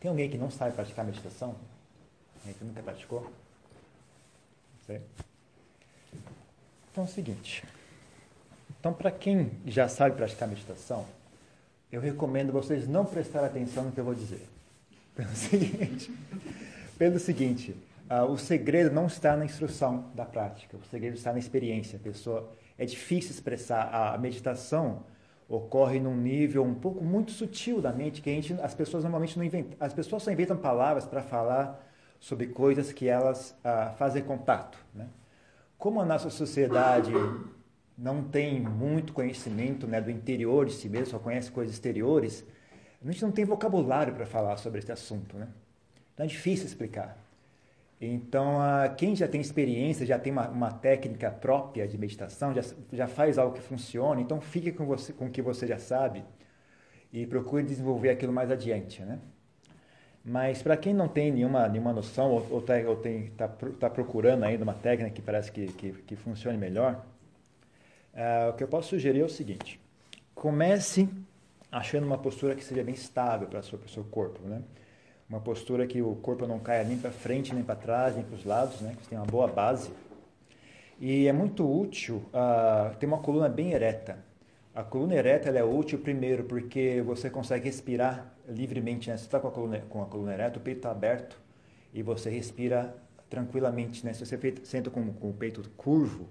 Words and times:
Tem 0.00 0.08
alguém 0.08 0.30
que 0.30 0.38
não 0.38 0.50
sabe 0.50 0.74
praticar 0.74 1.04
meditação? 1.04 1.54
Alguém 2.40 2.54
que 2.54 2.64
nunca 2.64 2.82
praticou? 2.82 3.30
Sei. 4.86 5.00
Então 6.90 7.04
é 7.04 7.06
o 7.06 7.10
seguinte. 7.10 7.64
Então, 8.78 8.92
para 8.92 9.10
quem 9.10 9.50
já 9.66 9.88
sabe 9.88 10.16
praticar 10.16 10.48
meditação, 10.48 11.04
eu 11.90 12.00
recomendo 12.00 12.52
vocês 12.52 12.86
não 12.86 13.04
prestar 13.04 13.44
atenção 13.44 13.84
no 13.84 13.92
que 13.92 13.98
eu 13.98 14.04
vou 14.04 14.14
dizer. 14.14 14.46
Pelo 15.14 15.34
seguinte, 15.34 16.12
pelo 16.96 17.18
seguinte 17.18 17.76
uh, 18.08 18.30
o 18.30 18.38
segredo 18.38 18.94
não 18.94 19.06
está 19.06 19.36
na 19.36 19.44
instrução 19.44 20.10
da 20.14 20.24
prática, 20.24 20.76
o 20.76 20.84
segredo 20.90 21.16
está 21.16 21.32
na 21.32 21.40
experiência. 21.40 21.98
Pessoa, 21.98 22.48
é 22.78 22.84
difícil 22.84 23.32
expressar. 23.32 23.92
A 23.92 24.16
meditação 24.16 25.02
ocorre 25.48 25.98
num 25.98 26.14
nível 26.14 26.62
um 26.62 26.74
pouco 26.74 27.02
muito 27.02 27.32
sutil 27.32 27.80
da 27.80 27.90
mente, 27.90 28.20
que 28.20 28.28
a 28.28 28.32
gente, 28.32 28.52
as 28.60 28.74
pessoas 28.74 29.02
normalmente 29.02 29.38
não 29.38 29.44
inventam. 29.44 29.76
As 29.80 29.94
pessoas 29.94 30.22
só 30.22 30.30
inventam 30.30 30.56
palavras 30.56 31.06
para 31.06 31.22
falar 31.22 31.84
sobre 32.20 32.48
coisas 32.48 32.92
que 32.92 33.08
elas 33.08 33.56
uh, 33.64 33.96
fazem 33.96 34.22
contato. 34.22 34.78
Né? 34.94 35.06
Como 35.78 36.00
a 36.00 36.04
nossa 36.04 36.28
sociedade 36.28 37.12
não 37.96 38.22
tem 38.22 38.60
muito 38.60 39.12
conhecimento 39.12 39.86
né, 39.86 40.00
do 40.00 40.10
interior 40.10 40.66
de 40.66 40.72
si 40.72 40.88
mesmo, 40.88 41.06
só 41.06 41.18
conhece 41.18 41.50
coisas 41.50 41.74
exteriores, 41.74 42.44
a 43.02 43.10
gente 43.10 43.22
não 43.22 43.32
tem 43.32 43.44
vocabulário 43.44 44.14
para 44.14 44.26
falar 44.26 44.56
sobre 44.58 44.80
esse 44.80 44.92
assunto. 44.92 45.36
Né? 45.36 45.48
Então 46.12 46.24
é 46.24 46.28
difícil 46.28 46.66
explicar. 46.66 47.16
Então, 48.00 48.58
quem 48.96 49.16
já 49.16 49.26
tem 49.26 49.40
experiência, 49.40 50.06
já 50.06 50.18
tem 50.18 50.32
uma, 50.32 50.48
uma, 50.48 50.70
técnica 50.70 51.30
própria 51.32 51.86
de 51.86 51.98
meditação, 51.98 52.54
já, 52.54 52.62
já 52.92 53.08
faz 53.08 53.38
algo 53.38 53.54
que 53.54 53.60
funciona, 53.60 54.20
então 54.20 54.40
fique 54.40 54.70
com, 54.70 54.86
você, 54.86 55.12
com 55.12 55.26
o 55.26 55.30
que 55.30 55.42
você 55.42 55.66
já 55.66 55.78
sabe 55.78 56.24
e 57.12 57.26
procure 57.26 57.64
desenvolver 57.64 58.10
aquilo 58.10 58.32
mais 58.32 58.52
adiante. 58.52 59.02
Né? 59.02 59.18
Mas 60.24 60.62
para 60.62 60.76
quem 60.76 60.94
não 60.94 61.08
tem 61.08 61.32
nenhuma, 61.32 61.66
nenhuma 61.68 61.92
noção 61.92 62.30
ou 62.30 62.60
está 62.60 62.74
tá, 63.36 63.48
tá 63.80 63.90
procurando 63.90 64.44
ainda 64.44 64.62
uma 64.62 64.74
técnica 64.74 65.10
que 65.10 65.22
parece 65.22 65.50
que, 65.50 65.66
que, 65.72 65.92
que 65.92 66.14
funcione 66.14 66.56
melhor, 66.56 67.04
uh, 68.14 68.50
o 68.50 68.52
que 68.52 68.62
eu 68.62 68.68
posso 68.68 68.90
sugerir 68.90 69.20
é 69.20 69.24
o 69.24 69.28
seguinte: 69.28 69.80
comece 70.34 71.08
achando 71.72 72.06
uma 72.06 72.18
postura 72.18 72.54
que 72.54 72.62
seja 72.62 72.84
bem 72.84 72.94
estável 72.94 73.48
para 73.48 73.60
o 73.60 73.88
seu 73.88 74.04
corpo. 74.04 74.46
Né? 74.46 74.62
Uma 75.28 75.40
postura 75.40 75.86
que 75.86 76.00
o 76.00 76.14
corpo 76.16 76.46
não 76.46 76.58
caia 76.58 76.84
nem 76.84 76.96
para 76.96 77.10
frente, 77.10 77.54
nem 77.54 77.62
para 77.62 77.76
trás, 77.76 78.14
nem 78.14 78.24
para 78.24 78.34
os 78.34 78.44
lados, 78.44 78.80
né? 78.80 78.94
que 78.96 79.04
você 79.04 79.10
tem 79.10 79.18
uma 79.18 79.26
boa 79.26 79.46
base. 79.46 79.90
E 80.98 81.28
é 81.28 81.32
muito 81.32 81.70
útil 81.70 82.22
uh, 82.32 82.96
ter 82.96 83.06
uma 83.06 83.18
coluna 83.18 83.48
bem 83.48 83.72
ereta. 83.72 84.18
A 84.74 84.82
coluna 84.82 85.14
ereta 85.14 85.50
é 85.50 85.62
útil 85.62 85.98
primeiro 85.98 86.44
porque 86.44 87.02
você 87.04 87.28
consegue 87.28 87.66
respirar 87.66 88.32
livremente. 88.48 89.10
Né? 89.10 89.16
Você 89.16 89.24
está 89.24 89.38
com, 89.38 89.48
a 89.48 89.50
coluna, 89.50 89.82
com 89.88 90.02
a 90.02 90.06
coluna 90.06 90.32
ereta, 90.32 90.58
o 90.58 90.62
peito 90.62 90.78
está 90.78 90.90
aberto 90.90 91.38
e 91.92 92.02
você 92.02 92.30
respira 92.30 92.94
tranquilamente. 93.28 94.04
Né? 94.04 94.12
Se 94.12 94.24
você 94.24 94.54
senta 94.64 94.88
com, 94.88 95.12
com 95.12 95.30
o 95.30 95.34
peito 95.34 95.62
curvo, 95.76 96.26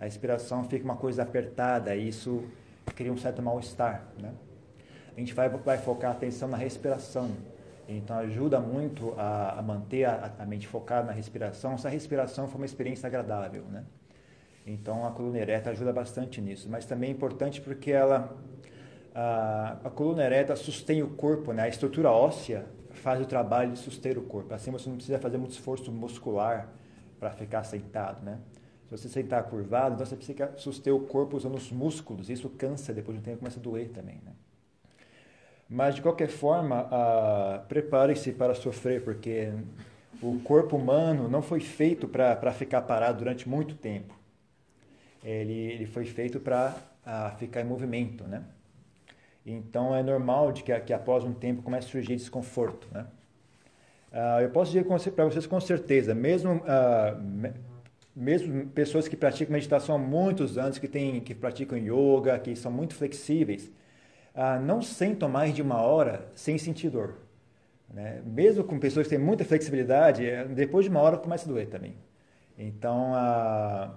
a 0.00 0.04
respiração 0.04 0.64
fica 0.64 0.84
uma 0.84 0.96
coisa 0.96 1.22
apertada 1.22 1.94
e 1.94 2.08
isso 2.08 2.44
cria 2.96 3.12
um 3.12 3.18
certo 3.18 3.42
mal-estar. 3.42 4.08
Né? 4.18 4.32
A 5.16 5.20
gente 5.20 5.34
vai, 5.34 5.48
vai 5.48 5.78
focar 5.78 6.10
a 6.10 6.14
atenção 6.14 6.48
na 6.48 6.56
respiração. 6.56 7.30
Então 7.88 8.18
ajuda 8.18 8.60
muito 8.60 9.14
a, 9.16 9.58
a 9.58 9.62
manter 9.62 10.04
a, 10.04 10.34
a, 10.38 10.44
mente 10.44 10.68
focada 10.68 11.06
na 11.06 11.12
respiração, 11.12 11.78
se 11.78 11.86
a 11.86 11.90
respiração 11.90 12.46
for 12.46 12.58
uma 12.58 12.66
experiência 12.66 13.06
agradável, 13.06 13.64
né? 13.64 13.84
Então 14.66 15.06
a 15.06 15.10
coluna 15.10 15.38
ereta 15.38 15.70
ajuda 15.70 15.90
bastante 15.90 16.38
nisso, 16.42 16.68
mas 16.68 16.84
também 16.84 17.08
é 17.08 17.12
importante 17.12 17.62
porque 17.62 17.90
ela 17.90 18.36
a, 19.14 19.78
a 19.84 19.90
coluna 19.90 20.22
ereta 20.22 20.54
sustém 20.54 21.02
o 21.02 21.08
corpo, 21.08 21.52
né? 21.54 21.62
A 21.62 21.68
estrutura 21.68 22.10
óssea 22.10 22.66
faz 22.90 23.22
o 23.22 23.24
trabalho 23.24 23.72
de 23.72 23.78
suster 23.78 24.18
o 24.18 24.22
corpo. 24.22 24.52
Assim 24.52 24.70
você 24.70 24.90
não 24.90 24.96
precisa 24.96 25.18
fazer 25.18 25.38
muito 25.38 25.52
esforço 25.52 25.90
muscular 25.90 26.68
para 27.18 27.30
ficar 27.30 27.64
sentado, 27.64 28.22
né? 28.22 28.38
Se 28.84 28.96
você 28.96 29.08
sentar 29.08 29.42
curvado, 29.44 29.94
então 29.94 30.06
você 30.06 30.16
precisa 30.16 30.52
suster 30.56 30.94
o 30.94 31.00
corpo 31.00 31.36
usando 31.36 31.54
os 31.54 31.72
músculos. 31.72 32.28
Isso 32.28 32.50
cansa, 32.50 32.92
depois 32.92 33.16
de 33.16 33.20
um 33.20 33.24
tempo 33.24 33.38
começa 33.38 33.58
a 33.58 33.62
doer 33.62 33.88
também, 33.90 34.20
né? 34.24 34.32
Mas, 35.68 35.94
de 35.94 36.02
qualquer 36.02 36.28
forma, 36.28 36.88
prepare-se 37.68 38.32
para 38.32 38.54
sofrer, 38.54 39.04
porque 39.04 39.52
o 40.22 40.40
corpo 40.40 40.76
humano 40.76 41.28
não 41.28 41.42
foi 41.42 41.60
feito 41.60 42.08
para 42.08 42.52
ficar 42.52 42.82
parado 42.82 43.18
durante 43.18 43.48
muito 43.48 43.74
tempo. 43.74 44.14
Ele, 45.22 45.52
ele 45.52 45.86
foi 45.86 46.04
feito 46.04 46.40
para 46.40 46.74
ficar 47.38 47.60
em 47.60 47.64
movimento, 47.64 48.24
né? 48.24 48.42
Então, 49.44 49.94
é 49.94 50.02
normal 50.02 50.52
de 50.52 50.62
que, 50.62 50.78
que 50.80 50.92
após 50.92 51.24
um 51.24 51.32
tempo 51.32 51.62
comece 51.62 51.86
a 51.86 51.90
surgir 51.90 52.16
desconforto, 52.16 52.86
né? 52.92 53.06
Uh, 54.12 54.40
eu 54.40 54.50
posso 54.50 54.72
dizer 54.72 54.86
para 55.12 55.24
vocês 55.24 55.46
com 55.46 55.60
certeza, 55.60 56.14
mesmo, 56.14 56.54
uh, 56.54 57.52
mesmo 58.16 58.66
pessoas 58.68 59.06
que 59.06 59.16
praticam 59.16 59.52
meditação 59.52 59.96
há 59.96 59.98
muitos 59.98 60.56
anos, 60.56 60.78
que, 60.78 60.88
tem, 60.88 61.20
que 61.20 61.34
praticam 61.34 61.78
yoga, 61.78 62.38
que 62.38 62.56
são 62.56 62.72
muito 62.72 62.94
flexíveis, 62.94 63.70
ah, 64.38 64.56
não 64.60 64.80
sentam 64.80 65.28
mais 65.28 65.52
de 65.52 65.60
uma 65.60 65.82
hora 65.82 66.30
sem 66.32 66.56
sentir 66.58 66.90
dor. 66.90 67.16
Né? 67.92 68.22
Mesmo 68.24 68.62
com 68.62 68.78
pessoas 68.78 69.08
que 69.08 69.16
têm 69.16 69.24
muita 69.24 69.44
flexibilidade, 69.44 70.24
é, 70.24 70.44
depois 70.44 70.84
de 70.84 70.90
uma 70.90 71.00
hora 71.00 71.16
começa 71.18 71.44
a 71.44 71.48
doer 71.52 71.68
também. 71.68 71.96
Então, 72.56 73.12
ah, 73.14 73.96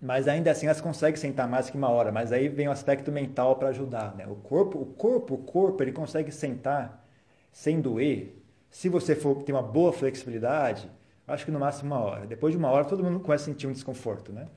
mas 0.00 0.26
ainda 0.26 0.50
assim 0.50 0.66
elas 0.66 0.80
conseguem 0.80 1.20
sentar 1.20 1.46
mais 1.46 1.68
que 1.68 1.76
uma 1.76 1.90
hora. 1.90 2.10
Mas 2.10 2.32
aí 2.32 2.48
vem 2.48 2.66
o 2.66 2.70
aspecto 2.70 3.12
mental 3.12 3.56
para 3.56 3.68
ajudar. 3.68 4.14
Né? 4.16 4.26
O 4.26 4.36
corpo, 4.36 4.80
o 4.80 4.86
corpo, 4.86 5.34
o 5.34 5.38
corpo, 5.38 5.82
ele 5.82 5.92
consegue 5.92 6.32
sentar 6.32 7.04
sem 7.52 7.78
doer. 7.78 8.42
Se 8.70 8.88
você 8.88 9.14
for 9.14 9.42
ter 9.42 9.52
uma 9.52 9.62
boa 9.62 9.92
flexibilidade, 9.92 10.90
acho 11.26 11.44
que 11.44 11.50
no 11.50 11.60
máximo 11.60 11.94
uma 11.94 12.02
hora. 12.02 12.26
Depois 12.26 12.52
de 12.52 12.58
uma 12.58 12.70
hora, 12.70 12.86
todo 12.86 13.04
mundo 13.04 13.20
começa 13.20 13.44
a 13.44 13.52
sentir 13.52 13.66
um 13.66 13.72
desconforto, 13.72 14.32
né? 14.32 14.48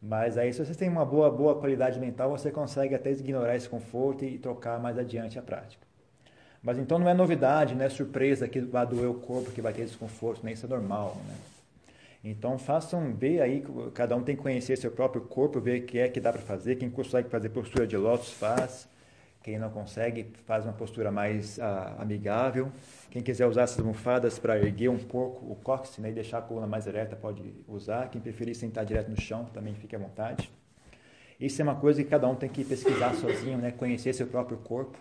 Mas 0.00 0.36
aí, 0.36 0.52
se 0.52 0.64
você 0.64 0.74
tem 0.74 0.88
uma 0.88 1.04
boa, 1.04 1.30
boa 1.30 1.58
qualidade 1.58 1.98
mental, 1.98 2.30
você 2.30 2.50
consegue 2.50 2.94
até 2.94 3.10
ignorar 3.10 3.56
esse 3.56 3.68
conforto 3.68 4.24
e 4.24 4.38
trocar 4.38 4.78
mais 4.78 4.98
adiante 4.98 5.38
a 5.38 5.42
prática. 5.42 5.86
Mas 6.62 6.78
então 6.78 6.98
não 6.98 7.08
é 7.08 7.14
novidade, 7.14 7.74
não 7.74 7.84
é 7.84 7.88
surpresa 7.88 8.48
que 8.48 8.60
vai 8.60 8.86
doer 8.86 9.08
o 9.08 9.14
corpo, 9.14 9.50
que 9.50 9.62
vai 9.62 9.72
ter 9.72 9.84
desconforto, 9.84 10.40
nem 10.44 10.54
isso 10.54 10.66
é 10.66 10.68
normal. 10.68 11.16
Né? 11.26 11.34
Então 12.24 12.58
façam, 12.58 13.14
ver 13.14 13.40
aí, 13.40 13.64
cada 13.94 14.16
um 14.16 14.22
tem 14.22 14.34
que 14.34 14.42
conhecer 14.42 14.76
seu 14.76 14.90
próprio 14.90 15.22
corpo, 15.22 15.60
ver 15.60 15.82
o 15.82 15.86
que 15.86 15.98
é 15.98 16.08
que 16.08 16.20
dá 16.20 16.32
para 16.32 16.42
fazer, 16.42 16.76
quem 16.76 16.90
consegue 16.90 17.28
fazer 17.28 17.50
postura 17.50 17.86
de 17.86 17.96
lótus 17.96 18.32
faz, 18.32 18.88
quem 19.46 19.60
não 19.60 19.70
consegue 19.70 20.32
faz 20.44 20.64
uma 20.64 20.72
postura 20.72 21.12
mais 21.12 21.60
ah, 21.60 21.94
amigável. 22.00 22.72
Quem 23.08 23.22
quiser 23.22 23.46
usar 23.46 23.62
essas 23.62 23.78
almofadas 23.78 24.40
para 24.40 24.58
erguer 24.58 24.88
um 24.88 24.98
pouco 24.98 25.46
o 25.46 25.54
cóccix 25.54 25.98
né, 25.98 26.10
e 26.10 26.12
deixar 26.12 26.38
a 26.38 26.42
coluna 26.42 26.66
mais 26.66 26.88
ereta 26.88 27.14
pode 27.14 27.54
usar. 27.68 28.10
Quem 28.10 28.20
preferir 28.20 28.56
sentar 28.56 28.84
direto 28.84 29.08
no 29.08 29.20
chão 29.20 29.44
também 29.54 29.72
fique 29.76 29.94
à 29.94 30.00
vontade. 30.00 30.50
Isso 31.38 31.62
é 31.62 31.64
uma 31.64 31.76
coisa 31.76 32.02
que 32.02 32.10
cada 32.10 32.26
um 32.26 32.34
tem 32.34 32.48
que 32.48 32.64
pesquisar 32.64 33.14
sozinho, 33.14 33.56
né, 33.56 33.70
conhecer 33.70 34.12
seu 34.14 34.26
próprio 34.26 34.58
corpo. 34.58 34.98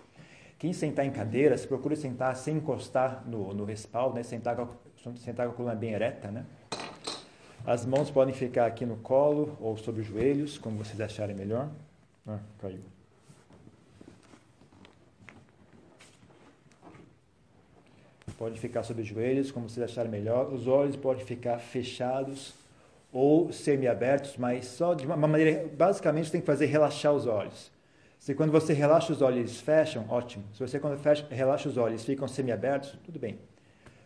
Quem 0.59 0.73
sentar 0.73 1.07
em 1.07 1.11
cadeiras, 1.11 1.65
procure 1.65 1.95
sentar 1.95 2.35
sem 2.35 2.57
encostar 2.57 3.23
no, 3.25 3.51
no 3.51 3.65
respaldo, 3.65 4.13
né, 4.13 4.21
sentar, 4.21 4.55
com 4.55 4.61
a, 4.61 5.15
sentar 5.15 5.47
com 5.47 5.53
a 5.53 5.55
coluna 5.55 5.73
bem 5.73 5.93
ereta. 5.93 6.29
Né. 6.29 6.45
As 7.65 7.83
mãos 7.83 8.11
podem 8.11 8.35
ficar 8.35 8.67
aqui 8.67 8.85
no 8.85 8.97
colo 8.97 9.57
ou 9.59 9.75
sobre 9.75 10.01
os 10.01 10.07
joelhos, 10.07 10.59
como 10.59 10.77
vocês 10.77 11.01
acharem 11.01 11.35
melhor. 11.35 11.67
Ah, 12.27 12.37
caiu. 12.59 12.94
Pode 18.33 18.59
ficar 18.59 18.83
sobre 18.83 19.03
os 19.03 19.07
joelhos, 19.07 19.51
como 19.51 19.69
vocês 19.69 19.83
acharem 19.83 20.11
melhor. 20.11 20.51
Os 20.51 20.67
olhos 20.67 20.95
podem 20.95 21.25
ficar 21.25 21.59
fechados 21.59 22.53
ou 23.11 23.51
semi-abertos, 23.51 24.35
mas 24.37 24.65
só 24.65 24.93
de 24.93 25.05
uma 25.05 25.15
maneira. 25.15 25.67
Basicamente, 25.75 26.31
tem 26.31 26.41
que 26.41 26.47
fazer 26.47 26.65
relaxar 26.65 27.13
os 27.13 27.25
olhos. 27.27 27.71
Se 28.19 28.33
quando 28.33 28.51
você 28.51 28.73
relaxa 28.73 29.13
os 29.13 29.21
olhos 29.21 29.37
eles 29.37 29.61
fecham, 29.61 30.05
ótimo. 30.09 30.43
Se 30.53 30.59
você 30.59 30.79
quando 30.79 30.97
fecha, 30.97 31.27
relaxa 31.29 31.69
os 31.69 31.77
olhos 31.77 32.03
ficam 32.03 32.27
semi-abertos, 32.27 32.97
tudo 33.05 33.19
bem. 33.19 33.37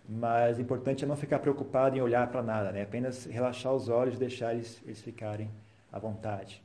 Mas 0.07 0.57
o 0.57 0.61
importante 0.61 1.05
é 1.05 1.07
não 1.07 1.15
ficar 1.15 1.39
preocupado 1.39 1.95
em 1.95 2.01
olhar 2.01 2.27
para 2.29 2.41
nada, 2.41 2.71
né? 2.71 2.81
apenas 2.81 3.25
relaxar 3.25 3.73
os 3.73 3.87
olhos 3.87 4.17
deixar 4.17 4.53
eles, 4.53 4.81
eles 4.83 5.01
ficarem 5.01 5.49
à 5.91 5.99
vontade. 5.99 6.61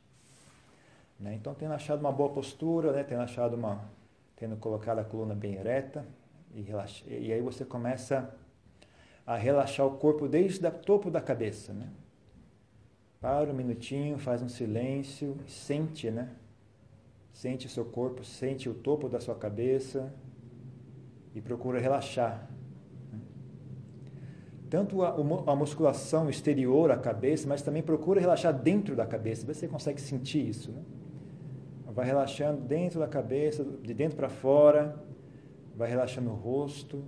Né? 1.21 1.35
Então, 1.35 1.55
tendo 1.55 1.75
achado 1.75 2.01
uma 2.01 2.11
boa 2.11 2.31
postura, 2.31 2.91
né? 2.91 3.05
tendo 3.05 3.21
achado 3.21 3.55
uma, 3.55 3.85
tendo 4.35 4.57
colocado 4.57 4.99
a 4.99 5.05
coluna 5.05 5.35
bem 5.35 5.55
ereta, 5.55 6.05
e, 6.55 6.63
relaxa, 6.63 7.05
e 7.09 7.33
aí 7.33 7.41
você 7.41 7.65
começa 7.65 8.33
a 9.27 9.37
relaxar 9.37 9.87
o 9.87 9.99
corpo 9.99 10.29
desde 10.29 10.65
o 10.67 10.71
topo 10.71 11.11
da 11.11 11.21
cabeça, 11.21 11.73
né? 11.73 11.89
Para 13.21 13.51
um 13.51 13.55
minutinho, 13.55 14.19
faz 14.19 14.41
um 14.41 14.49
silêncio, 14.49 15.37
sente, 15.49 16.11
né? 16.11 16.31
Sente 17.33 17.67
o 17.67 17.71
seu 17.71 17.85
corpo, 17.85 18.23
sente 18.25 18.69
o 18.69 18.75
topo 18.75 19.09
da 19.09 19.19
sua 19.19 19.35
cabeça 19.35 20.15
e 21.35 21.41
procura 21.41 21.81
relaxar. 21.81 22.49
Né? 23.11 23.19
Tanto 24.71 25.03
a, 25.03 25.17
a 25.47 25.57
musculação 25.57 26.31
exterior 26.31 26.93
à 26.93 26.97
cabeça, 26.97 27.49
mas 27.49 27.63
também 27.63 27.83
procura 27.83 28.21
relaxar 28.21 28.53
dentro 28.53 28.95
da 28.95 29.07
cabeça. 29.07 29.45
Você 29.53 29.67
consegue 29.67 30.01
sentir 30.01 30.47
isso, 30.47 30.71
né? 30.71 30.83
Vai 31.87 32.07
relaxando 32.07 32.61
dentro 32.61 32.99
da 32.99 33.07
cabeça, 33.07 33.65
de 33.65 33.95
dentro 33.95 34.17
para 34.17 34.29
fora, 34.29 35.04
vai 35.75 35.89
relaxando 35.91 36.31
o 36.31 36.35
rosto, 36.35 37.05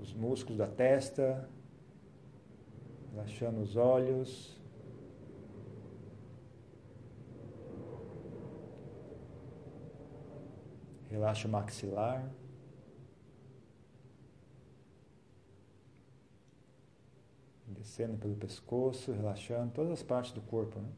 os 0.00 0.12
músculos 0.12 0.58
da 0.58 0.66
testa, 0.66 1.48
relaxando 3.10 3.60
os 3.60 3.76
olhos. 3.76 4.58
Relaxa 11.08 11.48
o 11.48 11.50
maxilar. 11.50 12.30
Descendo 17.66 18.18
pelo 18.18 18.36
pescoço, 18.36 19.12
relaxando 19.12 19.72
todas 19.72 19.92
as 19.92 20.02
partes 20.02 20.32
do 20.32 20.42
corpo. 20.42 20.78
Né? 20.78 20.88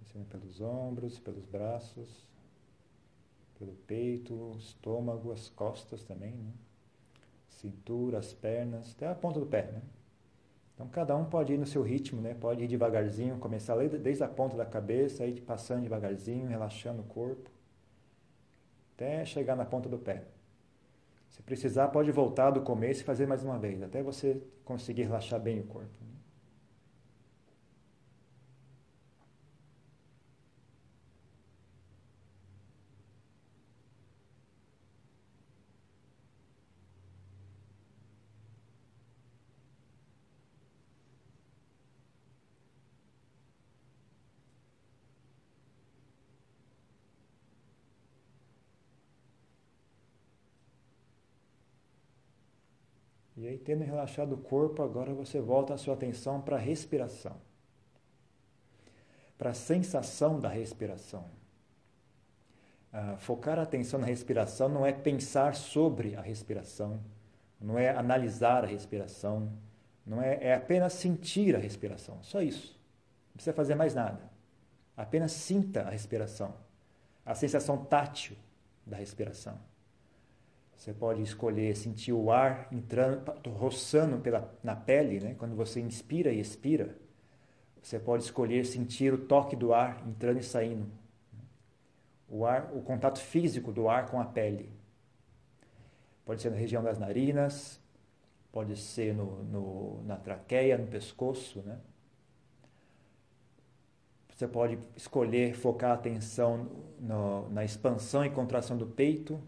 Descendo 0.00 0.24
pelos 0.26 0.60
ombros, 0.60 1.18
pelos 1.18 1.44
braços, 1.44 2.27
pelo 3.58 3.72
peito, 3.86 4.54
estômago, 4.58 5.32
as 5.32 5.48
costas 5.48 6.04
também, 6.04 6.32
né? 6.32 6.52
cintura, 7.48 8.18
as 8.18 8.32
pernas, 8.32 8.92
até 8.92 9.08
a 9.08 9.14
ponta 9.14 9.40
do 9.40 9.46
pé. 9.46 9.62
Né? 9.72 9.82
Então 10.74 10.86
cada 10.88 11.16
um 11.16 11.24
pode 11.24 11.52
ir 11.52 11.58
no 11.58 11.66
seu 11.66 11.82
ritmo, 11.82 12.20
né? 12.20 12.34
Pode 12.34 12.62
ir 12.62 12.68
devagarzinho, 12.68 13.36
começar 13.38 13.76
desde 13.76 14.22
a 14.22 14.28
ponta 14.28 14.56
da 14.56 14.64
cabeça, 14.64 15.26
ir 15.26 15.40
passando 15.40 15.82
devagarzinho, 15.82 16.46
relaxando 16.46 17.02
o 17.02 17.04
corpo, 17.04 17.50
até 18.94 19.24
chegar 19.24 19.56
na 19.56 19.64
ponta 19.64 19.88
do 19.88 19.98
pé. 19.98 20.22
Se 21.30 21.42
precisar, 21.42 21.88
pode 21.88 22.12
voltar 22.12 22.50
do 22.50 22.62
começo 22.62 23.00
e 23.00 23.04
fazer 23.04 23.26
mais 23.26 23.42
uma 23.42 23.58
vez, 23.58 23.82
até 23.82 24.02
você 24.02 24.40
conseguir 24.64 25.02
relaxar 25.02 25.40
bem 25.40 25.58
o 25.60 25.64
corpo. 25.64 25.90
Né? 26.00 26.17
E 53.48 53.52
aí, 53.52 53.58
tendo 53.58 53.82
relaxado 53.82 54.34
o 54.34 54.36
corpo, 54.36 54.82
agora 54.82 55.14
você 55.14 55.40
volta 55.40 55.72
a 55.72 55.78
sua 55.78 55.94
atenção 55.94 56.38
para 56.38 56.56
a 56.56 56.58
respiração. 56.58 57.34
Para 59.38 59.52
a 59.52 59.54
sensação 59.54 60.38
da 60.38 60.50
respiração. 60.50 61.24
Ah, 62.92 63.16
focar 63.16 63.58
a 63.58 63.62
atenção 63.62 63.98
na 63.98 64.06
respiração 64.06 64.68
não 64.68 64.84
é 64.84 64.92
pensar 64.92 65.54
sobre 65.54 66.14
a 66.14 66.20
respiração, 66.20 67.00
não 67.58 67.78
é 67.78 67.88
analisar 67.88 68.64
a 68.64 68.66
respiração, 68.66 69.50
não 70.04 70.20
é, 70.20 70.48
é 70.48 70.54
apenas 70.54 70.92
sentir 70.92 71.56
a 71.56 71.58
respiração. 71.58 72.22
Só 72.22 72.42
isso. 72.42 72.78
Não 73.28 73.36
precisa 73.36 73.56
fazer 73.56 73.74
mais 73.74 73.94
nada. 73.94 74.30
Apenas 74.94 75.32
sinta 75.32 75.84
a 75.84 75.90
respiração, 75.90 76.54
a 77.24 77.34
sensação 77.34 77.82
tátil 77.82 78.36
da 78.84 78.98
respiração. 78.98 79.58
Você 80.78 80.94
pode 80.94 81.20
escolher 81.22 81.76
sentir 81.76 82.12
o 82.12 82.30
ar 82.30 82.68
entrando, 82.70 83.20
roçando 83.48 84.18
pela, 84.18 84.56
na 84.62 84.76
pele, 84.76 85.18
né? 85.18 85.34
quando 85.36 85.56
você 85.56 85.80
inspira 85.80 86.32
e 86.32 86.38
expira. 86.38 86.96
Você 87.82 87.98
pode 87.98 88.22
escolher 88.22 88.64
sentir 88.64 89.12
o 89.12 89.18
toque 89.18 89.56
do 89.56 89.74
ar 89.74 90.06
entrando 90.06 90.38
e 90.38 90.42
saindo. 90.42 90.86
O, 92.28 92.46
ar, 92.46 92.70
o 92.72 92.80
contato 92.80 93.18
físico 93.18 93.72
do 93.72 93.88
ar 93.88 94.08
com 94.08 94.20
a 94.20 94.24
pele. 94.24 94.70
Pode 96.24 96.42
ser 96.42 96.50
na 96.50 96.56
região 96.56 96.82
das 96.82 96.96
narinas, 96.96 97.80
pode 98.52 98.76
ser 98.76 99.12
no, 99.12 99.42
no, 99.44 100.02
na 100.04 100.16
traqueia, 100.16 100.78
no 100.78 100.86
pescoço. 100.86 101.60
Né? 101.66 101.76
Você 104.32 104.46
pode 104.46 104.78
escolher 104.94 105.54
focar 105.54 105.90
a 105.90 105.94
atenção 105.94 106.70
no, 107.00 107.48
na 107.50 107.64
expansão 107.64 108.24
e 108.24 108.30
contração 108.30 108.76
do 108.76 108.86
peito 108.86 109.42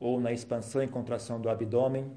ou 0.00 0.20
na 0.20 0.32
expansão 0.32 0.82
e 0.82 0.88
contração 0.88 1.40
do 1.40 1.48
abdômen. 1.48 2.10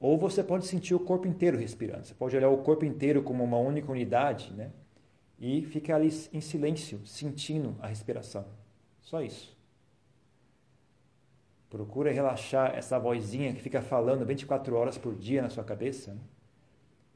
Ou 0.00 0.18
você 0.18 0.42
pode 0.42 0.66
sentir 0.66 0.94
o 0.94 1.00
corpo 1.00 1.26
inteiro 1.26 1.56
respirando. 1.56 2.04
Você 2.04 2.14
pode 2.14 2.36
olhar 2.36 2.48
o 2.48 2.58
corpo 2.58 2.84
inteiro 2.84 3.22
como 3.22 3.42
uma 3.42 3.58
única 3.58 3.90
unidade, 3.90 4.52
né? 4.52 4.70
E 5.38 5.62
ficar 5.62 5.96
ali 5.96 6.08
em 6.32 6.40
silêncio, 6.40 7.00
sentindo 7.04 7.76
a 7.80 7.86
respiração. 7.86 8.46
Só 9.00 9.20
isso. 9.22 9.54
Procura 11.68 12.12
relaxar 12.12 12.74
essa 12.76 12.98
vozinha 12.98 13.52
que 13.52 13.60
fica 13.60 13.82
falando 13.82 14.24
24 14.24 14.76
horas 14.76 14.96
por 14.96 15.14
dia 15.14 15.42
na 15.42 15.50
sua 15.50 15.64
cabeça. 15.64 16.14
Né? 16.14 16.20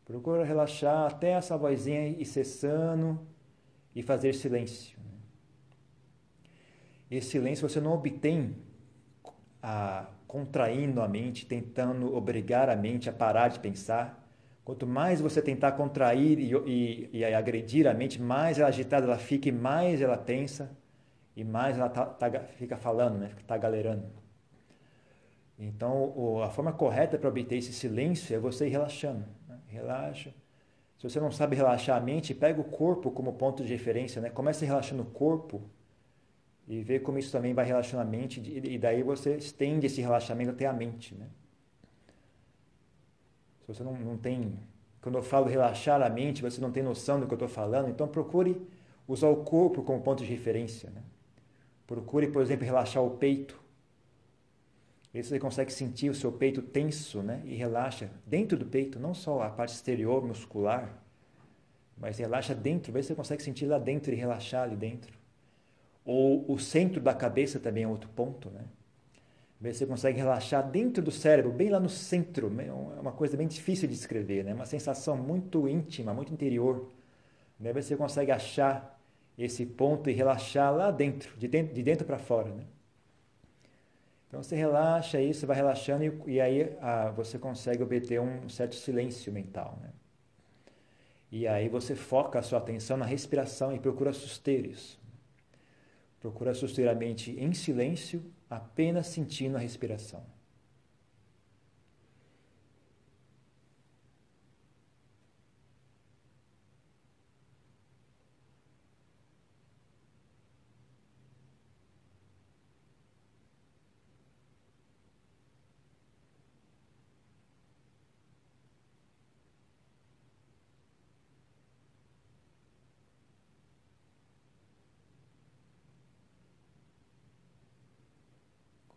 Procura 0.04 0.44
relaxar 0.44 1.06
até 1.06 1.30
essa 1.30 1.56
vozinha 1.56 2.08
ir 2.08 2.24
cessando 2.24 3.20
e 3.94 4.02
fazer 4.02 4.34
silêncio. 4.34 4.98
Né? 4.98 5.12
Esse 7.08 7.30
silêncio 7.30 7.68
você 7.68 7.80
não 7.80 7.92
obtém 7.92 8.56
a, 9.62 10.06
contraindo 10.26 11.00
a 11.00 11.08
mente, 11.08 11.46
tentando 11.46 12.14
obrigar 12.14 12.68
a 12.68 12.76
mente 12.76 13.08
a 13.08 13.12
parar 13.12 13.48
de 13.48 13.58
pensar. 13.58 14.24
Quanto 14.64 14.86
mais 14.86 15.20
você 15.20 15.40
tentar 15.40 15.72
contrair 15.72 16.38
e, 16.38 16.52
e, 16.52 17.10
e 17.12 17.24
agredir 17.24 17.86
a 17.86 17.94
mente, 17.94 18.20
mais 18.20 18.58
ela 18.58 18.68
agitada 18.68 19.06
ela 19.06 19.18
fica 19.18 19.48
e 19.48 19.52
mais 19.52 20.02
ela 20.02 20.18
pensa 20.18 20.76
e 21.34 21.42
mais 21.42 21.78
ela 21.78 21.88
tá, 21.88 22.04
tá, 22.04 22.28
fica 22.56 22.76
falando, 22.76 23.18
né? 23.18 23.30
está 23.38 23.56
galerando. 23.56 24.06
Então, 25.58 26.12
o, 26.16 26.42
a 26.42 26.50
forma 26.50 26.72
correta 26.72 27.18
para 27.18 27.28
obter 27.28 27.56
esse 27.56 27.72
silêncio 27.72 28.34
é 28.34 28.38
você 28.38 28.66
ir 28.66 28.70
relaxando. 28.70 29.24
Né? 29.48 29.58
Relaxa. 29.66 30.34
Se 30.98 31.08
você 31.08 31.18
não 31.18 31.30
sabe 31.30 31.56
relaxar 31.56 31.96
a 31.96 32.00
mente, 32.00 32.34
pega 32.34 32.60
o 32.60 32.64
corpo 32.64 33.10
como 33.10 33.32
ponto 33.32 33.64
de 33.64 33.72
referência. 33.72 34.20
Né? 34.20 34.30
Comece 34.30 34.64
relaxando 34.64 35.02
o 35.02 35.06
corpo 35.06 35.62
e 36.68 36.82
ver 36.82 37.00
como 37.00 37.18
isso 37.18 37.32
também 37.32 37.54
vai 37.54 37.64
relaxando 37.64 38.02
a 38.02 38.04
mente, 38.04 38.40
e 38.40 38.76
daí 38.76 39.02
você 39.02 39.36
estende 39.36 39.86
esse 39.86 40.02
relaxamento 40.02 40.50
até 40.50 40.66
a 40.66 40.72
mente. 40.72 41.14
Né? 41.14 41.26
Se 43.60 43.68
você 43.68 43.82
não, 43.82 43.94
não 43.94 44.18
tem. 44.18 44.52
Quando 45.00 45.16
eu 45.16 45.22
falo 45.22 45.46
relaxar 45.46 46.02
a 46.02 46.10
mente, 46.10 46.42
você 46.42 46.60
não 46.60 46.70
tem 46.70 46.82
noção 46.82 47.18
do 47.18 47.26
que 47.26 47.32
eu 47.32 47.36
estou 47.36 47.48
falando, 47.48 47.88
então 47.88 48.06
procure 48.06 48.60
usar 49.06 49.28
o 49.28 49.36
corpo 49.36 49.82
como 49.82 50.02
ponto 50.02 50.22
de 50.22 50.28
referência. 50.28 50.90
Né? 50.90 51.02
Procure, 51.86 52.26
por 52.26 52.42
exemplo, 52.42 52.66
relaxar 52.66 53.02
o 53.02 53.12
peito. 53.12 53.58
Aí 55.14 55.22
você 55.22 55.38
consegue 55.38 55.72
sentir 55.72 56.10
o 56.10 56.14
seu 56.14 56.30
peito 56.30 56.60
tenso 56.60 57.22
né? 57.22 57.40
e 57.46 57.54
relaxa 57.54 58.10
dentro 58.26 58.58
do 58.58 58.66
peito, 58.66 59.00
não 59.00 59.14
só 59.14 59.40
a 59.40 59.48
parte 59.48 59.72
exterior 59.72 60.22
muscular, 60.22 61.02
mas 61.96 62.18
relaxa 62.18 62.54
dentro, 62.54 62.92
vê 62.92 63.02
se 63.02 63.08
você 63.08 63.14
consegue 63.14 63.42
sentir 63.42 63.64
lá 63.64 63.78
dentro 63.78 64.12
e 64.12 64.14
relaxar 64.14 64.64
ali 64.64 64.76
dentro. 64.76 65.17
Ou 66.08 66.50
o 66.50 66.58
centro 66.58 67.02
da 67.02 67.12
cabeça 67.12 67.60
também 67.60 67.84
é 67.84 67.86
outro 67.86 68.08
ponto, 68.08 68.48
né? 68.48 68.64
Se 69.60 69.74
você 69.74 69.86
consegue 69.86 70.16
relaxar 70.16 70.66
dentro 70.66 71.02
do 71.02 71.10
cérebro, 71.10 71.52
bem 71.52 71.68
lá 71.68 71.78
no 71.78 71.90
centro. 71.90 72.50
É 72.58 72.72
uma 72.98 73.12
coisa 73.12 73.36
bem 73.36 73.46
difícil 73.46 73.86
de 73.86 73.94
descrever, 73.94 74.42
né? 74.42 74.54
Uma 74.54 74.64
sensação 74.64 75.18
muito 75.18 75.68
íntima, 75.68 76.14
muito 76.14 76.32
interior. 76.32 76.88
Né? 77.60 77.74
Se 77.74 77.82
você 77.82 77.96
consegue 77.96 78.32
achar 78.32 78.98
esse 79.36 79.66
ponto 79.66 80.08
e 80.08 80.14
relaxar 80.14 80.74
lá 80.74 80.90
dentro, 80.90 81.36
de 81.36 81.46
dentro, 81.46 81.74
de 81.74 81.82
dentro 81.82 82.06
para 82.06 82.18
fora, 82.18 82.54
né? 82.54 82.64
Então 84.28 84.42
você 84.42 84.56
relaxa 84.56 85.20
isso, 85.20 85.46
vai 85.46 85.56
relaxando 85.56 86.04
e, 86.04 86.36
e 86.36 86.40
aí 86.40 86.74
ah, 86.80 87.10
você 87.10 87.38
consegue 87.38 87.82
obter 87.82 88.18
um 88.18 88.48
certo 88.48 88.76
silêncio 88.76 89.30
mental, 89.30 89.78
né? 89.82 89.90
E 91.30 91.46
aí 91.46 91.68
você 91.68 91.94
foca 91.94 92.38
a 92.38 92.42
sua 92.42 92.60
atenção 92.60 92.96
na 92.96 93.04
respiração 93.04 93.74
e 93.74 93.78
procura 93.78 94.14
suster 94.14 94.64
isso. 94.64 94.97
Procura 96.20 96.54
suster 96.54 96.88
a 96.88 96.94
mente 96.94 97.30
em 97.38 97.52
silêncio, 97.52 98.24
apenas 98.50 99.06
sentindo 99.06 99.56
a 99.56 99.60
respiração. 99.60 100.24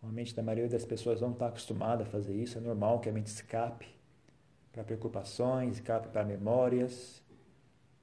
A 0.04 0.11
mente 0.22 0.36
da 0.36 0.44
maioria 0.44 0.70
das 0.70 0.86
pessoas 0.86 1.20
não 1.20 1.32
está 1.32 1.48
acostumada 1.48 2.04
a 2.04 2.06
fazer 2.06 2.36
isso, 2.36 2.58
é 2.58 2.62
normal 2.62 3.00
que 3.00 3.10
a 3.10 3.12
mente 3.12 3.28
escape 3.28 3.88
para 4.72 4.84
preocupações, 4.84 5.75
escape 5.75 6.10
para 6.10 6.24
memórias, 6.24 7.22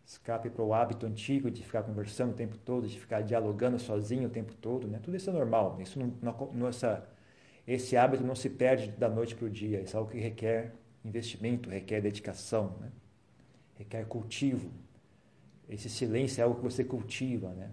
escape 0.05 0.51
para 0.51 0.63
o 0.63 0.75
hábito 0.75 1.07
antigo 1.07 1.51
de 1.51 1.63
ficar 1.63 1.85
conversando 1.85 2.33
o 2.33 2.35
tempo 2.35 2.59
todo, 2.59 2.89
de 2.89 2.99
ficar 2.99 3.23
dialogando 3.23 3.79
sozinho 3.79 4.27
o 4.27 4.31
tempo 4.31 4.53
todo, 4.55 4.89
né? 4.89 4.99
Tudo 5.03 5.17
isso 5.17 5.31
é 5.31 5.33
normal. 5.33 5.79
Isso 5.81 5.99
não, 5.99 6.13
não, 6.21 6.53
nossa, 6.55 7.07
esse 7.67 7.97
hábito 7.97 8.25
não 8.25 8.35
se 8.35 8.51
perde 8.51 8.91
da 8.91 9.09
noite 9.09 9.35
para 9.35 9.47
o 9.47 9.51
dia. 9.51 9.81
Isso 9.81 9.97
é 9.97 9.99
algo 9.99 10.11
que 10.11 10.19
requer 10.19 10.75
investimento, 11.05 11.71
requer 11.71 12.01
dedicação, 12.01 12.77
né? 12.81 12.91
requer 13.79 14.05
cultivo. 14.07 14.71
Esse 15.69 15.89
silêncio 15.89 16.41
é 16.41 16.45
algo 16.45 16.57
que 16.57 16.63
você 16.63 16.83
cultiva, 16.83 17.51
né? 17.51 17.71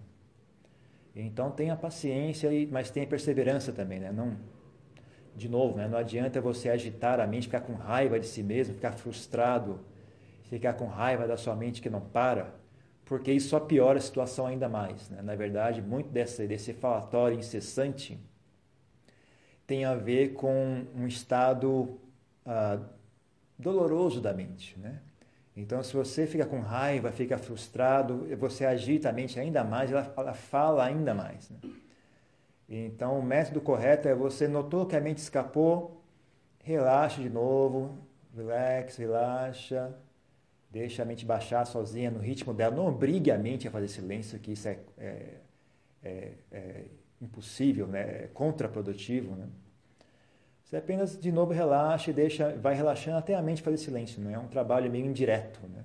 Então 1.15 1.49
tenha 1.49 1.75
paciência, 1.75 2.49
mas 2.69 2.91
tenha 2.91 3.07
perseverança 3.07 3.71
também, 3.71 3.99
né? 3.99 4.11
Não, 4.11 4.35
de 5.35 5.49
novo, 5.49 5.77
né? 5.77 5.87
não 5.87 5.97
adianta 5.97 6.39
você 6.41 6.69
agitar 6.69 7.19
a 7.19 7.27
mente, 7.27 7.43
ficar 7.43 7.61
com 7.61 7.73
raiva 7.73 8.19
de 8.19 8.25
si 8.25 8.41
mesmo, 8.41 8.73
ficar 8.73 8.93
frustrado, 8.93 9.79
ficar 10.43 10.73
com 10.73 10.87
raiva 10.87 11.27
da 11.27 11.37
sua 11.37 11.55
mente 11.55 11.81
que 11.81 11.89
não 11.89 12.01
para, 12.01 12.53
porque 13.03 13.31
isso 13.31 13.49
só 13.49 13.59
piora 13.59 13.97
a 13.97 14.01
situação 14.01 14.47
ainda 14.47 14.67
mais. 14.67 15.09
Né? 15.09 15.21
Na 15.21 15.35
verdade, 15.35 15.81
muito 15.81 16.09
desse, 16.09 16.47
desse 16.47 16.73
falatório 16.73 17.37
incessante 17.37 18.19
tem 19.67 19.83
a 19.83 19.95
ver 19.95 20.33
com 20.33 20.85
um 20.95 21.07
estado 21.07 21.99
ah, 22.45 22.79
doloroso 23.57 24.21
da 24.21 24.33
mente. 24.33 24.77
Né? 24.79 24.99
Então, 25.55 25.81
se 25.81 25.93
você 25.93 26.27
fica 26.27 26.45
com 26.45 26.59
raiva, 26.59 27.11
fica 27.11 27.37
frustrado, 27.37 28.27
você 28.37 28.65
agita 28.65 29.09
a 29.09 29.13
mente 29.13 29.39
ainda 29.39 29.63
mais, 29.63 29.89
ela, 29.89 30.13
ela 30.17 30.33
fala 30.33 30.83
ainda 30.83 31.13
mais. 31.13 31.49
Né? 31.49 31.57
Então, 32.67 33.17
o 33.19 33.23
método 33.23 33.61
correto 33.61 34.07
é 34.07 34.13
você 34.13 34.47
notou 34.47 34.85
que 34.85 34.95
a 34.95 34.99
mente 34.99 35.19
escapou, 35.19 36.03
relaxa 36.61 37.21
de 37.21 37.29
novo, 37.29 37.97
relax, 38.35 38.97
relaxa, 38.97 39.95
deixa 40.69 41.03
a 41.03 41.05
mente 41.05 41.25
baixar 41.25 41.65
sozinha 41.65 42.11
no 42.11 42.19
ritmo 42.19 42.53
dela. 42.53 42.75
Não 42.75 42.87
obrigue 42.87 43.31
a 43.31 43.37
mente 43.37 43.65
a 43.65 43.71
fazer 43.71 43.87
silêncio, 43.87 44.37
que 44.39 44.51
isso 44.51 44.67
é, 44.67 44.79
é, 44.97 45.33
é, 46.03 46.31
é 46.51 46.85
impossível, 47.21 47.87
né? 47.87 48.01
é 48.01 48.29
contraprodutivo. 48.33 49.35
Né? 49.37 49.47
Você 50.75 50.79
apenas, 50.79 51.17
de 51.17 51.31
novo, 51.31 51.53
relaxa 51.53 52.11
e 52.11 52.13
deixa, 52.13 52.49
vai 52.57 52.75
relaxando 52.75 53.17
até 53.17 53.33
a 53.33 53.41
mente 53.41 53.61
fazer 53.61 53.77
silêncio. 53.77 54.21
Não 54.21 54.29
é 54.29 54.37
um 54.37 54.47
trabalho 54.47 54.91
meio 54.91 55.05
indireto. 55.05 55.61
Né? 55.73 55.81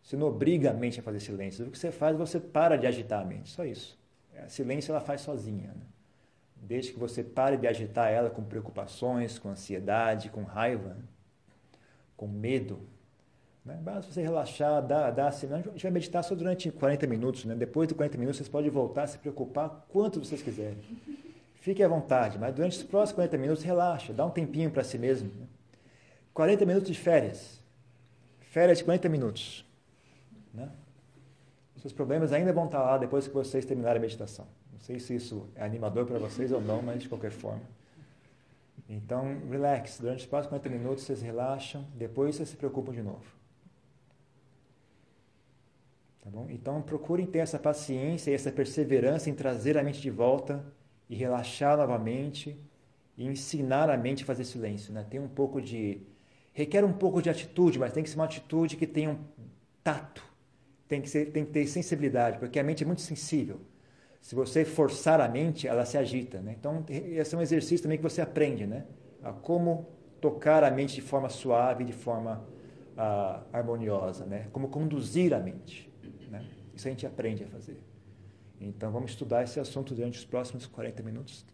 Você 0.00 0.16
não 0.16 0.28
obriga 0.28 0.70
a 0.70 0.72
mente 0.72 1.00
a 1.00 1.02
fazer 1.02 1.18
silêncio. 1.18 1.66
O 1.66 1.70
que 1.70 1.76
você 1.76 1.90
faz, 1.90 2.16
você 2.16 2.38
para 2.38 2.76
de 2.76 2.86
agitar 2.86 3.22
a 3.22 3.24
mente. 3.24 3.50
Só 3.50 3.64
isso. 3.64 3.98
A 4.40 4.48
silêncio 4.48 4.92
ela 4.92 5.00
faz 5.00 5.22
sozinha. 5.22 5.72
Né? 5.74 5.82
Desde 6.54 6.92
que 6.92 6.98
você 7.00 7.24
pare 7.24 7.56
de 7.56 7.66
agitar 7.66 8.08
ela 8.08 8.30
com 8.30 8.44
preocupações, 8.44 9.36
com 9.36 9.48
ansiedade, 9.48 10.30
com 10.30 10.44
raiva, 10.44 10.96
com 12.16 12.28
medo. 12.28 12.78
Né? 13.64 13.80
Basta 13.82 14.12
você 14.12 14.22
relaxar, 14.22 14.80
dar, 14.80 15.10
dar 15.10 15.26
assim. 15.26 15.52
A 15.52 15.56
gente 15.56 15.82
vai 15.82 15.90
meditar 15.90 16.22
só 16.22 16.36
durante 16.36 16.70
40 16.70 17.04
minutos. 17.08 17.44
Né? 17.46 17.56
Depois 17.56 17.88
de 17.88 17.96
40 17.96 18.16
minutos, 18.16 18.36
vocês 18.36 18.48
podem 18.48 18.70
voltar 18.70 19.02
a 19.02 19.06
se 19.08 19.18
preocupar 19.18 19.86
quanto 19.88 20.20
vocês 20.20 20.40
quiserem. 20.40 20.78
Fique 21.60 21.82
à 21.82 21.88
vontade, 21.88 22.38
mas 22.38 22.54
durante 22.54 22.78
os 22.78 22.82
próximos 22.82 23.16
40 23.16 23.36
minutos, 23.36 23.62
relaxa, 23.62 24.14
dá 24.14 24.24
um 24.24 24.30
tempinho 24.30 24.70
para 24.70 24.82
si 24.82 24.98
mesmo. 24.98 25.30
Né? 25.38 25.46
40 26.32 26.64
minutos 26.64 26.88
de 26.88 26.98
férias. 26.98 27.60
Férias 28.40 28.78
de 28.78 28.84
40 28.84 29.08
minutos. 29.10 29.66
Né? 30.54 30.70
Seus 31.76 31.92
problemas 31.92 32.32
ainda 32.32 32.50
vão 32.50 32.64
estar 32.64 32.82
lá 32.82 32.96
depois 32.96 33.28
que 33.28 33.34
vocês 33.34 33.66
terminarem 33.66 33.98
a 33.98 34.00
meditação. 34.00 34.46
Não 34.72 34.80
sei 34.80 34.98
se 34.98 35.14
isso 35.14 35.46
é 35.54 35.62
animador 35.62 36.06
para 36.06 36.18
vocês 36.18 36.50
ou 36.50 36.62
não, 36.62 36.80
mas 36.80 37.02
de 37.02 37.10
qualquer 37.10 37.30
forma. 37.30 37.62
Então, 38.88 39.42
relax. 39.50 40.00
Durante 40.00 40.20
os 40.20 40.26
próximos 40.26 40.58
40 40.58 40.68
minutos, 40.70 41.04
vocês 41.04 41.20
relaxam. 41.20 41.86
Depois, 41.94 42.36
vocês 42.36 42.48
se 42.48 42.56
preocupam 42.56 42.92
de 42.92 43.02
novo. 43.02 43.24
Tá 46.24 46.30
bom? 46.30 46.46
Então, 46.48 46.80
procurem 46.80 47.26
ter 47.26 47.40
essa 47.40 47.58
paciência 47.58 48.30
e 48.30 48.34
essa 48.34 48.50
perseverança 48.50 49.28
em 49.28 49.34
trazer 49.34 49.76
a 49.76 49.82
mente 49.82 50.00
de 50.00 50.10
volta 50.10 50.64
e 51.10 51.16
relaxar 51.16 51.76
novamente 51.76 52.56
e 53.18 53.26
ensinar 53.26 53.90
a 53.90 53.96
mente 53.96 54.22
a 54.22 54.26
fazer 54.26 54.44
silêncio. 54.44 54.94
Né? 54.94 55.04
Tem 55.10 55.18
um 55.18 55.28
pouco 55.28 55.60
de. 55.60 56.00
requer 56.54 56.84
um 56.84 56.92
pouco 56.92 57.20
de 57.20 57.28
atitude, 57.28 57.80
mas 57.80 57.92
tem 57.92 58.02
que 58.02 58.08
ser 58.08 58.16
uma 58.16 58.24
atitude 58.24 58.76
que 58.76 58.86
tenha 58.86 59.10
um 59.10 59.18
tato, 59.82 60.22
tem 60.86 61.02
que, 61.02 61.10
ser, 61.10 61.32
tem 61.32 61.44
que 61.44 61.50
ter 61.50 61.66
sensibilidade, 61.66 62.38
porque 62.38 62.58
a 62.60 62.62
mente 62.62 62.84
é 62.84 62.86
muito 62.86 63.02
sensível. 63.02 63.60
Se 64.20 64.34
você 64.34 64.64
forçar 64.64 65.20
a 65.20 65.28
mente, 65.28 65.66
ela 65.66 65.84
se 65.84 65.98
agita. 65.98 66.40
Né? 66.40 66.54
Então, 66.58 66.84
esse 66.88 67.34
é 67.34 67.38
um 67.38 67.40
exercício 67.40 67.82
também 67.82 67.98
que 67.98 68.02
você 68.02 68.20
aprende 68.20 68.66
né? 68.66 68.84
a 69.22 69.32
como 69.32 69.88
tocar 70.20 70.62
a 70.62 70.70
mente 70.70 70.94
de 70.94 71.00
forma 71.00 71.28
suave, 71.28 71.84
de 71.84 71.92
forma 71.92 72.46
uh, 72.96 73.42
harmoniosa, 73.50 74.26
né? 74.26 74.46
como 74.52 74.68
conduzir 74.68 75.32
a 75.32 75.40
mente. 75.40 75.90
Né? 76.30 76.44
Isso 76.74 76.86
a 76.86 76.90
gente 76.90 77.06
aprende 77.06 77.42
a 77.44 77.46
fazer. 77.48 77.80
Então 78.60 78.92
vamos 78.92 79.12
estudar 79.12 79.42
esse 79.42 79.58
assunto 79.58 79.94
durante 79.94 80.18
os 80.18 80.24
próximos 80.24 80.66
40 80.66 81.02
minutos. 81.02 81.46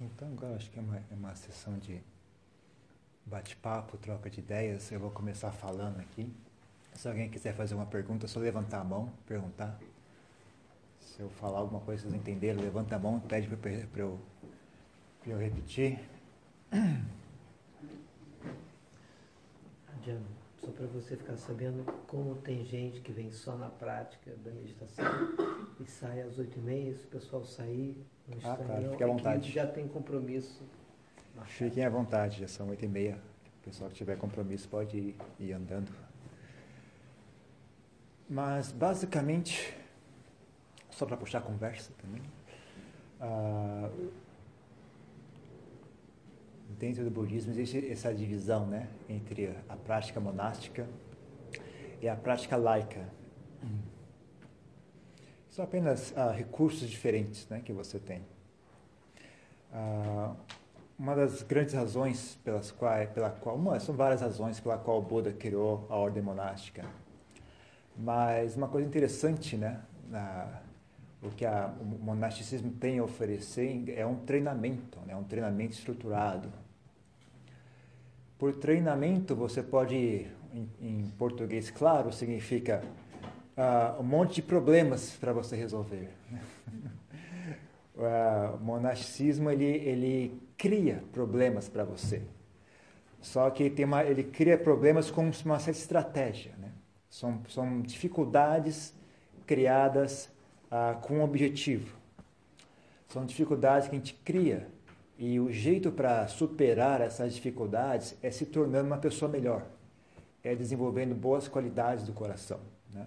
Então, 0.00 0.28
agora 0.28 0.54
acho 0.54 0.70
que 0.70 0.78
é 0.78 0.82
uma, 0.82 0.96
é 0.96 1.14
uma 1.14 1.34
sessão 1.34 1.76
de 1.78 2.00
bate-papo, 3.26 3.98
troca 3.98 4.30
de 4.30 4.38
ideias. 4.38 4.92
Eu 4.92 5.00
vou 5.00 5.10
começar 5.10 5.50
falando 5.50 5.98
aqui. 5.98 6.32
Se 6.94 7.08
alguém 7.08 7.28
quiser 7.28 7.52
fazer 7.54 7.74
uma 7.74 7.86
pergunta, 7.86 8.26
é 8.26 8.28
só 8.28 8.38
levantar 8.38 8.80
a 8.80 8.84
mão, 8.84 9.12
perguntar. 9.26 9.78
Se 11.00 11.20
eu 11.20 11.28
falar 11.30 11.58
alguma 11.58 11.80
coisa 11.80 12.02
vocês 12.02 12.14
entenderam, 12.14 12.60
levanta 12.60 12.94
a 12.94 12.98
mão, 12.98 13.18
pede 13.18 13.48
para 13.56 13.70
eu, 14.00 14.20
eu 15.26 15.38
repetir. 15.38 15.98
Adiano, 19.96 20.26
só 20.60 20.70
para 20.70 20.86
você 21.08 21.16
ficar 21.16 21.36
sabendo 21.38 21.84
como 22.06 22.34
tem 22.36 22.62
gente 22.66 23.00
que 23.00 23.10
vem 23.10 23.30
só 23.30 23.56
na 23.56 23.70
prática 23.70 24.30
da 24.44 24.50
meditação 24.50 25.06
e 25.80 25.86
sai 25.86 26.20
às 26.20 26.38
oito 26.38 26.58
e 26.58 26.60
meia, 26.60 26.94
se 26.94 27.04
o 27.04 27.08
pessoal 27.08 27.44
sair, 27.46 28.04
ah, 28.44 28.56
claro, 28.56 28.90
fique 28.90 29.02
à 29.02 29.06
vontade. 29.06 29.50
já 29.50 29.66
tem 29.66 29.88
compromisso. 29.88 30.62
Fiquem 31.46 31.84
à 31.84 31.88
vontade, 31.88 32.40
já 32.40 32.48
são 32.48 32.68
oito 32.68 32.84
e 32.84 32.88
meia. 32.88 33.18
O 33.60 33.64
pessoal 33.64 33.88
que 33.88 33.96
tiver 33.96 34.16
compromisso 34.16 34.68
pode 34.68 34.98
ir, 34.98 35.16
ir 35.38 35.52
andando. 35.52 35.90
Mas, 38.28 38.70
basicamente, 38.70 39.74
só 40.90 41.06
para 41.06 41.16
puxar 41.16 41.38
a 41.38 41.42
conversa 41.42 41.90
também, 42.02 42.22
ah, 43.20 43.88
dentro 46.78 47.04
do 47.04 47.10
budismo 47.10 47.52
existe 47.52 47.90
essa 47.90 48.14
divisão 48.14 48.66
né, 48.66 48.88
entre 49.08 49.54
a 49.68 49.76
prática 49.76 50.20
monástica 50.20 50.86
e 52.00 52.08
a 52.08 52.14
prática 52.14 52.56
laica. 52.56 53.08
São 55.50 55.64
apenas 55.64 56.16
ah, 56.16 56.30
recursos 56.30 56.88
diferentes 56.88 57.48
né, 57.48 57.60
que 57.64 57.72
você 57.72 57.98
tem. 57.98 58.22
Ah, 59.72 60.34
uma 60.96 61.16
das 61.16 61.42
grandes 61.42 61.74
razões 61.74 62.38
pelas 62.44 62.70
quais, 62.70 63.10
pela 63.10 63.30
qual, 63.30 63.56
uma, 63.56 63.80
são 63.80 63.94
várias 63.94 64.20
razões 64.20 64.60
pela 64.60 64.78
qual 64.78 64.98
o 64.98 65.02
Buda 65.02 65.32
criou 65.32 65.84
a 65.90 65.96
ordem 65.96 66.22
monástica. 66.22 66.84
Mas 67.96 68.56
uma 68.56 68.68
coisa 68.68 68.86
interessante, 68.86 69.56
né, 69.56 69.80
na, 70.08 70.60
o 71.20 71.30
que 71.30 71.44
a, 71.44 71.74
o 71.80 71.84
monasticismo 71.84 72.70
tem 72.70 73.00
a 73.00 73.04
oferecer 73.04 73.92
é 73.96 74.06
um 74.06 74.16
treinamento, 74.16 75.00
né, 75.06 75.16
um 75.16 75.24
treinamento 75.24 75.72
estruturado. 75.72 76.48
Por 78.38 78.54
treinamento, 78.54 79.34
você 79.34 79.62
pode, 79.62 80.26
em, 80.54 80.68
em 80.80 81.12
português 81.18 81.70
claro, 81.70 82.12
significa 82.12 82.82
uh, 83.56 84.00
um 84.00 84.04
monte 84.04 84.36
de 84.36 84.42
problemas 84.42 85.10
para 85.18 85.32
você 85.32 85.56
resolver. 85.56 86.08
o 88.54 88.58
monasticismo 88.62 89.50
ele, 89.50 89.64
ele 89.64 90.40
cria 90.56 91.02
problemas 91.12 91.68
para 91.68 91.82
você. 91.82 92.22
Só 93.20 93.50
que 93.50 93.68
tem 93.68 93.84
uma, 93.84 94.04
ele 94.04 94.22
cria 94.22 94.56
problemas 94.56 95.10
com 95.10 95.30
uma 95.44 95.58
certa 95.58 95.80
estratégia. 95.80 96.54
Né? 96.58 96.70
São, 97.10 97.42
são 97.48 97.80
dificuldades 97.80 98.94
criadas 99.46 100.30
ah, 100.70 100.96
com 101.02 101.18
um 101.18 101.22
objetivo. 101.22 101.96
São 103.08 103.24
dificuldades 103.24 103.88
que 103.88 103.96
a 103.96 103.98
gente 103.98 104.14
cria 104.14 104.68
e 105.18 105.40
o 105.40 105.50
jeito 105.50 105.90
para 105.90 106.28
superar 106.28 107.00
essas 107.00 107.34
dificuldades 107.34 108.16
é 108.22 108.30
se 108.30 108.46
tornando 108.46 108.86
uma 108.86 108.98
pessoa 108.98 109.28
melhor, 109.28 109.66
é 110.44 110.54
desenvolvendo 110.54 111.12
boas 111.12 111.48
qualidades 111.48 112.04
do 112.04 112.12
coração. 112.12 112.60
Né? 112.94 113.04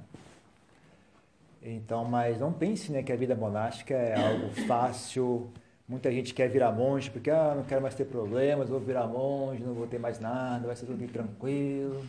Então, 1.63 2.03
mas 2.03 2.39
não 2.39 2.51
pense 2.51 2.91
né, 2.91 3.01
que 3.01 3.13
a 3.13 3.15
vida 3.15 3.33
monástica 3.33 3.93
é 3.93 4.19
algo 4.19 4.49
fácil. 4.67 5.51
Muita 5.87 6.11
gente 6.11 6.33
quer 6.33 6.49
virar 6.49 6.71
monge 6.71 7.09
porque 7.09 7.31
ah, 7.31 7.53
não 7.55 7.63
quero 7.63 7.81
mais 7.81 7.95
ter 7.95 8.05
problemas, 8.05 8.67
vou 8.67 8.79
virar 8.79 9.07
monge, 9.07 9.63
não 9.63 9.73
vou 9.73 9.87
ter 9.87 9.99
mais 9.99 10.19
nada, 10.19 10.67
vai 10.67 10.75
ser 10.75 10.87
tudo 10.87 11.07
tranquilo. 11.07 12.03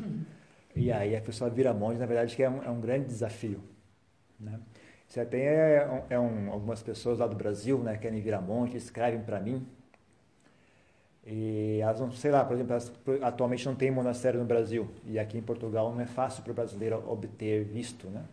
E 0.75 0.91
aí 0.91 1.15
a 1.15 1.21
pessoa 1.21 1.49
vira 1.49 1.73
monge, 1.73 1.99
na 1.99 2.07
verdade, 2.07 2.35
que 2.35 2.43
é 2.43 2.51
um, 2.51 2.63
é 2.63 2.71
um 2.71 2.81
grande 2.81 3.07
desafio. 3.07 3.61
Né? 4.41 4.59
Você 5.07 5.21
até 5.21 5.39
é, 5.39 6.05
é 6.11 6.19
um, 6.19 6.51
algumas 6.51 6.83
pessoas 6.83 7.19
lá 7.19 7.27
do 7.27 7.37
Brasil, 7.37 7.79
né, 7.79 7.99
querem 7.99 8.21
virar 8.21 8.41
monge, 8.41 8.77
escrevem 8.77 9.21
para 9.21 9.39
mim. 9.39 9.65
E 11.25 11.79
elas 11.81 12.01
não, 12.01 12.11
sei 12.11 12.31
lá, 12.31 12.45
por 12.45 12.55
exemplo, 12.55 12.73
elas, 12.73 12.93
atualmente 13.23 13.65
não 13.67 13.75
tem 13.75 13.91
monastério 13.91 14.41
no 14.41 14.47
Brasil. 14.47 14.89
E 15.07 15.19
aqui 15.19 15.39
em 15.39 15.43
Portugal 15.43 15.93
não 15.93 16.01
é 16.01 16.07
fácil 16.07 16.43
para 16.43 16.51
o 16.51 16.55
brasileiro 16.55 17.03
obter 17.09 17.65
visto, 17.65 18.09
né? 18.09 18.25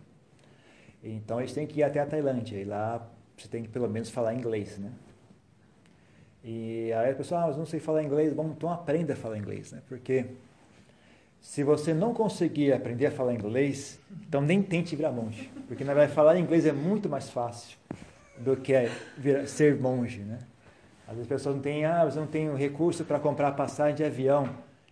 Então 1.03 1.39
eles 1.39 1.53
têm 1.53 1.67
que 1.67 1.79
ir 1.79 1.83
até 1.83 1.99
a 1.99 2.05
Tailândia. 2.05 2.57
E 2.57 2.63
lá 2.63 3.07
você 3.37 3.47
tem 3.47 3.63
que 3.63 3.69
pelo 3.69 3.87
menos 3.87 4.09
falar 4.09 4.33
inglês, 4.33 4.77
né? 4.77 4.91
E 6.43 6.91
aí 6.93 7.11
a 7.11 7.15
pessoa, 7.15 7.43
ah, 7.43 7.47
mas 7.47 7.57
não 7.57 7.65
sei 7.65 7.79
falar 7.79 8.03
inglês. 8.03 8.33
Bom, 8.33 8.53
então 8.55 8.71
aprenda 8.71 9.13
a 9.13 9.15
falar 9.15 9.37
inglês, 9.37 9.71
né? 9.71 9.81
Porque 9.87 10.25
se 11.41 11.63
você 11.63 11.93
não 11.93 12.13
conseguir 12.13 12.73
aprender 12.73 13.05
a 13.05 13.11
falar 13.11 13.33
inglês, 13.33 13.99
então 14.27 14.41
nem 14.41 14.61
tente 14.61 14.95
virar 14.95 15.11
monge, 15.11 15.49
porque 15.67 15.83
na 15.83 15.93
verdade 15.93 16.13
falar 16.13 16.37
inglês 16.37 16.65
é 16.65 16.73
muito 16.73 17.07
mais 17.07 17.29
fácil 17.29 17.77
do 18.37 18.57
que 18.57 18.73
vir, 19.17 19.47
ser 19.47 19.79
monge, 19.79 20.19
né? 20.19 20.39
Às 21.09 21.15
vezes 21.15 21.21
as 21.23 21.27
pessoas 21.27 21.55
não 21.55 21.61
têm, 21.61 21.85
ah, 21.85 22.05
você 22.05 22.19
não 22.19 22.27
tem 22.27 22.55
recurso 22.55 23.03
para 23.03 23.19
comprar 23.19 23.53
passagem 23.53 23.95
de 23.95 24.03
avião, 24.03 24.47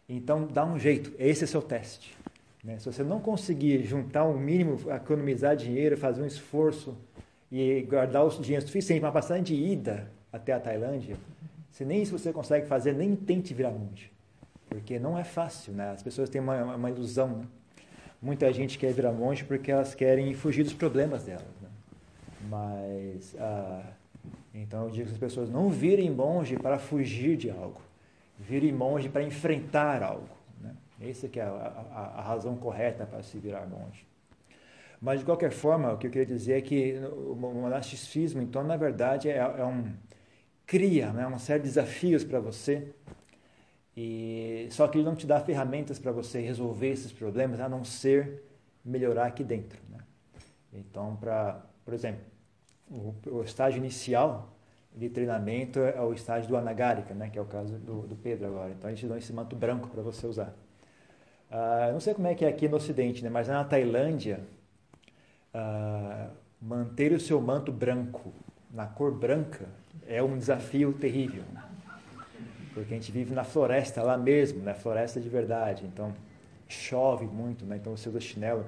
então 0.09 0.47
dá 0.47 0.65
um 0.65 0.79
jeito, 0.79 1.13
esse 1.19 1.43
é 1.43 1.47
seu 1.47 1.61
teste. 1.61 2.17
Né? 2.63 2.79
Se 2.79 2.91
você 2.91 3.03
não 3.03 3.19
conseguir 3.19 3.83
juntar 3.83 4.23
o 4.23 4.33
um 4.33 4.39
mínimo, 4.39 4.79
economizar 4.91 5.55
dinheiro, 5.55 5.95
fazer 5.95 6.23
um 6.23 6.25
esforço 6.25 6.97
e 7.51 7.83
guardar 7.83 8.25
o 8.25 8.29
dinheiro 8.29 8.65
suficiente 8.65 8.99
para 8.99 9.09
uma 9.09 9.13
passagem 9.13 9.43
de 9.43 9.53
ida 9.53 10.11
até 10.33 10.53
a 10.53 10.59
Tailândia, 10.59 11.15
se 11.71 11.85
nem 11.85 12.01
isso 12.01 12.17
você 12.17 12.33
consegue 12.33 12.65
fazer, 12.65 12.93
nem 12.93 13.15
tente 13.15 13.53
virar 13.53 13.69
monge. 13.69 14.11
Porque 14.67 14.97
não 14.97 15.19
é 15.19 15.23
fácil, 15.23 15.71
né? 15.73 15.91
As 15.91 16.01
pessoas 16.01 16.31
têm 16.31 16.41
uma, 16.41 16.75
uma 16.75 16.89
ilusão, 16.89 17.37
né? 17.37 17.45
Muita 18.19 18.51
gente 18.51 18.79
quer 18.79 18.91
virar 18.91 19.11
monge 19.11 19.43
porque 19.43 19.71
elas 19.71 19.93
querem 19.93 20.33
fugir 20.33 20.63
dos 20.63 20.73
problemas 20.73 21.25
delas, 21.25 21.45
né? 21.61 21.69
Mas, 22.49 23.35
ah, 23.39 23.83
então 24.61 24.85
eu 24.85 24.89
digo 24.89 25.07
que 25.07 25.13
as 25.13 25.19
pessoas 25.19 25.49
não 25.49 25.69
virem 25.69 26.09
monge 26.09 26.57
para 26.57 26.77
fugir 26.79 27.37
de 27.37 27.49
algo. 27.49 27.81
Virem 28.39 28.71
monge 28.71 29.09
para 29.09 29.23
enfrentar 29.23 30.03
algo. 30.03 30.29
Né? 30.61 30.75
Essa 31.01 31.27
que 31.27 31.39
é 31.39 31.43
a, 31.43 31.47
a, 31.49 32.19
a 32.19 32.21
razão 32.21 32.55
correta 32.55 33.05
para 33.05 33.21
se 33.23 33.37
virar 33.37 33.67
monge. 33.67 34.05
Mas, 34.99 35.19
de 35.19 35.25
qualquer 35.25 35.51
forma, 35.51 35.93
o 35.93 35.97
que 35.97 36.07
eu 36.07 36.11
queria 36.11 36.25
dizer 36.25 36.53
é 36.53 36.61
que 36.61 36.95
o 37.27 37.35
monasticismo, 37.35 38.41
então, 38.41 38.63
na 38.63 38.75
verdade, 38.75 39.29
é, 39.29 39.37
é 39.37 39.63
um 39.63 39.93
cria 40.65 41.13
né, 41.13 41.25
uma 41.25 41.39
série 41.39 41.61
de 41.61 41.69
desafios 41.69 42.25
para 42.25 42.41
você 42.41 42.93
e 43.95 44.67
só 44.69 44.87
que 44.87 44.97
ele 44.97 45.05
não 45.05 45.15
te 45.15 45.25
dá 45.25 45.39
ferramentas 45.39 45.97
para 45.97 46.11
você 46.11 46.39
resolver 46.39 46.89
esses 46.89 47.11
problemas, 47.11 47.59
a 47.59 47.69
não 47.69 47.83
ser 47.83 48.43
melhorar 48.85 49.25
aqui 49.25 49.43
dentro. 49.43 49.79
Né? 49.89 49.97
Então, 50.73 51.15
para, 51.15 51.65
por 51.83 51.93
exemplo, 51.93 52.21
o, 52.89 53.13
o, 53.29 53.43
estágio 53.43 53.77
inicial 53.77 54.49
de 54.95 55.09
treinamento 55.09 55.79
é 55.79 56.01
o 56.01 56.13
estágio 56.13 56.49
do 56.49 56.57
anagárica, 56.57 57.13
né? 57.13 57.29
que 57.29 57.37
é 57.37 57.41
o 57.41 57.45
caso 57.45 57.77
do, 57.77 58.01
do 58.01 58.15
Pedro 58.15 58.47
agora. 58.47 58.71
Então, 58.71 58.89
a 58.89 58.93
gente 58.93 59.05
dá 59.07 59.17
esse 59.17 59.31
manto 59.33 59.55
branco 59.55 59.87
para 59.87 60.01
você 60.01 60.25
usar. 60.25 60.53
Uh, 61.49 61.93
não 61.93 61.99
sei 61.99 62.13
como 62.13 62.27
é 62.27 62.35
que 62.35 62.43
é 62.43 62.47
aqui 62.47 62.67
no 62.67 62.77
Ocidente, 62.77 63.23
né? 63.23 63.29
mas 63.29 63.47
na 63.47 63.63
Tailândia, 63.63 64.41
uh, 65.53 66.31
manter 66.61 67.11
o 67.11 67.19
seu 67.19 67.39
manto 67.39 67.71
branco 67.71 68.33
na 68.71 68.85
cor 68.85 69.13
branca 69.13 69.65
é 70.07 70.21
um 70.21 70.37
desafio 70.37 70.93
terrível. 70.93 71.43
Porque 72.73 72.93
a 72.93 72.97
gente 72.97 73.11
vive 73.11 73.33
na 73.33 73.43
floresta 73.43 74.03
lá 74.03 74.17
mesmo, 74.17 74.59
na 74.59 74.65
né? 74.65 74.73
floresta 74.73 75.19
de 75.19 75.27
verdade. 75.27 75.83
Então 75.85 76.13
chove 76.67 77.25
muito, 77.25 77.65
né? 77.65 77.77
Então 77.77 77.95
você 77.95 78.07
usa 78.07 78.19
chinelo. 78.19 78.65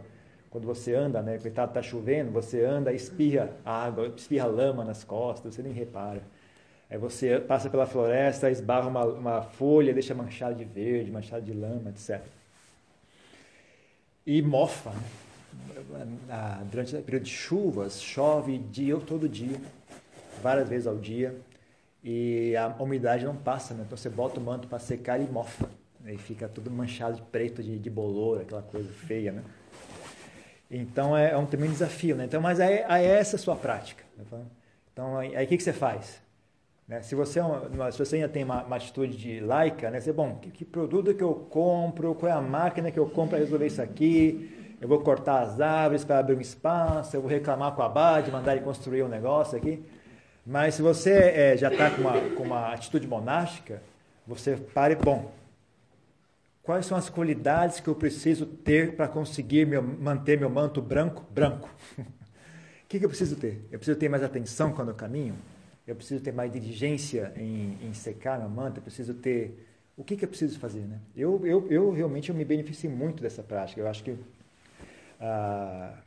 Quando 0.50 0.66
você 0.66 0.96
anda, 0.96 1.22
né? 1.22 1.38
Coitado, 1.38 1.74
tá 1.74 1.82
chovendo, 1.82 2.32
você 2.32 2.64
anda, 2.64 2.92
espirra 2.92 3.52
água, 3.64 4.08
espirra 4.16 4.48
lama 4.48 4.84
nas 4.84 5.04
costas, 5.04 5.54
você 5.54 5.62
nem 5.62 5.72
repara. 5.72 6.22
Aí 6.90 6.98
você 6.98 7.40
passa 7.40 7.70
pela 7.70 7.86
floresta, 7.86 8.50
esbarra 8.50 8.88
uma, 8.88 9.06
uma 9.06 9.42
folha, 9.44 9.94
deixa 9.94 10.16
manchado 10.16 10.56
de 10.56 10.66
verde, 10.66 11.12
manchado 11.12 11.46
de 11.46 11.54
lama, 11.54 11.92
etc. 11.92 12.22
E 14.26 14.42
mofa, 14.42 14.90
né? 14.90 15.04
Durante 16.70 16.96
o 16.96 17.02
período 17.02 17.24
de 17.24 17.32
chuvas, 17.32 18.02
chove 18.02 18.58
dia, 18.58 18.98
todo 18.98 19.30
dia, 19.30 19.60
várias 20.42 20.68
vezes 20.68 20.88
ao 20.88 20.96
dia 20.96 21.36
e 22.04 22.56
a 22.56 22.68
umidade 22.80 23.26
não 23.26 23.36
passa, 23.36 23.74
né? 23.74 23.84
Então 23.86 23.98
você 23.98 24.10
bota 24.10 24.40
o 24.40 24.44
manto 24.44 24.68
para 24.68 24.80
secar 24.80 25.20
e 25.20 25.26
mofa. 25.26 25.70
E 26.06 26.18
fica 26.18 26.48
tudo 26.48 26.72
manchado 26.72 27.18
de 27.18 27.22
preto, 27.24 27.62
de, 27.62 27.78
de 27.78 27.90
bolor, 27.90 28.42
aquela 28.42 28.62
coisa 28.62 28.90
feia, 28.92 29.32
né? 29.32 29.44
Então 30.70 31.18
é, 31.18 31.32
é 31.32 31.38
um 31.38 31.46
também 31.46 31.70
desafio, 31.70 32.16
né? 32.16 32.26
Então, 32.26 32.42
mas 32.42 32.60
é, 32.60 32.86
é 32.88 33.06
essa 33.06 33.36
a 33.36 33.40
sua 33.40 33.56
prática. 33.56 34.04
Né? 34.18 34.24
Então 34.94 35.18
aí 35.18 35.44
o 35.44 35.48
que, 35.48 35.58
que 35.58 35.64
você 35.64 35.74
faz? 35.74 36.22
Né? 36.88 37.02
Se, 37.02 37.16
você 37.16 37.40
é 37.40 37.92
se 37.92 38.00
você 38.00 38.16
ainda 38.16 38.30
tem 38.30 38.44
uma, 38.44 38.64
uma 38.64 38.76
atitude 38.76 39.16
de 39.16 39.40
laica, 39.40 39.92
né? 39.92 40.00
Você, 40.00 40.12
bom, 40.12 40.36
que, 40.42 40.50
que, 40.50 40.66
produto 40.66 41.14
que 41.14 41.24
eu 41.24 41.34
compro? 41.34 42.16
Qual 42.16 42.30
é 42.30 42.34
a 42.34 42.42
máquina 42.42 42.92
que 42.92 43.00
eu 43.00 43.08
compro 43.08 43.32
para 43.32 43.40
resolver 43.40 43.68
isso 43.68 43.82
aqui? 43.82 44.76
Eu 44.82 44.88
vou 44.88 45.00
cortar 45.02 45.42
as 45.42 45.60
árvores 45.60 46.04
para 46.04 46.20
abrir 46.20 46.36
um 46.36 46.42
espaço, 46.42 47.16
eu 47.16 47.22
vou 47.22 47.30
reclamar 47.30 47.74
com 47.74 47.82
a 47.82 47.86
abade, 47.86 48.32
mandar 48.32 48.56
ele 48.56 48.64
construir 48.64 49.04
um 49.04 49.08
negócio 49.08 49.58
aqui. 49.58 49.84
Mas 50.46 50.76
se 50.76 50.82
você 50.82 51.12
é, 51.12 51.58
já 51.58 51.70
está 51.72 51.92
com 51.92 52.02
uma, 52.02 52.14
com 52.32 52.44
uma 52.44 52.74
atitude 52.74 53.08
monástica, 53.08 53.84
você 54.26 54.56
pare, 54.56 54.96
bom, 54.96 55.32
quais 56.70 56.86
são 56.86 56.96
as 56.96 57.10
qualidades 57.10 57.80
que 57.80 57.88
eu 57.88 57.96
preciso 57.96 58.46
ter 58.46 58.96
para 58.96 59.08
conseguir 59.08 59.66
meu, 59.66 59.82
manter 59.82 60.40
meu 60.40 60.52
manto 60.52 60.80
branco 60.80 61.26
branco? 61.32 61.68
o 61.98 62.06
que, 62.88 63.00
que, 63.00 63.06
eu 63.06 63.10
preciso 63.10 63.36
ter? 63.38 63.66
Eu 63.72 63.80
preciso 63.80 63.98
ter 63.98 64.08
mais 64.08 64.22
atenção 64.22 64.72
quando 64.72 64.90
eu 64.90 64.94
caminho? 64.94 65.34
Eu 65.88 65.96
preciso 65.96 66.24
ter 66.24 66.32
mais 66.32 66.52
diligência 66.52 67.34
em, 67.36 67.76
em 67.82 67.92
secar 67.96 68.38
meu 68.38 68.48
manto? 68.48 68.78
Eu 68.78 68.84
preciso 68.84 69.16
ter... 69.16 69.68
O 69.98 70.04
que, 70.04 70.16
que 70.16 70.24
eu 70.24 70.30
preciso 70.30 70.60
fazer? 70.60 70.82
Né? 70.82 71.00
Eu, 71.16 71.44
eu, 71.44 71.66
eu 71.72 71.92
realmente 71.92 72.30
eu 72.30 72.36
me 72.36 72.46
beneficiei 72.46 72.94
muito 72.94 73.24
dessa 73.24 73.42
prática. 73.42 73.82
Eu 73.82 73.88
acho 73.88 74.04
que 74.04 74.16
ah, 75.20 75.98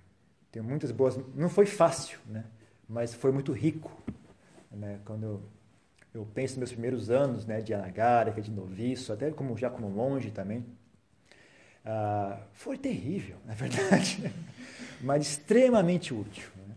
tenho 0.53 0.64
muitas 0.64 0.92
boas... 0.92 1.18
Não 1.35 1.48
foi 1.48 1.66
fácil, 1.66 2.20
né? 2.29 2.44
mas 2.88 3.12
foi 3.12 3.33
muito 3.33 3.51
rico 3.51 3.90
né? 4.70 5.01
Quando 5.05 5.25
eu 5.25 5.42
penso 6.35 6.53
nos 6.53 6.59
meus 6.59 6.72
primeiros 6.72 7.11
anos 7.11 7.46
né, 7.46 7.61
de 7.61 7.72
Anagárica, 7.72 8.40
de 8.40 8.51
noviço, 8.51 9.12
até 9.12 9.31
como, 9.31 9.57
já 9.57 9.70
como 9.70 9.88
monge 9.88 10.31
também. 10.31 10.64
Ah, 11.85 12.38
foi 12.53 12.77
terrível, 12.77 13.37
na 13.46 13.55
verdade, 13.55 14.33
mas 15.01 15.27
extremamente 15.27 16.12
útil. 16.12 16.48
Né? 16.68 16.75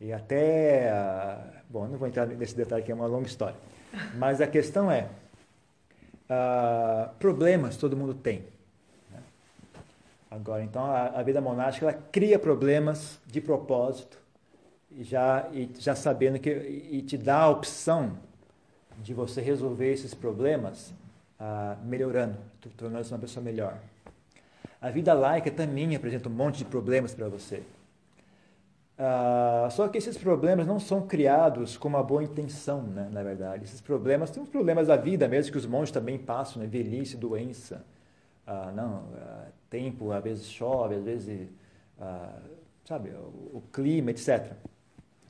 E 0.00 0.12
até, 0.12 0.90
ah, 0.90 1.62
bom, 1.70 1.86
não 1.86 1.96
vou 1.96 2.08
entrar 2.08 2.26
nesse 2.26 2.56
detalhe 2.56 2.82
que 2.82 2.90
é 2.90 2.94
uma 2.94 3.06
longa 3.06 3.26
história, 3.26 3.56
mas 4.16 4.40
a 4.40 4.46
questão 4.46 4.90
é, 4.90 5.08
ah, 6.28 7.10
problemas 7.20 7.76
todo 7.76 7.96
mundo 7.96 8.14
tem. 8.14 8.44
Né? 9.12 9.22
Agora, 10.28 10.64
então, 10.64 10.84
a, 10.84 11.06
a, 11.06 11.22
vida 11.22 11.40
monástica 11.40 11.86
ela 11.86 12.02
cria 12.10 12.38
problemas 12.38 13.20
de 13.26 13.40
propósito, 13.40 14.18
já, 14.98 15.48
e 15.52 15.70
já 15.78 15.94
sabendo 15.94 16.38
que 16.38 16.50
e 16.50 17.00
te 17.02 17.16
dá 17.16 17.42
a 17.42 17.48
opção 17.48 18.18
de 19.02 19.14
você 19.14 19.40
resolver 19.40 19.92
esses 19.92 20.14
problemas 20.14 20.92
ah, 21.38 21.76
melhorando, 21.84 22.36
tornando-se 22.76 23.12
uma 23.12 23.18
pessoa 23.18 23.42
melhor. 23.42 23.78
A 24.80 24.90
vida 24.90 25.12
laica 25.12 25.50
também 25.50 25.94
apresenta 25.94 26.28
um 26.28 26.32
monte 26.32 26.58
de 26.58 26.64
problemas 26.64 27.14
para 27.14 27.28
você. 27.28 27.62
Ah, 28.98 29.68
só 29.70 29.88
que 29.88 29.98
esses 29.98 30.16
problemas 30.16 30.66
não 30.66 30.80
são 30.80 31.06
criados 31.06 31.76
com 31.76 31.88
uma 31.88 32.02
boa 32.02 32.22
intenção, 32.24 32.82
né, 32.82 33.08
na 33.12 33.22
verdade. 33.22 33.64
Esses 33.64 33.80
problemas, 33.80 34.30
tem 34.30 34.42
os 34.42 34.48
problemas 34.48 34.86
da 34.88 34.96
vida 34.96 35.28
mesmo 35.28 35.52
que 35.52 35.58
os 35.58 35.66
monges 35.66 35.90
também 35.90 36.18
passam, 36.18 36.62
né, 36.62 36.68
velhice, 36.68 37.16
doença, 37.16 37.84
ah, 38.46 38.72
não, 38.74 39.04
ah, 39.16 39.46
tempo, 39.68 40.12
às 40.12 40.22
vezes 40.24 40.46
chove, 40.46 40.94
às 40.94 41.04
vezes, 41.04 41.48
sabe, 42.84 43.10
o, 43.10 43.58
o, 43.58 43.62
clima, 43.72 44.10
etc. 44.10 44.52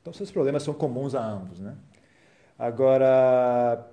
Então, 0.01 0.13
esses 0.13 0.31
problemas 0.31 0.63
são 0.63 0.75
comuns 0.75 1.15
a 1.15 1.25
ambos, 1.25 1.59
né? 1.59 1.75
Agora, 2.59 3.87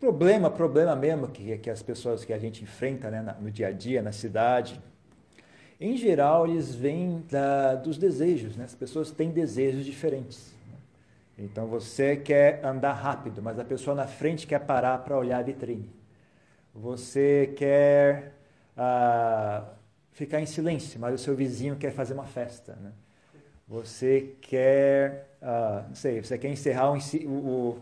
problema, 0.00 0.50
problema 0.50 0.96
mesmo 0.96 1.28
que, 1.28 1.58
que 1.58 1.68
as 1.68 1.82
pessoas 1.82 2.24
que 2.24 2.32
a 2.32 2.38
gente 2.38 2.62
enfrenta 2.62 3.10
né, 3.10 3.36
no 3.40 3.50
dia 3.50 3.68
a 3.68 3.72
dia, 3.72 4.02
na 4.02 4.12
cidade, 4.12 4.80
em 5.80 5.96
geral 5.96 6.46
eles 6.46 6.74
vêm 6.74 7.22
da, 7.30 7.74
dos 7.74 7.98
desejos, 7.98 8.56
né? 8.56 8.64
as 8.64 8.74
pessoas 8.74 9.10
têm 9.10 9.30
desejos 9.30 9.84
diferentes. 9.84 10.54
Então 11.38 11.66
você 11.66 12.16
quer 12.16 12.64
andar 12.64 12.92
rápido, 12.92 13.42
mas 13.42 13.58
a 13.58 13.64
pessoa 13.64 13.94
na 13.94 14.06
frente 14.06 14.46
quer 14.46 14.60
parar 14.60 14.98
para 14.98 15.18
olhar 15.18 15.38
a 15.38 15.42
vitrine. 15.42 15.90
Você 16.74 17.52
quer 17.56 18.32
ah, 18.76 19.64
ficar 20.12 20.40
em 20.40 20.46
silêncio, 20.46 20.98
mas 20.98 21.14
o 21.14 21.18
seu 21.18 21.34
vizinho 21.34 21.76
quer 21.76 21.90
fazer 21.92 22.14
uma 22.14 22.24
festa. 22.24 22.76
Né? 22.80 22.92
Você 23.66 24.34
quer, 24.40 25.36
uh, 25.40 25.88
não 25.88 25.94
sei, 25.94 26.22
você 26.22 26.36
quer 26.36 26.48
encerrar 26.50 26.92
um, 26.92 26.98
o, 27.26 27.78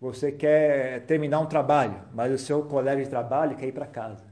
você 0.00 0.32
quer 0.32 1.04
terminar 1.06 1.40
um 1.40 1.46
trabalho, 1.46 2.00
mas 2.12 2.32
o 2.32 2.38
seu 2.38 2.62
colega 2.62 3.02
de 3.02 3.08
trabalho 3.08 3.56
quer 3.56 3.66
ir 3.66 3.72
para 3.72 3.86
casa. 3.86 4.24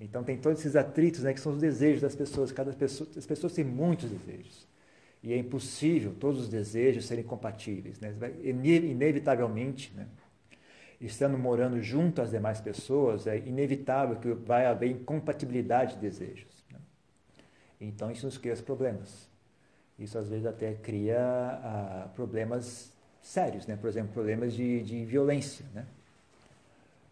Então 0.00 0.22
tem 0.22 0.36
todos 0.36 0.60
esses 0.60 0.76
atritos, 0.76 1.22
né, 1.22 1.32
que 1.32 1.40
são 1.40 1.52
os 1.52 1.58
desejos 1.58 2.02
das 2.02 2.14
pessoas. 2.14 2.52
Cada 2.52 2.72
pessoa, 2.72 3.08
as 3.16 3.26
pessoas 3.26 3.52
têm 3.52 3.64
muitos 3.64 4.10
desejos 4.10 4.68
e 5.22 5.32
é 5.32 5.36
impossível 5.36 6.14
todos 6.18 6.42
os 6.42 6.48
desejos 6.48 7.06
serem 7.06 7.24
compatíveis, 7.24 7.98
né? 8.00 8.14
Inevitavelmente, 8.42 9.92
né? 9.96 10.06
Estando 11.00 11.38
morando 11.38 11.80
junto 11.80 12.20
às 12.20 12.30
demais 12.30 12.60
pessoas, 12.60 13.26
é 13.26 13.38
inevitável 13.38 14.16
que 14.16 14.32
vai 14.32 14.66
haver 14.66 14.90
incompatibilidade 14.90 15.94
de 15.94 16.00
desejos. 16.00 16.64
Né? 16.72 16.78
Então 17.80 18.10
isso 18.10 18.26
nos 18.26 18.36
cria 18.36 18.56
problemas. 18.56 19.27
Isso 19.98 20.16
às 20.16 20.28
vezes 20.28 20.46
até 20.46 20.74
cria 20.74 21.18
ah, 21.20 22.08
problemas 22.14 22.92
sérios, 23.20 23.66
né? 23.66 23.76
Por 23.76 23.88
exemplo, 23.88 24.12
problemas 24.12 24.54
de, 24.54 24.82
de 24.82 25.04
violência, 25.04 25.66
né? 25.74 25.86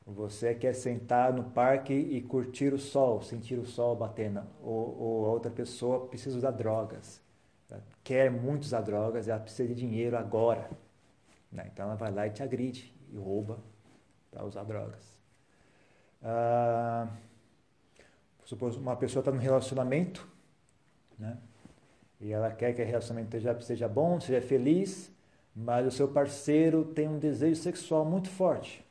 Você 0.06 0.54
quer 0.54 0.72
sentar 0.72 1.32
no 1.32 1.42
parque 1.42 1.92
e 1.92 2.20
curtir 2.22 2.72
o 2.72 2.78
sol, 2.78 3.20
sentir 3.22 3.58
o 3.58 3.66
sol 3.66 3.96
batendo, 3.96 4.40
ou, 4.62 4.96
ou 5.00 5.26
a 5.26 5.30
outra 5.30 5.50
pessoa 5.50 6.06
precisa 6.06 6.38
usar 6.38 6.52
drogas, 6.52 7.20
né? 7.68 7.80
quer 8.04 8.30
muito 8.30 8.62
usar 8.62 8.82
drogas, 8.82 9.26
ela 9.26 9.40
precisa 9.40 9.66
de 9.66 9.74
dinheiro 9.74 10.16
agora, 10.16 10.70
né? 11.50 11.68
então 11.72 11.86
ela 11.86 11.96
vai 11.96 12.12
lá 12.12 12.24
e 12.24 12.30
te 12.30 12.40
agride 12.40 12.94
e 13.12 13.16
rouba 13.16 13.58
para 14.30 14.44
usar 14.44 14.62
drogas. 14.62 15.18
Ah, 16.22 17.08
uma 18.78 18.94
pessoa 18.94 19.22
está 19.22 19.32
num 19.32 19.38
relacionamento, 19.38 20.28
né? 21.18 21.36
E 22.20 22.32
ela 22.32 22.50
quer 22.50 22.72
que 22.74 22.82
o 22.82 22.86
relacionamento 22.86 23.30
seja, 23.32 23.60
seja 23.60 23.88
bom, 23.88 24.18
seja 24.20 24.40
feliz, 24.40 25.10
mas 25.54 25.86
o 25.86 25.90
seu 25.90 26.08
parceiro 26.08 26.84
tem 26.84 27.08
um 27.08 27.18
desejo 27.18 27.60
sexual 27.60 28.04
muito 28.04 28.28
forte. 28.28 28.84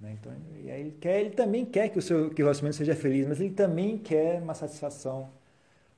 Né? 0.00 0.16
Então, 0.18 0.32
e 0.62 0.70
aí 0.70 0.80
ele, 0.80 0.90
quer, 0.92 1.20
ele 1.20 1.30
também 1.30 1.64
quer 1.64 1.88
que 1.88 1.98
o, 1.98 2.02
seu, 2.02 2.30
que 2.30 2.42
o 2.42 2.44
relacionamento 2.44 2.76
seja 2.76 2.94
feliz, 2.94 3.26
mas 3.26 3.40
ele 3.40 3.52
também 3.52 3.98
quer 3.98 4.40
uma 4.40 4.54
satisfação 4.54 5.30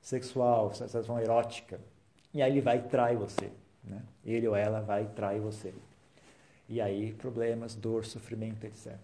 sexual, 0.01 0.73
satisfação 0.73 1.19
erótica. 1.19 1.79
E 2.33 2.41
aí 2.41 2.51
ele 2.51 2.61
vai 2.61 2.77
e 2.77 2.81
trai 2.83 3.15
você. 3.15 3.51
Né? 3.83 4.01
Ele 4.25 4.47
ou 4.47 4.55
ela 4.55 4.81
vai 4.81 5.03
e 5.03 5.07
trai 5.07 5.39
você. 5.39 5.73
E 6.67 6.79
aí 6.79 7.13
problemas, 7.13 7.75
dor, 7.75 8.05
sofrimento, 8.05 8.65
etc. 8.65 8.95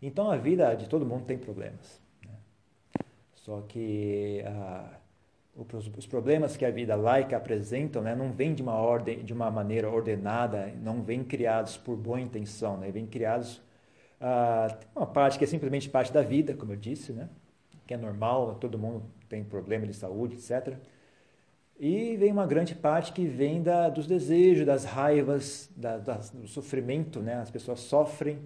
Então 0.00 0.30
a 0.30 0.36
vida 0.36 0.74
de 0.74 0.88
todo 0.88 1.04
mundo 1.04 1.24
tem 1.24 1.38
problemas. 1.38 2.00
Né? 2.24 2.34
Só 3.34 3.62
que 3.62 4.42
ah, 4.46 4.90
os 5.96 6.06
problemas 6.06 6.56
que 6.56 6.64
a 6.64 6.70
vida 6.70 6.94
laica 6.94 7.36
apresentam 7.36 8.00
né, 8.00 8.14
não 8.14 8.32
vêm 8.32 8.54
de 8.54 8.62
uma 8.62 8.74
ordem, 8.74 9.24
de 9.24 9.32
uma 9.32 9.50
maneira 9.50 9.90
ordenada, 9.90 10.72
não 10.80 11.02
vêm 11.02 11.24
criados 11.24 11.76
por 11.76 11.96
boa 11.96 12.20
intenção, 12.20 12.76
né, 12.76 12.90
vêm 12.92 13.06
criados 13.06 13.60
ah, 14.20 14.78
uma 14.94 15.06
parte 15.06 15.36
que 15.36 15.44
é 15.44 15.46
simplesmente 15.46 15.88
parte 15.88 16.12
da 16.12 16.22
vida, 16.22 16.54
como 16.54 16.72
eu 16.72 16.76
disse, 16.76 17.12
né, 17.12 17.28
que 17.86 17.94
é 17.94 17.96
normal, 17.96 18.54
todo 18.56 18.78
mundo 18.78 19.02
tem 19.28 19.42
problema 19.42 19.86
de 19.86 19.94
saúde, 19.94 20.36
etc. 20.36 20.76
E 21.78 22.16
vem 22.16 22.30
uma 22.30 22.46
grande 22.46 22.74
parte 22.74 23.12
que 23.12 23.26
vem 23.26 23.62
da, 23.62 23.88
dos 23.88 24.06
desejos, 24.06 24.64
das 24.64 24.84
raivas, 24.84 25.70
da, 25.76 25.96
do 25.98 26.46
sofrimento, 26.46 27.20
né, 27.20 27.34
as 27.34 27.50
pessoas 27.50 27.80
sofrem 27.80 28.38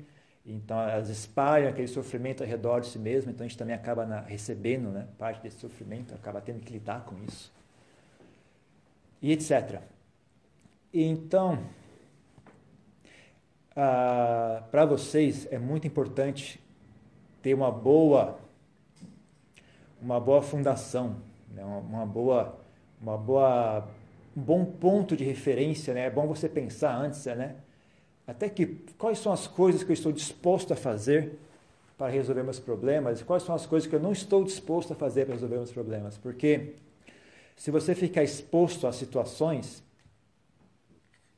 então 0.45 0.81
elas 0.81 1.09
espalham 1.09 1.69
aquele 1.69 1.87
sofrimento 1.87 2.43
ao 2.43 2.49
redor 2.49 2.81
de 2.81 2.89
si 2.89 2.99
mesmo, 2.99 3.31
então 3.31 3.45
a 3.45 3.49
gente 3.49 3.59
também 3.59 3.75
acaba 3.75 4.05
na, 4.05 4.21
recebendo 4.21 4.91
né, 4.91 5.07
parte 5.17 5.41
desse 5.41 5.59
sofrimento, 5.59 6.15
acaba 6.15 6.41
tendo 6.41 6.61
que 6.61 6.73
lidar 6.73 7.05
com 7.05 7.17
isso. 7.25 7.53
E 9.21 9.31
etc. 9.31 9.81
Então, 10.93 11.63
ah, 13.77 14.65
para 14.71 14.85
vocês 14.85 15.47
é 15.51 15.59
muito 15.59 15.87
importante 15.87 16.61
ter 17.41 17.55
uma 17.55 17.71
boa, 17.71 18.39
uma 20.01 20.19
boa 20.19 20.43
fundação, 20.43 21.17
né, 21.51 21.65
uma, 21.65 22.05
boa, 22.05 22.59
uma 23.01 23.17
boa, 23.17 23.89
um 24.37 24.43
bom 24.43 24.65
ponto 24.65 25.17
de 25.17 25.23
referência. 25.23 25.95
Né? 25.95 26.07
É 26.07 26.11
bom 26.11 26.27
você 26.27 26.49
pensar 26.49 26.97
antes, 26.97 27.25
né? 27.27 27.57
Até 28.33 28.49
que 28.49 28.67
quais 28.97 29.19
são 29.19 29.31
as 29.31 29.47
coisas 29.47 29.85
que 29.85 29.91
eu 29.91 29.95
estou 29.95 30.11
disposto 30.11 30.73
a 30.73 30.77
fazer 30.77 31.39
para 31.99 32.11
resolver 32.11 32.43
meus 32.43 32.59
problemas 32.59 33.21
e 33.21 33.25
quais 33.25 33.43
são 33.43 33.55
as 33.55 33.67
coisas 33.67 33.87
que 33.87 33.95
eu 33.95 34.01
não 34.01 34.13
estou 34.13 34.43
disposto 34.43 34.95
a 34.95 34.97
fazer 34.97 35.27
para 35.27 35.35
resolver 35.35 35.57
meus 35.57 35.71
problemas. 35.71 36.17
Porque 36.17 36.77
se 37.55 37.71
você 37.71 37.95
ficar 37.95 38.23
exposto 38.23 38.87
a 38.87 38.93
situações, 38.93 39.85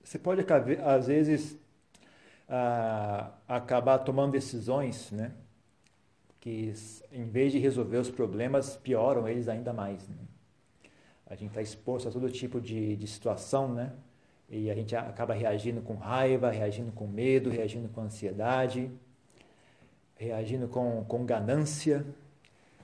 você 0.04 0.20
pode 0.20 0.46
às 0.85 1.09
vezes 1.09 1.59
acabar 3.48 3.98
tomando 3.98 4.30
decisões, 4.30 5.11
né? 5.11 5.33
Que 6.38 6.72
em 7.11 7.24
vez 7.24 7.50
de 7.50 7.59
resolver 7.59 7.96
os 7.96 8.11
problemas, 8.11 8.76
pioram 8.76 9.28
eles 9.28 9.48
ainda 9.48 9.72
mais. 9.72 10.09
Né? 10.09 10.16
A 11.26 11.35
gente 11.35 11.48
está 11.48 11.61
exposto 11.61 12.09
a 12.09 12.12
todo 12.12 12.30
tipo 12.30 12.61
de, 12.61 12.94
de 12.94 13.07
situação, 13.09 13.66
né? 13.74 13.92
E 14.48 14.70
a 14.70 14.74
gente 14.74 14.94
acaba 14.94 15.35
reagindo 15.35 15.80
com 15.80 15.94
raiva, 15.94 16.50
reagindo 16.50 16.92
com 16.92 17.07
medo, 17.07 17.50
reagindo 17.50 17.88
com 17.88 18.02
ansiedade, 18.02 18.90
reagindo 20.16 20.68
com, 20.68 21.04
com 21.04 21.24
ganância. 21.24 22.04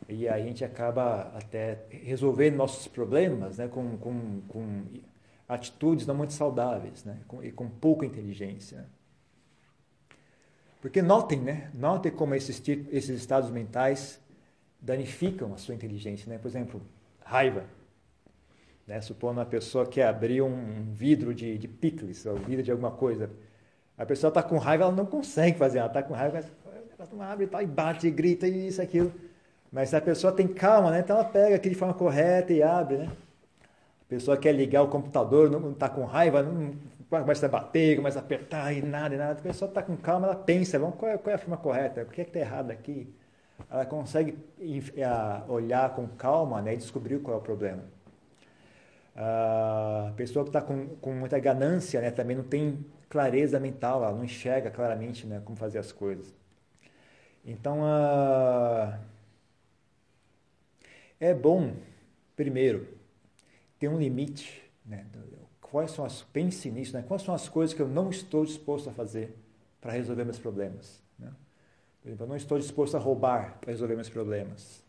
E 0.09 0.27
a 0.27 0.39
gente 0.41 0.65
acaba 0.65 1.33
até 1.35 1.79
resolvendo 1.91 2.57
nossos 2.57 2.89
problemas 2.89 3.59
né, 3.59 3.69
com, 3.69 3.97
com, 3.99 4.41
com 4.49 4.85
atitudes 5.49 6.07
não 6.07 6.15
muito 6.15 6.33
saudáveis 6.33 7.05
né, 7.05 7.19
com, 7.29 7.43
e 7.45 7.53
com 7.53 7.69
pouca 7.69 8.05
inteligência. 8.07 8.87
Porque 10.81 11.03
notem, 11.03 11.41
né? 11.41 11.71
Notem 11.75 12.11
como 12.11 12.35
esses, 12.35 12.61
esses 12.91 13.11
estados 13.11 13.51
mentais 13.51 14.19
danificam 14.81 15.53
a 15.53 15.59
sua 15.59 15.75
inteligência. 15.75 16.29
Né? 16.29 16.39
Por 16.39 16.49
exemplo, 16.49 16.81
raiva. 17.23 17.65
Né? 18.91 19.01
Supondo 19.01 19.39
uma 19.39 19.47
pessoa 19.47 19.87
que 19.87 20.03
abriu 20.03 20.45
um 20.45 20.93
vidro 20.93 21.33
de, 21.33 21.57
de 21.57 21.69
picles, 21.69 22.27
ou 22.27 22.35
vidro 22.35 22.61
de 22.61 22.73
alguma 22.73 22.91
coisa. 22.91 23.31
A 23.97 24.05
pessoa 24.05 24.31
está 24.31 24.43
com 24.43 24.59
raiva, 24.59 24.83
ela 24.83 24.93
não 24.93 25.07
consegue 25.07 25.57
fazer, 25.57 25.79
ela 25.79 25.87
está 25.87 26.03
com 26.03 26.13
raiva, 26.13 26.39
ela 26.39 27.09
não 27.13 27.23
abre 27.23 27.45
e, 27.45 27.47
tal, 27.47 27.63
e 27.63 27.67
bate, 27.67 28.09
e 28.09 28.11
grita, 28.11 28.49
e 28.49 28.67
isso, 28.67 28.83
aquilo. 28.83 29.13
Mas 29.71 29.95
a 29.95 30.01
pessoa 30.01 30.33
tem 30.33 30.49
calma, 30.49 30.91
né? 30.91 30.99
então 30.99 31.15
ela 31.17 31.25
pega 31.25 31.55
aquilo 31.55 31.73
de 31.73 31.79
forma 31.79 31.95
correta 31.95 32.53
e 32.53 32.65
abre. 32.65 32.97
Né? 32.97 33.09
A 34.03 34.09
pessoa 34.09 34.37
quer 34.37 34.51
ligar 34.51 34.83
o 34.83 34.89
computador, 34.89 35.49
não 35.49 35.71
está 35.71 35.89
com 35.89 36.05
raiva, 36.05 36.43
não 36.43 36.75
começa 37.09 37.47
a 37.47 37.49
bater, 37.49 37.95
começa 37.95 38.19
a 38.19 38.23
apertar 38.23 38.73
e 38.73 38.83
nada, 38.83 39.15
e 39.15 39.19
nada. 39.19 39.39
A 39.39 39.43
pessoa 39.43 39.69
está 39.69 39.85
com 39.85 39.97
calma, 39.97 40.27
ela 40.27 40.37
pensa, 40.37 40.81
vamos, 40.81 40.97
qual, 40.97 41.13
é, 41.13 41.17
qual 41.17 41.31
é 41.31 41.37
a 41.37 41.39
forma 41.39 41.57
correta? 41.57 42.03
O 42.03 42.07
que 42.07 42.23
é 42.23 42.25
que 42.25 42.31
está 42.31 42.41
errado 42.41 42.73
aqui? 42.73 43.15
Ela 43.71 43.87
consegue 43.87 44.37
olhar 45.47 45.95
com 45.95 46.09
calma 46.09 46.61
né, 46.61 46.75
e 46.75 46.77
descobrir 46.77 47.21
qual 47.21 47.37
é 47.37 47.39
o 47.39 47.43
problema. 47.43 48.00
A 49.17 50.13
pessoa 50.17 50.45
que 50.45 50.51
está 50.51 50.63
com, 50.63 50.89
com 50.97 51.13
muita 51.13 51.39
ganância 51.39 52.01
né, 52.01 52.11
também 52.11 52.37
não 52.37 52.45
tem 52.45 52.85
clareza 53.09 53.59
mental, 53.59 54.03
ela 54.03 54.13
não 54.13 54.25
enxerga 54.25 54.71
claramente 54.71 55.27
né, 55.27 55.43
como 55.45 55.57
fazer 55.57 55.79
as 55.79 55.91
coisas. 55.93 56.33
Então, 57.45 57.81
uh, 57.81 58.99
é 61.19 61.35
bom, 61.35 61.75
primeiro, 62.37 62.87
ter 63.79 63.89
um 63.89 63.99
limite. 63.99 64.63
Né, 64.87 65.05
quais 65.61 65.91
são 65.93 66.05
as, 66.05 66.23
pense 66.23 66.71
nisso, 66.71 66.95
né, 66.95 67.05
quais 67.07 67.23
são 67.23 67.35
as 67.35 67.49
coisas 67.49 67.75
que 67.75 67.81
eu 67.81 67.89
não 67.89 68.11
estou 68.11 68.45
disposto 68.45 68.91
a 68.91 68.93
fazer 68.93 69.37
para 69.81 69.93
resolver 69.93 70.25
meus 70.25 70.39
problemas. 70.39 71.01
Né? 71.19 71.33
Por 72.01 72.09
exemplo, 72.09 72.25
eu 72.25 72.29
não 72.29 72.37
estou 72.37 72.59
disposto 72.59 72.97
a 72.97 73.01
roubar 73.01 73.59
para 73.61 73.71
resolver 73.71 73.95
meus 73.95 74.09
problemas. 74.09 74.83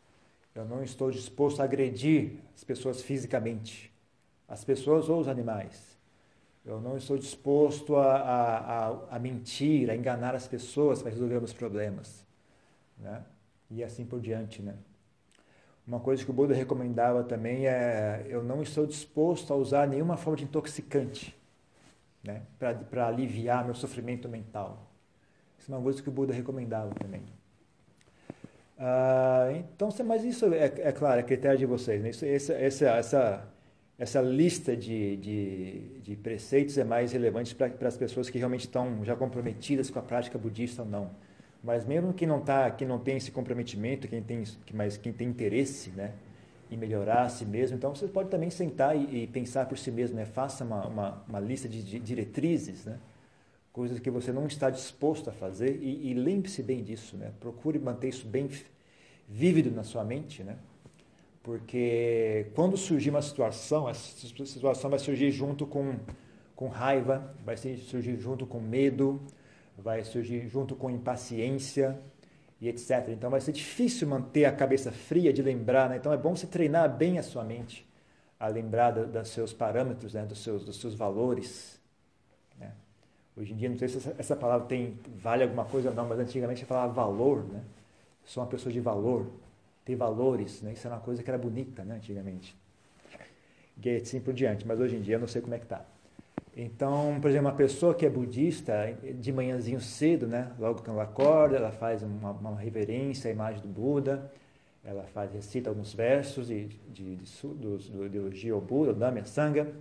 Eu 0.53 0.65
não 0.65 0.83
estou 0.83 1.11
disposto 1.11 1.61
a 1.61 1.63
agredir 1.63 2.39
as 2.55 2.63
pessoas 2.63 3.01
fisicamente 3.01 3.90
as 4.51 4.65
pessoas 4.65 5.07
ou 5.07 5.21
os 5.21 5.29
animais. 5.29 5.97
Eu 6.65 6.81
não 6.81 6.97
estou 6.97 7.17
disposto 7.17 7.95
a, 7.95 8.17
a, 8.17 8.87
a, 8.89 9.15
a 9.15 9.19
mentir, 9.19 9.89
a 9.89 9.95
enganar 9.95 10.35
as 10.35 10.45
pessoas 10.45 11.01
para 11.01 11.09
resolver 11.09 11.37
os 11.37 11.53
problemas. 11.53 12.25
Né? 12.97 13.23
E 13.71 13.81
assim 13.81 14.05
por 14.05 14.19
diante. 14.19 14.61
Né? 14.61 14.75
Uma 15.87 16.01
coisa 16.01 16.23
que 16.23 16.29
o 16.29 16.33
Buda 16.33 16.53
recomendava 16.53 17.23
também 17.23 17.65
é: 17.65 18.25
eu 18.27 18.43
não 18.43 18.61
estou 18.61 18.85
disposto 18.85 19.53
a 19.53 19.55
usar 19.55 19.87
nenhuma 19.87 20.17
forma 20.17 20.37
de 20.37 20.43
intoxicante 20.43 21.33
né? 22.21 22.41
para 22.59 23.07
aliviar 23.07 23.63
meu 23.63 23.73
sofrimento 23.73 24.27
mental. 24.27 24.85
Isso 25.57 25.71
é 25.71 25.75
uma 25.75 25.81
coisa 25.81 26.03
que 26.03 26.09
o 26.09 26.11
Buda 26.11 26.33
recomendava 26.33 26.93
também. 26.95 27.23
Ah, 28.77 29.47
então, 29.55 29.89
mas 30.05 30.25
isso 30.25 30.53
é, 30.53 30.65
é, 30.65 30.91
claro, 30.91 31.21
é 31.21 31.23
critério 31.23 31.57
de 31.57 31.65
vocês. 31.65 32.01
Né? 32.01 32.09
Isso, 32.09 32.25
essa, 32.25 32.53
essa, 32.53 32.85
essa 32.89 33.50
essa 34.01 34.19
lista 34.19 34.75
de, 34.75 35.15
de, 35.17 35.79
de 36.01 36.15
preceitos 36.15 36.75
é 36.75 36.83
mais 36.83 37.11
relevante 37.11 37.53
para 37.53 37.87
as 37.87 37.95
pessoas 37.95 38.31
que 38.31 38.39
realmente 38.39 38.61
estão 38.61 39.05
já 39.05 39.15
comprometidas 39.15 39.91
com 39.91 39.99
a 39.99 40.01
prática 40.01 40.39
budista 40.39 40.81
ou 40.81 40.87
não. 40.87 41.11
Mas 41.63 41.85
mesmo 41.85 42.11
quem 42.11 42.27
não 42.27 42.41
tá, 42.41 42.71
quem 42.71 42.87
não 42.87 42.97
tem 42.97 43.17
esse 43.17 43.29
comprometimento, 43.29 44.07
quem 44.07 44.23
tem, 44.23 44.43
mas 44.73 44.97
quem 44.97 45.13
tem 45.13 45.27
interesse, 45.27 45.91
né, 45.91 46.13
em 46.71 46.77
melhorar 46.77 47.25
a 47.25 47.29
si 47.29 47.45
mesmo, 47.45 47.77
então 47.77 47.93
você 47.93 48.07
pode 48.07 48.29
também 48.29 48.49
sentar 48.49 48.97
e, 48.97 49.25
e 49.25 49.27
pensar 49.27 49.67
por 49.67 49.77
si 49.77 49.91
mesmo, 49.91 50.15
né, 50.15 50.25
faça 50.25 50.63
uma, 50.63 50.87
uma, 50.87 51.23
uma 51.29 51.39
lista 51.39 51.69
de, 51.69 51.83
de, 51.83 51.99
diretrizes, 51.99 52.85
né, 52.85 52.97
coisas 53.71 53.99
que 53.99 54.09
você 54.09 54.31
não 54.31 54.47
está 54.47 54.71
disposto 54.71 55.29
a 55.29 55.33
fazer 55.33 55.77
e, 55.79 56.09
e 56.09 56.15
lembre-se 56.15 56.63
bem 56.63 56.83
disso, 56.83 57.15
né, 57.17 57.31
procure 57.39 57.77
manter 57.77 58.07
isso 58.07 58.25
bem 58.25 58.49
vívido 59.29 59.69
na 59.69 59.83
sua 59.83 60.03
mente, 60.03 60.41
né, 60.41 60.57
porque 61.43 62.51
quando 62.53 62.77
surgir 62.77 63.09
uma 63.09 63.21
situação, 63.21 63.89
essa 63.89 64.27
situação 64.45 64.89
vai 64.89 64.99
surgir 64.99 65.31
junto 65.31 65.65
com, 65.65 65.95
com 66.55 66.67
raiva, 66.67 67.33
vai 67.43 67.57
surgir 67.57 68.17
junto 68.17 68.45
com 68.45 68.59
medo, 68.59 69.19
vai 69.77 70.03
surgir 70.03 70.47
junto 70.47 70.75
com 70.75 70.89
impaciência 70.89 71.99
e 72.59 72.69
etc. 72.69 73.09
Então 73.09 73.31
vai 73.31 73.41
ser 73.41 73.53
difícil 73.53 74.07
manter 74.07 74.45
a 74.45 74.51
cabeça 74.51 74.91
fria 74.91 75.33
de 75.33 75.41
lembrar, 75.41 75.89
né? 75.89 75.97
então 75.97 76.13
é 76.13 76.17
bom 76.17 76.35
você 76.35 76.45
treinar 76.45 76.95
bem 76.95 77.17
a 77.17 77.23
sua 77.23 77.43
mente 77.43 77.87
a 78.39 78.47
lembrar 78.47 78.91
dos 78.91 79.29
seus 79.29 79.53
parâmetros, 79.53 80.13
né? 80.13 80.25
dos, 80.25 80.43
seus, 80.43 80.63
dos 80.65 80.79
seus 80.79 80.95
valores. 80.95 81.79
Né? 82.59 82.71
Hoje 83.35 83.53
em 83.53 83.55
dia, 83.55 83.69
não 83.69 83.77
sei 83.77 83.87
se 83.87 83.97
essa, 83.97 84.15
essa 84.17 84.35
palavra 84.35 84.67
tem, 84.67 84.99
vale 85.17 85.43
alguma 85.43 85.65
coisa 85.65 85.89
ou 85.89 85.95
não, 85.95 86.07
mas 86.07 86.19
antigamente 86.19 86.63
a 86.63 86.67
falava 86.67 86.91
valor. 86.91 87.43
Né? 87.43 87.61
Sou 88.25 88.43
uma 88.43 88.49
pessoa 88.49 88.73
de 88.73 88.79
valor 88.79 89.27
ter 89.85 89.95
valores, 89.95 90.61
né? 90.61 90.73
Isso 90.73 90.87
era 90.87 90.95
uma 90.95 91.01
coisa 91.01 91.23
que 91.23 91.29
era 91.29 91.37
bonita, 91.37 91.83
né, 91.83 91.95
antigamente. 91.95 92.55
E 93.83 93.89
assim 93.95 94.19
por 94.19 94.33
diante, 94.33 94.65
mas 94.67 94.79
hoje 94.79 94.95
em 94.95 95.01
dia 95.01 95.15
eu 95.15 95.19
não 95.19 95.27
sei 95.27 95.41
como 95.41 95.55
é 95.55 95.59
que 95.59 95.65
tá. 95.65 95.83
Então, 96.55 97.17
por 97.21 97.29
exemplo, 97.29 97.47
uma 97.47 97.55
pessoa 97.55 97.95
que 97.95 98.05
é 98.05 98.09
budista, 98.09 98.95
de 99.19 99.31
manhãzinho 99.31 99.79
cedo, 99.79 100.27
né, 100.27 100.51
logo 100.59 100.81
que 100.81 100.89
ela 100.89 101.03
acorda, 101.03 101.55
ela 101.55 101.71
faz 101.71 102.03
uma, 102.03 102.31
uma 102.31 102.59
reverência 102.59 103.29
à 103.29 103.33
imagem 103.33 103.61
do 103.61 103.69
Buda, 103.69 104.31
ela 104.83 105.03
faz, 105.03 105.31
recita 105.31 105.69
alguns 105.69 105.93
versos 105.93 106.47
de, 106.47 106.67
de, 106.89 107.15
de, 107.15 107.25
do, 107.43 107.77
do, 107.77 108.09
do 108.09 108.17
elogio 108.17 108.55
ao 108.55 108.61
Buda, 108.61 108.93
Dhamma 108.93 109.23
Sangha, 109.23 109.73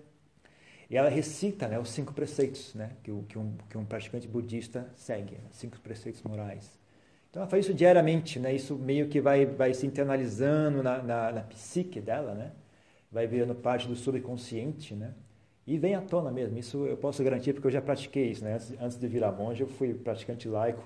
e 0.88 0.96
ela 0.96 1.08
recita 1.08 1.68
né, 1.68 1.78
os 1.78 1.90
cinco 1.90 2.12
preceitos 2.12 2.74
né, 2.74 2.90
que, 3.02 3.12
que, 3.28 3.38
um, 3.38 3.56
que 3.68 3.78
um 3.78 3.84
praticante 3.84 4.26
budista 4.28 4.90
segue, 4.96 5.36
né, 5.36 5.48
cinco 5.50 5.78
preceitos 5.80 6.22
morais. 6.22 6.79
Então 7.30 7.42
ela 7.42 7.50
faz 7.50 7.64
isso 7.64 7.74
diariamente, 7.74 8.40
né? 8.40 8.52
Isso 8.52 8.76
meio 8.76 9.08
que 9.08 9.20
vai, 9.20 9.46
vai 9.46 9.72
se 9.72 9.86
internalizando 9.86 10.82
na, 10.82 11.00
na, 11.02 11.32
na 11.32 11.40
psique 11.42 12.00
dela, 12.00 12.34
né? 12.34 12.52
Vai 13.10 13.26
virando 13.26 13.54
parte 13.54 13.86
do 13.86 13.94
subconsciente, 13.94 14.94
né? 14.94 15.14
E 15.66 15.78
vem 15.78 15.94
à 15.94 16.00
tona 16.00 16.32
mesmo. 16.32 16.58
Isso 16.58 16.86
eu 16.86 16.96
posso 16.96 17.22
garantir 17.22 17.52
porque 17.52 17.68
eu 17.68 17.70
já 17.70 17.80
pratiquei 17.80 18.30
isso, 18.30 18.44
né? 18.44 18.58
Antes 18.80 18.98
de 18.98 19.06
virar 19.06 19.30
monge, 19.32 19.62
eu 19.62 19.68
fui 19.68 19.94
praticante 19.94 20.48
laico 20.48 20.82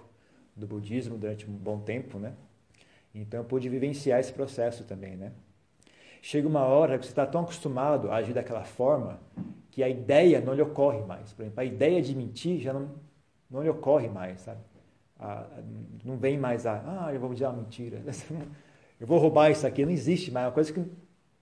do 0.54 0.66
budismo 0.66 1.16
durante 1.16 1.48
um 1.48 1.54
bom 1.54 1.80
tempo, 1.80 2.18
né? 2.18 2.34
Então 3.14 3.40
eu 3.40 3.44
pude 3.44 3.68
vivenciar 3.68 4.20
esse 4.20 4.32
processo 4.32 4.84
também, 4.84 5.16
né? 5.16 5.32
Chega 6.20 6.46
uma 6.46 6.64
hora 6.64 6.98
que 6.98 7.06
você 7.06 7.12
está 7.12 7.26
tão 7.26 7.42
acostumado 7.42 8.10
a 8.10 8.16
agir 8.16 8.34
daquela 8.34 8.64
forma 8.64 9.20
que 9.70 9.82
a 9.82 9.88
ideia 9.88 10.40
não 10.40 10.54
lhe 10.54 10.62
ocorre 10.62 11.00
mais. 11.02 11.32
Por 11.32 11.42
exemplo, 11.42 11.60
a 11.60 11.64
ideia 11.64 12.02
de 12.02 12.14
mentir 12.14 12.60
já 12.60 12.72
não, 12.72 12.90
não 13.50 13.62
lhe 13.62 13.68
ocorre 13.68 14.08
mais, 14.08 14.40
sabe? 14.42 14.60
A, 15.18 15.46
não 16.04 16.16
vem 16.16 16.38
mais 16.38 16.66
a, 16.66 17.06
ah, 17.06 17.14
eu 17.14 17.20
vou 17.20 17.32
dizer 17.32 17.46
uma 17.46 17.54
mentira, 17.54 18.02
eu 19.00 19.06
vou 19.06 19.18
roubar 19.18 19.50
isso 19.50 19.66
aqui, 19.66 19.84
não 19.84 19.92
existe 19.92 20.30
mais, 20.30 20.44
é 20.44 20.48
uma 20.48 20.54
coisa 20.54 20.72
que 20.72 20.84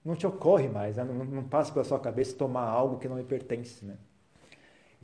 não 0.03 0.15
te 0.15 0.27
ocorre 0.27 0.67
mais, 0.67 0.97
né? 0.97 1.03
não, 1.03 1.25
não, 1.25 1.43
passa 1.43 1.71
pela 1.71 1.85
sua 1.85 1.99
cabeça 1.99 2.35
tomar 2.35 2.65
algo 2.65 2.97
que 2.97 3.07
não 3.07 3.17
lhe 3.17 3.23
pertence. 3.23 3.85
Né? 3.85 3.95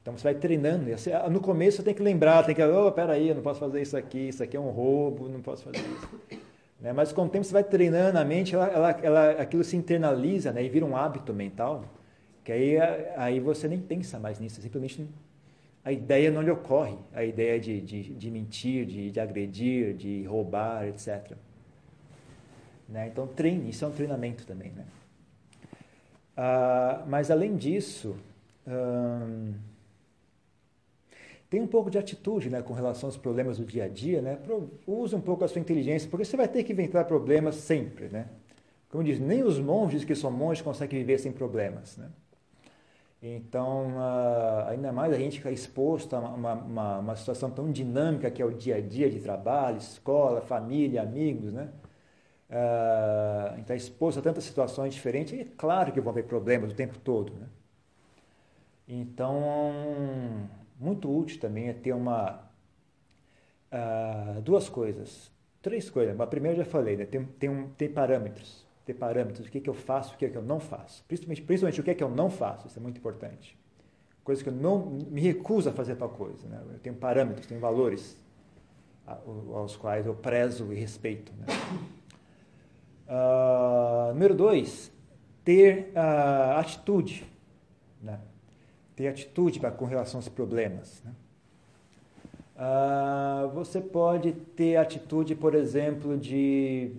Então 0.02 0.18
você 0.18 0.24
vai 0.24 0.36
treinando, 0.36 0.86
você, 0.86 1.18
no 1.30 1.40
começo 1.40 1.78
você 1.78 1.84
tem 1.84 1.94
que 1.94 2.04
lembrar, 2.04 2.44
tem 2.44 2.54
que, 2.54 2.64
oh, 2.64 2.92
peraí, 2.92 3.30
eu 3.30 3.36
não 3.36 3.42
posso 3.42 3.60
fazer 3.60 3.82
isso 3.82 3.96
aqui, 3.96 4.30
isso 4.30 4.44
aqui 4.44 4.58
é 4.58 4.60
um 4.60 4.70
roubo, 4.70 5.30
não 5.30 5.42
posso 5.42 5.64
fazer 5.64 5.80
isso. 5.80 6.40
Né? 6.80 6.94
Mas 6.94 7.12
com 7.12 7.26
o 7.26 7.28
tempo 7.28 7.44
você 7.44 7.52
vai 7.52 7.64
treinando 7.66 8.18
a 8.18 8.24
mente, 8.24 8.56
ela, 8.56 8.68
ela, 8.68 8.92
ela, 9.04 9.32
aquilo 9.32 9.66
se 9.66 9.76
internaliza 9.76 10.54
né? 10.54 10.64
e 10.64 10.70
vira 10.70 10.86
um 10.86 10.96
hábito 10.96 11.34
mental, 11.34 11.84
que 12.42 12.54
aí, 12.54 12.78
aí 13.18 13.40
você 13.42 13.68
nem 13.68 13.82
pensa 13.82 14.18
mais 14.18 14.40
nisso, 14.40 14.62
simplesmente 14.62 15.06
a 15.84 15.92
ideia 15.92 16.30
não 16.30 16.42
lhe 16.42 16.52
ocorre, 16.52 16.98
a 17.14 17.24
ideia 17.24 17.60
de, 17.60 17.80
de, 17.82 18.14
de 18.14 18.32
mentir, 18.32 18.86
de, 18.86 19.12
de 19.12 19.20
agredir, 19.20 19.94
de 19.96 20.24
roubar, 20.24 20.88
etc. 20.88 21.38
Né? 22.88 23.08
Então, 23.08 23.28
treine, 23.28 23.70
isso 23.70 23.86
é 23.86 23.88
um 23.88 23.92
treinamento 23.92 24.46
também. 24.46 24.72
Né? 24.72 24.86
Ah, 26.36 27.04
mas, 27.08 27.32
além 27.32 27.56
disso, 27.56 28.16
hum, 28.68 29.54
tem 31.50 31.62
um 31.62 31.68
pouco 31.68 31.90
de 31.90 31.98
atitude 31.98 32.50
né, 32.50 32.62
com 32.62 32.74
relação 32.74 33.08
aos 33.08 33.18
problemas 33.18 33.58
do 33.58 33.66
dia 33.66 33.86
a 33.86 33.88
dia. 33.88 34.22
Né? 34.22 34.38
Use 34.86 35.16
um 35.16 35.22
pouco 35.22 35.44
a 35.44 35.48
sua 35.48 35.62
inteligência, 35.62 36.10
porque 36.10 36.26
você 36.26 36.38
vai 36.38 36.48
ter 36.48 36.64
que 36.64 36.74
inventar 36.74 37.06
problemas 37.06 37.56
sempre. 37.56 38.08
Né? 38.10 38.28
Como 38.90 39.04
diz, 39.04 39.20
nem 39.20 39.44
os 39.44 39.60
monges 39.60 40.04
que 40.04 40.14
são 40.14 40.30
monges 40.30 40.62
conseguem 40.62 41.00
viver 41.00 41.18
sem 41.20 41.32
problemas. 41.32 41.98
Né? 41.98 42.10
Então, 43.22 43.96
ainda 44.68 44.94
mais 44.94 45.14
a 45.14 45.18
gente 45.18 45.38
fica 45.40 45.52
exposto 45.52 46.16
a 46.16 46.20
uma, 46.20 46.54
uma, 46.54 47.00
uma, 47.00 47.16
situação 47.18 47.52
tão 47.52 47.70
dinâmica 47.70 48.32
que 48.32 48.42
é 48.42 48.46
o 48.46 48.52
dia 48.54 48.78
a 48.78 48.82
dia 48.82 49.10
de 49.10 49.20
trabalho, 49.20 49.78
escola, 49.78 50.42
família, 50.42 51.02
amigos, 51.02 51.52
né? 51.52 51.70
Uh, 52.50 53.60
está 53.60 53.76
exposto 53.76 54.20
a 54.20 54.22
tantas 54.24 54.44
situações 54.46 54.94
diferentes, 54.94 55.34
e 55.34 55.42
é 55.42 55.46
claro 55.58 55.92
que 55.92 56.02
vão 56.02 56.12
haver 56.12 56.26
problemas 56.26 56.72
o 56.72 56.76
tempo 56.76 56.98
todo, 57.00 57.34
né? 57.34 57.48
Então, 58.88 60.50
muito 60.80 61.16
útil 61.16 61.40
também 61.40 61.70
é 61.70 61.74
ter 61.74 61.94
uma... 61.94 62.42
Duas 64.44 64.68
coisas, 64.70 65.32
três 65.62 65.90
coisas. 65.90 66.20
A 66.20 66.28
primeira 66.28 66.58
eu 66.58 66.66
já 66.66 66.70
falei, 66.72 66.98
né? 66.98 67.06
tem, 67.06 67.24
tem, 67.26 67.50
um, 67.50 67.70
tem 67.70 67.90
parâmetros 67.90 68.69
ter 68.90 68.96
parâmetros, 68.96 69.48
o 69.48 69.52
que, 69.52 69.62
que 69.62 69.70
eu 69.70 69.74
faço, 69.74 70.16
o 70.16 70.18
que, 70.18 70.28
que 70.28 70.36
eu 70.36 70.42
não 70.42 70.60
faço. 70.60 71.04
Principalmente, 71.08 71.44
principalmente 71.44 71.80
o 71.80 71.84
que, 71.84 71.94
que 71.94 72.04
eu 72.04 72.10
não 72.10 72.30
faço, 72.32 72.68
isso 72.68 72.80
é 72.80 72.82
muito 72.82 72.98
importante. 72.98 73.56
Coisa 74.24 74.42
que 74.42 74.50
eu 74.50 74.54
não 74.54 74.80
me 75.12 75.22
recuso 75.22 75.70
a 75.70 75.72
fazer 75.72 75.96
tal 75.96 76.10
coisa. 76.10 76.48
Né? 76.48 76.60
Eu 76.74 76.80
tenho 76.80 76.96
parâmetros, 76.96 77.46
tenho 77.46 77.62
valores 77.62 78.18
aos 79.06 79.76
quais 79.76 80.08
eu 80.08 80.16
prezo 80.16 80.74
e 80.74 80.76
respeito. 80.76 81.32
Né? 81.38 81.46
Uh, 83.08 84.14
número 84.14 84.34
dois, 84.34 84.92
ter 85.44 85.92
uh, 85.96 86.58
atitude. 86.58 87.26
Né? 88.02 88.20
Ter 88.96 89.08
atitude 89.08 89.60
pra, 89.60 89.70
com 89.70 89.86
relação 89.86 90.18
aos 90.18 90.30
problemas. 90.30 91.04
Né? 91.04 91.12
Uh, 92.56 93.50
você 93.50 93.80
pode 93.80 94.32
ter 94.32 94.78
atitude, 94.78 95.36
por 95.36 95.54
exemplo, 95.54 96.18
de 96.18 96.96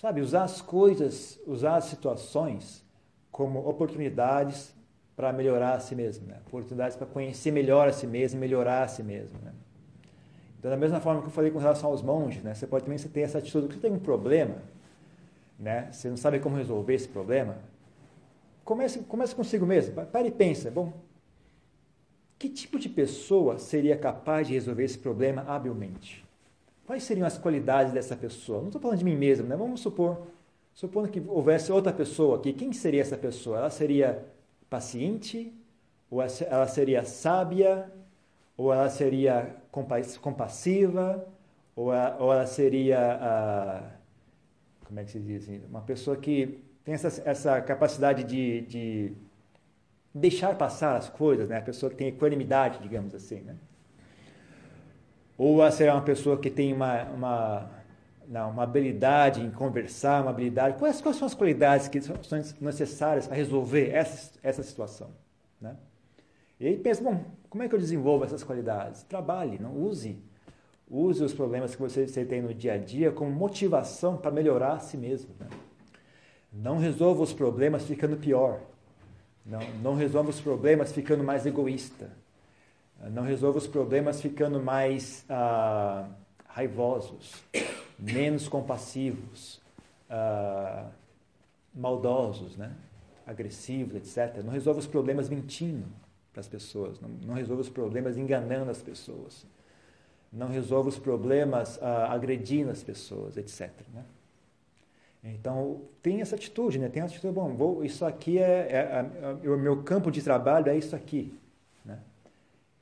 Sabe, 0.00 0.22
usar 0.22 0.44
as 0.44 0.62
coisas, 0.62 1.38
usar 1.46 1.76
as 1.76 1.84
situações 1.84 2.82
como 3.30 3.68
oportunidades 3.68 4.74
para 5.14 5.30
melhorar 5.30 5.74
a 5.74 5.80
si 5.80 5.94
mesmo, 5.94 6.26
né? 6.26 6.38
oportunidades 6.46 6.96
para 6.96 7.06
conhecer 7.06 7.50
melhor 7.50 7.86
a 7.86 7.92
si 7.92 8.06
mesmo 8.06 8.40
melhorar 8.40 8.84
a 8.84 8.88
si 8.88 9.02
mesmo. 9.02 9.38
Né? 9.44 9.52
Então, 10.58 10.70
da 10.70 10.76
mesma 10.78 11.00
forma 11.00 11.20
que 11.20 11.26
eu 11.26 11.30
falei 11.30 11.50
com 11.50 11.58
relação 11.58 11.90
aos 11.90 12.00
monges, 12.00 12.42
né? 12.42 12.54
você 12.54 12.66
pode 12.66 12.84
também 12.84 12.98
ter 12.98 13.20
essa 13.20 13.36
atitude, 13.36 13.68
que 13.68 13.74
você 13.74 13.80
tem 13.80 13.92
um 13.92 13.98
problema, 13.98 14.56
né? 15.58 15.92
você 15.92 16.08
não 16.08 16.16
sabe 16.16 16.40
como 16.40 16.56
resolver 16.56 16.94
esse 16.94 17.08
problema, 17.08 17.58
comece, 18.64 19.00
comece 19.00 19.34
consigo 19.34 19.66
mesmo, 19.66 19.94
pare 20.06 20.28
e 20.28 20.32
pensa, 20.32 20.70
bom, 20.70 20.94
que 22.38 22.48
tipo 22.48 22.78
de 22.78 22.88
pessoa 22.88 23.58
seria 23.58 23.98
capaz 23.98 24.48
de 24.48 24.54
resolver 24.54 24.84
esse 24.84 24.96
problema 24.96 25.44
habilmente? 25.46 26.24
Quais 26.90 27.04
seriam 27.04 27.24
as 27.24 27.38
qualidades 27.38 27.92
dessa 27.92 28.16
pessoa? 28.16 28.58
Não 28.58 28.66
estou 28.66 28.82
falando 28.82 28.98
de 28.98 29.04
mim 29.04 29.14
mesmo, 29.14 29.46
né? 29.46 29.54
Vamos 29.54 29.80
supor, 29.80 30.26
supondo 30.74 31.08
que 31.08 31.22
houvesse 31.24 31.70
outra 31.70 31.92
pessoa 31.92 32.36
aqui, 32.36 32.52
quem 32.52 32.72
seria 32.72 33.00
essa 33.00 33.16
pessoa? 33.16 33.58
Ela 33.58 33.70
seria 33.70 34.26
paciente? 34.68 35.54
Ou 36.10 36.20
ela 36.20 36.66
seria 36.66 37.04
sábia? 37.04 37.88
Ou 38.56 38.72
ela 38.72 38.90
seria 38.90 39.54
compassiva? 40.20 41.24
Ou 41.76 41.94
ela, 41.94 42.16
ou 42.18 42.32
ela 42.32 42.46
seria, 42.48 43.96
como 44.84 44.98
é 44.98 45.04
que 45.04 45.12
se 45.12 45.20
diz 45.20 45.44
assim? 45.44 45.62
Uma 45.70 45.82
pessoa 45.82 46.16
que 46.16 46.58
tem 46.84 46.94
essa, 46.94 47.22
essa 47.24 47.60
capacidade 47.60 48.24
de, 48.24 48.62
de 48.62 49.12
deixar 50.12 50.58
passar 50.58 50.96
as 50.96 51.08
coisas, 51.08 51.48
né? 51.48 51.58
A 51.58 51.62
pessoa 51.62 51.88
que 51.88 51.94
tem 51.94 52.08
equanimidade, 52.08 52.80
digamos 52.82 53.14
assim, 53.14 53.42
né? 53.42 53.54
Ou 55.40 55.62
ela 55.62 55.70
será 55.70 55.94
uma 55.94 56.02
pessoa 56.02 56.36
que 56.36 56.50
tem 56.50 56.70
uma, 56.70 57.04
uma, 57.04 57.70
não, 58.28 58.50
uma 58.50 58.62
habilidade 58.62 59.40
em 59.40 59.50
conversar, 59.50 60.20
uma 60.20 60.32
habilidade... 60.32 60.76
Quais, 60.76 61.00
quais 61.00 61.16
são 61.16 61.24
as 61.24 61.32
qualidades 61.32 61.88
que 61.88 61.98
são 62.02 62.14
necessárias 62.60 63.26
para 63.26 63.36
resolver 63.36 63.88
essa, 63.88 64.38
essa 64.42 64.62
situação, 64.62 65.08
né? 65.58 65.78
E 66.60 66.66
aí 66.66 66.76
pensa, 66.76 67.02
bom, 67.02 67.24
como 67.48 67.62
é 67.62 67.68
que 67.70 67.74
eu 67.74 67.78
desenvolvo 67.78 68.22
essas 68.22 68.44
qualidades? 68.44 69.02
Trabalhe, 69.04 69.58
não 69.58 69.74
use. 69.74 70.18
Use 70.90 71.24
os 71.24 71.32
problemas 71.32 71.74
que 71.74 71.80
você, 71.80 72.06
você 72.06 72.22
tem 72.22 72.42
no 72.42 72.52
dia 72.52 72.74
a 72.74 72.76
dia 72.76 73.10
como 73.10 73.30
motivação 73.30 74.18
para 74.18 74.30
melhorar 74.30 74.74
a 74.74 74.78
si 74.78 74.98
mesmo. 74.98 75.30
Né? 75.40 75.46
Não 76.52 76.76
resolva 76.76 77.22
os 77.22 77.32
problemas 77.32 77.84
ficando 77.84 78.18
pior. 78.18 78.60
Não, 79.46 79.60
não 79.82 79.94
resolva 79.94 80.28
os 80.28 80.38
problemas 80.38 80.92
ficando 80.92 81.24
mais 81.24 81.46
egoísta. 81.46 82.19
Não 83.08 83.22
resolva 83.22 83.58
os 83.58 83.66
problemas 83.66 84.20
ficando 84.20 84.60
mais 84.60 85.24
ah, 85.28 86.08
raivosos, 86.46 87.42
menos 87.98 88.48
compassivos, 88.48 89.60
ah, 90.08 90.88
maldosos, 91.74 92.56
né? 92.56 92.74
agressivos, 93.26 93.94
etc. 93.94 94.42
Não 94.44 94.52
resolva 94.52 94.80
os 94.80 94.86
problemas 94.86 95.28
mentindo 95.28 95.86
para 96.32 96.40
as 96.40 96.48
pessoas. 96.48 97.00
Não, 97.00 97.08
não 97.08 97.34
resolva 97.34 97.62
os 97.62 97.70
problemas 97.70 98.18
enganando 98.18 98.70
as 98.70 98.82
pessoas. 98.82 99.46
Não 100.32 100.48
resolva 100.48 100.88
os 100.88 100.98
problemas 100.98 101.78
ah, 101.82 102.12
agredindo 102.12 102.70
as 102.70 102.82
pessoas, 102.82 103.36
etc. 103.36 103.70
Né? 103.94 104.04
Então, 105.22 105.82
tem 106.02 106.20
essa 106.20 106.34
atitude, 106.34 106.78
né? 106.78 106.88
Tem 106.88 107.02
essa 107.02 107.12
atitude, 107.12 107.34
bom, 107.34 107.54
vou, 107.54 107.84
isso 107.84 108.04
aqui 108.04 108.38
é, 108.38 108.42
é, 108.42 109.06
é, 109.44 109.48
o 109.50 109.58
meu 109.58 109.82
campo 109.82 110.10
de 110.10 110.22
trabalho 110.22 110.68
é 110.68 110.76
isso 110.76 110.96
aqui? 110.96 111.38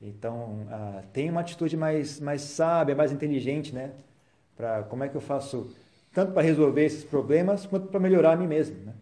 Então, 0.01 0.65
ah, 0.69 1.03
tem 1.11 1.29
uma 1.29 1.41
atitude 1.41 1.75
mais, 1.75 2.19
mais 2.19 2.41
sábia, 2.41 2.95
mais 2.95 3.11
inteligente, 3.11 3.73
né? 3.73 3.91
Para 4.55 4.83
como 4.83 5.03
é 5.03 5.09
que 5.09 5.15
eu 5.15 5.21
faço 5.21 5.69
tanto 6.13 6.31
para 6.31 6.41
resolver 6.41 6.85
esses 6.85 7.03
problemas 7.03 7.65
quanto 7.65 7.87
para 7.87 7.99
melhorar 7.99 8.33
a 8.33 8.35
mim 8.35 8.47
mesmo, 8.47 8.77
né? 8.85 8.93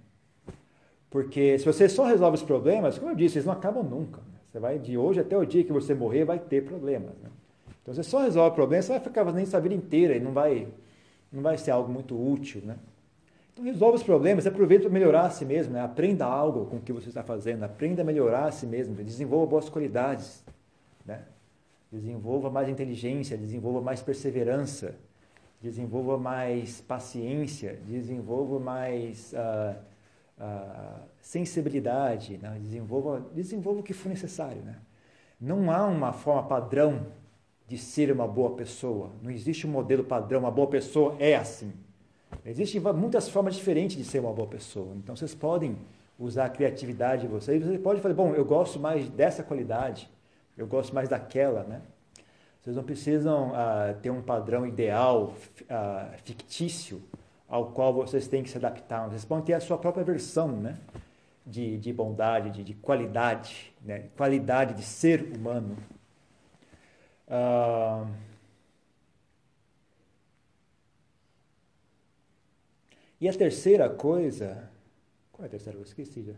Porque 1.10 1.58
se 1.58 1.66
você 1.66 1.88
só 1.88 2.06
resolve 2.06 2.36
os 2.36 2.44
problemas, 2.44 2.98
como 2.98 3.12
eu 3.12 3.16
disse, 3.16 3.38
eles 3.38 3.46
não 3.46 3.54
acabam 3.54 3.84
nunca. 3.84 4.20
Né? 4.22 4.40
Você 4.52 4.60
vai 4.60 4.78
de 4.78 4.98
hoje 4.98 5.20
até 5.22 5.38
o 5.38 5.46
dia 5.46 5.64
que 5.64 5.72
você 5.72 5.94
morrer, 5.94 6.26
vai 6.26 6.38
ter 6.38 6.66
problemas. 6.66 7.18
Né? 7.24 7.30
Então, 7.82 7.94
você 7.94 8.04
só 8.04 8.24
resolve 8.24 8.54
problemas, 8.56 8.86
você 8.86 8.92
vai 8.92 9.00
ficar 9.00 9.24
fazendo 9.24 9.44
isso 9.44 9.56
a 9.56 9.60
vida 9.60 9.74
inteira 9.74 10.16
e 10.16 10.20
não 10.20 10.34
vai, 10.34 10.68
não 11.32 11.42
vai 11.42 11.58
ser 11.58 11.72
algo 11.72 11.92
muito 11.92 12.16
útil, 12.16 12.62
né? 12.66 12.76
Então 13.58 13.66
resolva 13.66 13.96
os 13.96 14.04
problemas, 14.04 14.46
aproveita 14.46 14.84
para 14.84 14.94
melhorar 14.94 15.26
a 15.26 15.30
si 15.32 15.44
mesmo, 15.44 15.74
né? 15.74 15.82
aprenda 15.82 16.26
algo 16.26 16.68
com 16.68 16.76
o 16.76 16.80
que 16.80 16.94
você 16.94 17.10
está 17.10 17.24
fazendo, 17.24 17.64
aprenda 17.64 18.04
a 18.04 18.06
melhorar 18.06 18.46
a 18.46 18.52
si 18.52 18.68
mesmo, 18.68 18.94
desenvolva 18.94 19.48
boas 19.48 19.68
qualidades, 19.68 20.44
né? 21.08 21.24
desenvolva 21.92 22.50
mais 22.50 22.68
inteligência, 22.68 23.38
desenvolva 23.38 23.82
mais 23.82 24.02
perseverança, 24.02 24.96
desenvolva 25.62 26.18
mais 26.18 26.82
paciência, 26.82 27.80
desenvolva 27.88 28.60
mais 28.60 29.34
uh, 29.34 29.76
uh, 30.40 31.02
sensibilidade, 31.22 32.38
né? 32.38 32.58
desenvolva, 32.62 33.26
desenvolva 33.34 33.80
o 33.80 33.84
que 33.84 33.94
for 33.94 34.10
necessário. 34.10 34.62
Né? 34.62 34.76
Não 35.40 35.72
há 35.72 35.86
uma 35.86 36.12
forma 36.12 36.44
padrão 36.44 37.08
de 37.68 37.78
ser 37.78 38.12
uma 38.12 38.28
boa 38.28 38.52
pessoa, 38.52 39.12
não 39.22 39.32
existe 39.32 39.66
um 39.66 39.70
modelo 39.70 40.04
padrão, 40.04 40.42
uma 40.42 40.52
boa 40.52 40.68
pessoa 40.68 41.16
é 41.20 41.36
assim. 41.36 41.74
Existem 42.46 42.80
muitas 42.94 43.30
formas 43.30 43.56
diferentes 43.56 43.98
de 43.98 44.06
ser 44.06 44.20
uma 44.20 44.32
boa 44.32 44.48
pessoa. 44.48 44.94
Então 44.96 45.16
vocês 45.16 45.36
podem 45.36 45.78
usar 46.18 46.46
a 46.46 46.50
criatividade 46.50 47.24
de 47.24 47.28
vocês. 47.28 47.64
Você 47.64 47.78
pode 47.78 48.02
falar, 48.02 48.14
bom, 48.14 48.34
eu 48.34 48.46
gosto 48.46 48.80
mais 48.80 49.10
dessa 49.10 49.44
qualidade, 49.44 50.10
eu 50.58 50.68
gosto 50.68 50.94
mais 50.94 51.08
daquela, 51.08 51.64
né? 51.64 51.82
Vocês 52.62 52.76
não 52.76 52.84
precisam 52.84 53.52
uh, 53.52 53.96
ter 54.02 54.10
um 54.10 54.22
padrão 54.22 54.66
ideal, 54.66 55.34
uh, 55.62 56.18
fictício, 56.24 57.02
ao 57.48 57.72
qual 57.72 57.94
vocês 57.94 58.28
têm 58.28 58.44
que 58.44 58.50
se 58.50 58.58
adaptar. 58.58 59.08
Vocês 59.08 59.24
podem 59.24 59.46
ter 59.46 59.54
a 59.54 59.60
sua 59.60 59.78
própria 59.78 60.04
versão, 60.04 60.50
né? 60.52 60.78
De, 61.46 61.78
de 61.78 61.94
bondade, 61.94 62.50
de, 62.50 62.64
de 62.64 62.74
qualidade, 62.74 63.74
né? 63.82 64.10
Qualidade 64.18 64.74
de 64.74 64.84
ser 64.84 65.32
humano. 65.34 65.78
Uh, 67.28 68.08
E 73.20 73.28
a 73.28 73.34
terceira 73.34 73.90
coisa. 73.90 74.70
Qual 75.32 75.44
é 75.44 75.48
a 75.48 75.50
terceira 75.50 75.78
coisa? 75.78 75.92
Esqueci 75.92 76.24
já. 76.24 76.34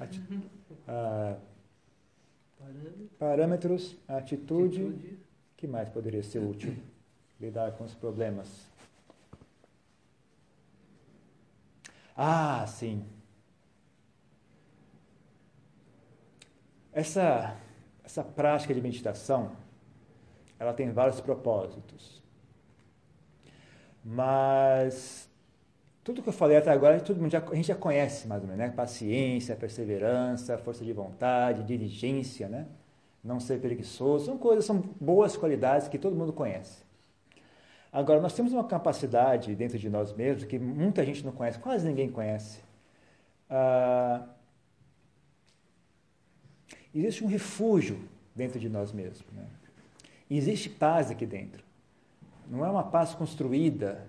Ah, 0.88 1.36
parâmetros, 3.18 3.96
atitude. 4.08 4.82
atitude. 4.82 5.18
que 5.56 5.66
mais 5.66 5.88
poderia 5.88 6.22
ser 6.22 6.40
útil? 6.40 6.74
Lidar 7.40 7.72
com 7.72 7.84
os 7.84 7.94
problemas. 7.94 8.68
Ah, 12.16 12.66
sim. 12.66 13.04
Essa, 16.92 17.56
essa 18.04 18.22
prática 18.22 18.74
de 18.74 18.82
meditação, 18.82 19.56
ela 20.58 20.74
tem 20.74 20.92
vários 20.92 21.20
propósitos. 21.20 22.20
Mas 24.04 25.29
tudo 26.02 26.22
que 26.22 26.28
eu 26.28 26.32
falei 26.32 26.56
até 26.56 26.70
agora, 26.70 26.98
todo 27.00 27.20
mundo 27.20 27.30
já, 27.30 27.38
a 27.38 27.54
gente 27.54 27.68
já 27.68 27.74
conhece 27.74 28.26
mais 28.26 28.42
ou 28.42 28.48
menos, 28.48 28.64
né? 28.64 28.70
Paciência, 28.70 29.54
perseverança, 29.54 30.56
força 30.58 30.84
de 30.84 30.92
vontade, 30.92 31.62
diligência, 31.62 32.48
né? 32.48 32.66
Não 33.22 33.38
ser 33.38 33.60
preguiçoso, 33.60 34.24
são 34.24 34.38
coisas, 34.38 34.64
são 34.64 34.78
boas 35.00 35.36
qualidades 35.36 35.88
que 35.88 35.98
todo 35.98 36.16
mundo 36.16 36.32
conhece. 36.32 36.82
Agora, 37.92 38.20
nós 38.20 38.32
temos 38.32 38.52
uma 38.52 38.64
capacidade 38.64 39.54
dentro 39.54 39.78
de 39.78 39.90
nós 39.90 40.12
mesmos 40.12 40.44
que 40.44 40.58
muita 40.58 41.04
gente 41.04 41.24
não 41.24 41.32
conhece, 41.32 41.58
quase 41.58 41.86
ninguém 41.86 42.08
conhece. 42.10 42.60
Ah, 43.48 44.26
existe 46.94 47.24
um 47.24 47.26
refúgio 47.26 48.00
dentro 48.34 48.58
de 48.58 48.68
nós 48.68 48.92
mesmos. 48.92 49.24
Né? 49.32 49.44
Existe 50.30 50.70
paz 50.70 51.10
aqui 51.10 51.26
dentro. 51.26 51.62
Não 52.48 52.64
é 52.64 52.70
uma 52.70 52.84
paz 52.84 53.12
construída, 53.12 54.08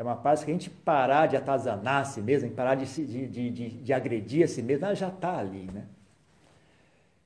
é 0.00 0.02
uma 0.02 0.16
paz 0.16 0.42
que 0.42 0.50
a 0.50 0.54
gente 0.54 0.70
parar 0.70 1.26
de 1.26 1.36
atazanar 1.36 2.00
a 2.00 2.04
si 2.06 2.22
mesmo, 2.22 2.50
parar 2.52 2.74
de, 2.74 2.86
de, 3.04 3.28
de, 3.28 3.68
de, 3.82 3.92
agredir 3.92 4.44
a 4.44 4.48
si 4.48 4.62
mesmo, 4.62 4.86
ela 4.86 4.94
já 4.94 5.08
está 5.08 5.36
ali, 5.36 5.70
né? 5.70 5.84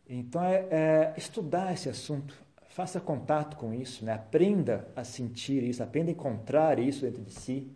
Então, 0.09 0.43
é, 0.43 0.67
é, 0.73 1.15
estudar 1.17 1.73
esse 1.73 1.89
assunto, 1.89 2.37
faça 2.71 3.01
contato 3.01 3.57
com 3.57 3.73
isso, 3.73 4.05
né? 4.05 4.13
aprenda 4.13 4.89
a 4.97 5.05
sentir 5.05 5.63
isso, 5.63 5.85
aprenda 5.85 6.11
a 6.11 6.15
encontrar 6.15 6.81
isso 6.81 7.03
dentro 7.03 7.23
de 7.23 7.31
si. 7.31 7.71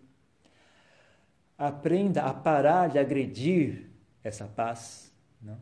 Aprenda 1.57 2.24
a 2.24 2.34
parar 2.34 2.88
de 2.88 2.99
agredir 2.99 3.88
essa 4.24 4.46
paz. 4.46 5.12
Não? 5.40 5.59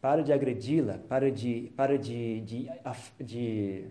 Para 0.00 0.22
de 0.22 0.32
agredi-la, 0.32 0.96
para 0.96 1.30
de, 1.30 1.70
para 1.76 1.98
de, 1.98 2.40
de, 2.40 2.70
de 3.20 3.84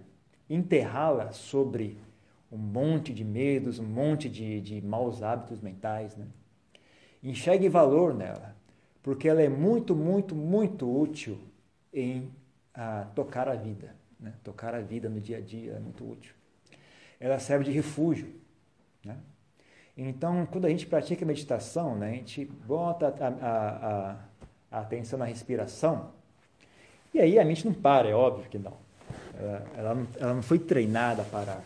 enterrá-la 0.50 1.32
sobre 1.34 1.98
um 2.52 2.58
monte 2.58 3.14
de 3.14 3.24
medos, 3.24 3.80
um 3.80 3.86
monte 3.86 4.28
de, 4.28 4.60
de 4.60 4.82
maus 4.82 5.24
hábitos 5.24 5.62
mentais. 5.62 6.16
Né? 6.18 6.26
Enxergue 7.24 7.70
valor 7.70 8.14
nela, 8.14 8.56
porque 9.02 9.30
ela 9.30 9.42
é 9.42 9.50
muito, 9.50 9.96
muito, 9.96 10.36
muito 10.36 10.90
útil 10.90 11.40
em 11.94 12.30
ah, 12.74 13.08
tocar 13.16 13.48
a 13.48 13.56
vida. 13.56 13.96
Né? 14.20 14.34
Tocar 14.44 14.76
a 14.76 14.82
vida 14.82 15.08
no 15.10 15.22
dia 15.22 15.38
a 15.38 15.42
dia 15.42 15.74
é 15.74 15.80
muito 15.80 16.10
útil. 16.10 16.34
Ela 17.20 17.40
serve 17.40 17.66
de 17.66 17.72
refúgio. 17.72 18.34
Né? 19.04 19.18
Então, 19.96 20.46
quando 20.46 20.66
a 20.66 20.70
gente 20.70 20.86
pratica 20.86 21.26
meditação, 21.26 21.96
né, 21.96 22.10
a 22.10 22.14
gente 22.14 22.46
bota 22.46 23.08
a, 23.08 23.28
a, 23.28 24.12
a, 24.12 24.18
a 24.72 24.80
atenção 24.80 25.20
na 25.20 25.26
respiração, 25.26 26.12
e 27.14 27.20
aí 27.20 27.38
a 27.38 27.46
mente 27.46 27.66
não 27.66 27.74
para, 27.74 28.08
é 28.08 28.14
óbvio 28.14 28.50
que 28.50 28.58
não. 28.58 28.74
Ela, 29.38 29.68
ela, 29.78 29.96
não, 29.96 30.08
ela 30.20 30.34
não 30.34 30.42
foi 30.42 30.60
treinada 30.60 31.22
a 31.22 31.26
parar. 31.26 31.64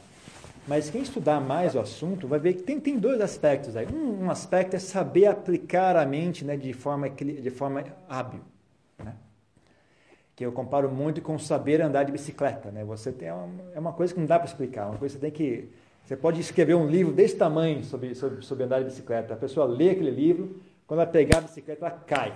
Mas 0.68 0.90
quem 0.90 1.02
estudar 1.02 1.40
mais 1.40 1.76
o 1.76 1.80
assunto 1.80 2.28
vai 2.28 2.40
ver 2.40 2.54
que 2.54 2.64
tem, 2.64 2.80
tem 2.80 2.98
dois 2.98 3.22
aspectos 3.22 3.76
aí. 3.78 3.88
Um, 3.88 4.26
um 4.26 4.32
aspecto 4.32 4.76
é 4.76 4.80
saber 4.80 5.28
aplicar 5.28 5.96
a 5.96 6.06
mente 6.06 6.44
né, 6.44 6.58
de, 6.58 6.74
forma, 6.74 7.08
de 7.10 7.50
forma 7.52 7.84
hábil. 8.10 8.42
Né? 8.98 9.14
Que 10.36 10.44
eu 10.46 10.52
comparo 10.52 10.90
muito 10.90 11.22
com 11.22 11.38
saber 11.38 11.82
andar 11.82 12.04
de 12.04 12.12
bicicleta. 12.12 12.72
Né? 12.72 12.84
Você 12.84 13.12
tem 13.12 13.32
uma, 13.32 13.50
é 13.76 13.80
uma 13.80 13.94
coisa 13.94 14.14
que 14.14 14.20
não 14.20 14.26
dá 14.26 14.40
para 14.40 14.48
explicar. 14.48 14.88
Uma 14.88 14.98
coisa 14.98 15.16
que 15.16 15.22
você 15.22 15.32
tem 15.32 15.32
que. 15.32 15.70
Você 16.04 16.16
pode 16.16 16.40
escrever 16.40 16.76
um 16.76 16.88
livro 16.88 17.14
desse 17.14 17.36
tamanho 17.36 17.84
sobre, 17.84 18.14
sobre, 18.16 18.42
sobre 18.42 18.64
andar 18.64 18.80
de 18.80 18.86
bicicleta. 18.86 19.34
A 19.34 19.38
pessoa 19.38 19.66
lê 19.66 19.92
aquele 19.92 20.12
livro, 20.12 20.62
quando 20.88 21.02
ela 21.02 21.10
pegar 21.10 21.40
a 21.40 21.42
bicicleta, 21.42 21.86
ela 21.86 21.92
cai. 21.92 22.34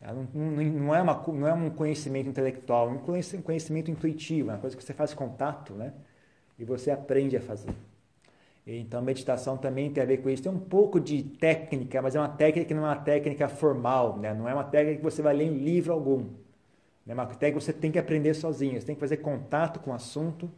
Ela 0.00 0.14
não, 0.14 0.28
não, 0.34 0.64
não, 0.64 0.94
é 0.94 1.02
uma, 1.02 1.24
não 1.28 1.48
é 1.48 1.52
um 1.52 1.70
conhecimento 1.70 2.28
intelectual, 2.28 2.88
é 2.88 2.92
um 2.92 2.98
conhecimento 3.42 3.90
intuitivo, 3.90 4.50
é 4.50 4.54
uma 4.54 4.60
coisa 4.60 4.76
que 4.76 4.82
você 4.82 4.94
faz 4.94 5.12
contato, 5.12 5.74
né? 5.74 5.92
E 6.58 6.64
você 6.64 6.90
aprende 6.90 7.36
a 7.36 7.40
fazer. 7.40 7.74
Então, 8.66 9.00
meditação 9.00 9.56
também 9.56 9.92
tem 9.92 10.02
a 10.02 10.06
ver 10.06 10.16
com 10.18 10.28
isso. 10.28 10.42
Tem 10.42 10.50
um 10.50 10.58
pouco 10.58 10.98
de 10.98 11.22
técnica, 11.22 12.02
mas 12.02 12.16
é 12.16 12.18
uma 12.18 12.28
técnica 12.28 12.66
que 12.66 12.74
não 12.74 12.84
é 12.84 12.88
uma 12.88 12.96
técnica 12.96 13.48
formal, 13.48 14.18
né? 14.18 14.34
não 14.34 14.48
é 14.48 14.54
uma 14.54 14.64
técnica 14.64 14.98
que 14.98 15.04
você 15.04 15.22
vai 15.22 15.34
ler 15.34 15.44
em 15.44 15.58
livro 15.58 15.92
algum. 15.92 16.26
É 17.06 17.14
uma 17.14 17.26
técnica 17.26 17.58
que 17.58 17.64
você 17.64 17.72
tem 17.72 17.92
que 17.92 17.98
aprender 17.98 18.34
sozinho, 18.34 18.80
você 18.80 18.86
tem 18.86 18.96
que 18.96 19.00
fazer 19.00 19.18
contato 19.18 19.78
com 19.78 19.92
o 19.92 19.94
assunto 19.94 20.50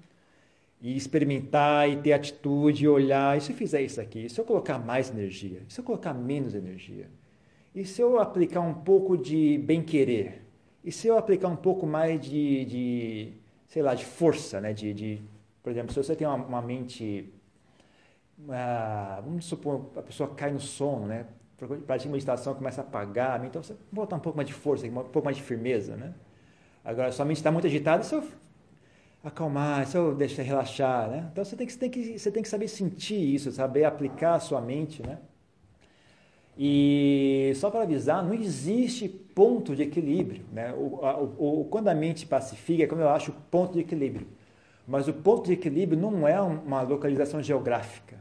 e 0.81 0.97
experimentar 0.97 1.91
e 1.91 1.97
ter 1.97 2.15
atitude, 2.15 2.85
e 2.85 2.89
olhar. 2.89 3.37
E 3.37 3.43
se 3.43 3.53
eu 3.53 3.57
fizer 3.57 3.83
isso 3.83 4.01
aqui? 4.01 4.25
E 4.25 4.31
se 4.31 4.41
eu 4.41 4.45
colocar 4.47 4.79
mais 4.79 5.11
energia? 5.11 5.61
E 5.69 5.73
se 5.73 5.81
eu 5.81 5.85
colocar 5.85 6.15
menos 6.15 6.55
energia? 6.55 7.11
E 7.75 7.85
se 7.85 8.01
eu 8.01 8.19
aplicar 8.19 8.61
um 8.61 8.73
pouco 8.73 9.19
de 9.19 9.59
bem-querer? 9.59 10.43
E 10.83 10.91
se 10.91 11.07
eu 11.07 11.19
aplicar 11.19 11.49
um 11.49 11.57
pouco 11.57 11.87
mais 11.87 12.19
de, 12.21 12.65
de 12.65 13.33
sei 13.67 13.83
lá, 13.83 13.95
de 13.95 14.07
força, 14.07 14.61
né? 14.63 14.73
de, 14.73 14.95
de 14.95 15.23
por 15.63 15.71
exemplo, 15.71 15.93
se 15.93 16.03
você 16.03 16.15
tem 16.17 16.27
uma, 16.27 16.37
uma 16.37 16.63
mente, 16.63 17.33
uh, 18.41 19.23
vamos 19.23 19.45
supor, 19.45 19.91
a 19.97 20.03
pessoa 20.03 20.35
cai 20.35 20.51
no 20.51 20.61
sono, 20.61 21.07
né? 21.07 21.27
Pratica 21.87 22.11
meditação, 22.11 22.55
começa 22.55 22.81
a 22.81 22.85
apagar, 22.85 23.45
então 23.45 23.63
você 23.63 23.75
botar 23.91 24.17
um 24.17 24.21
pouco 24.21 24.37
mais 24.37 24.47
de 24.47 24.55
força, 24.55 24.87
um 24.87 24.93
pouco 24.93 25.25
mais 25.25 25.37
de 25.37 25.43
firmeza, 25.43 25.97
né? 25.97 26.15
Agora, 26.85 27.11
sua 27.11 27.25
mente 27.25 27.39
está 27.39 27.51
muito 27.51 27.67
agitada, 27.67 28.03
se 28.05 28.15
eu 28.15 28.23
acalmar, 29.25 29.87
se 29.87 29.97
eu 29.97 30.15
deixar 30.15 30.43
relaxar, 30.43 31.09
né? 31.11 31.29
Então 31.33 31.45
você 31.45 31.57
tem, 31.57 31.67
que, 31.67 31.73
você, 31.73 31.79
tem 31.79 31.91
que, 31.91 32.19
você 32.19 32.31
tem 32.31 32.43
que 32.43 32.49
saber 32.49 32.69
sentir 32.69 33.35
isso, 33.35 33.51
saber 33.51 33.85
aplicar 33.85 34.35
a 34.35 34.41
sua 34.41 34.61
mente, 34.61 35.03
né? 35.03 35.19
E 36.59 37.53
só 37.55 37.71
para 37.71 37.83
avisar, 37.83 38.25
não 38.25 38.35
existe 38.35 39.09
ponto 39.09 39.77
de 39.77 39.85
equilíbrio. 39.85 40.45
Né? 40.53 40.73
O, 40.73 41.61
o, 41.61 41.65
quando 41.67 41.87
a 41.87 41.95
mente 41.95 42.27
pacifica 42.27 42.83
é 42.83 42.87
quando 42.89 43.03
eu 43.03 43.09
acho 43.11 43.33
ponto 43.49 43.75
de 43.75 43.81
equilíbrio. 43.81 44.27
Mas 44.89 45.07
o 45.07 45.13
ponto 45.13 45.45
de 45.45 45.53
equilíbrio 45.53 46.01
não 46.01 46.27
é 46.27 46.41
uma 46.41 46.81
localização 46.81 47.43
geográfica. 47.43 48.17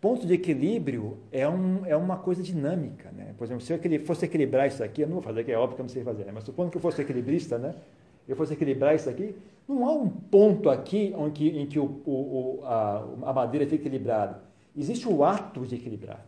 Ponto 0.00 0.26
de 0.26 0.34
equilíbrio 0.34 1.18
é, 1.30 1.48
um, 1.48 1.86
é 1.86 1.96
uma 1.96 2.16
coisa 2.16 2.42
dinâmica. 2.42 3.12
Né? 3.12 3.32
Por 3.38 3.44
exemplo, 3.44 3.62
se 3.62 3.72
eu 3.72 3.78
fosse 4.04 4.24
equilibrar 4.24 4.66
isso 4.66 4.82
aqui, 4.82 5.02
eu 5.02 5.06
não 5.06 5.14
vou 5.14 5.22
fazer, 5.22 5.44
que 5.44 5.52
é 5.52 5.56
óbvio 5.56 5.76
que 5.76 5.82
eu 5.82 5.84
não 5.84 5.88
sei 5.88 6.02
fazer, 6.02 6.24
né? 6.24 6.32
mas 6.34 6.42
supondo 6.42 6.72
que 6.72 6.76
eu 6.76 6.80
fosse 6.80 7.00
equilibrista, 7.00 7.56
né? 7.56 7.72
eu 8.28 8.34
fosse 8.34 8.52
equilibrar 8.52 8.96
isso 8.96 9.08
aqui, 9.08 9.36
não 9.68 9.86
há 9.86 9.92
um 9.92 10.08
ponto 10.08 10.68
aqui 10.68 11.14
onde, 11.16 11.48
em 11.56 11.66
que 11.66 11.78
o, 11.78 11.84
o, 12.04 12.60
a, 12.64 13.06
a 13.22 13.32
madeira 13.32 13.64
fica 13.64 13.86
equilibrada. 13.86 14.42
Existe 14.76 15.08
o 15.08 15.22
ato 15.22 15.64
de 15.64 15.76
equilibrar. 15.76 16.26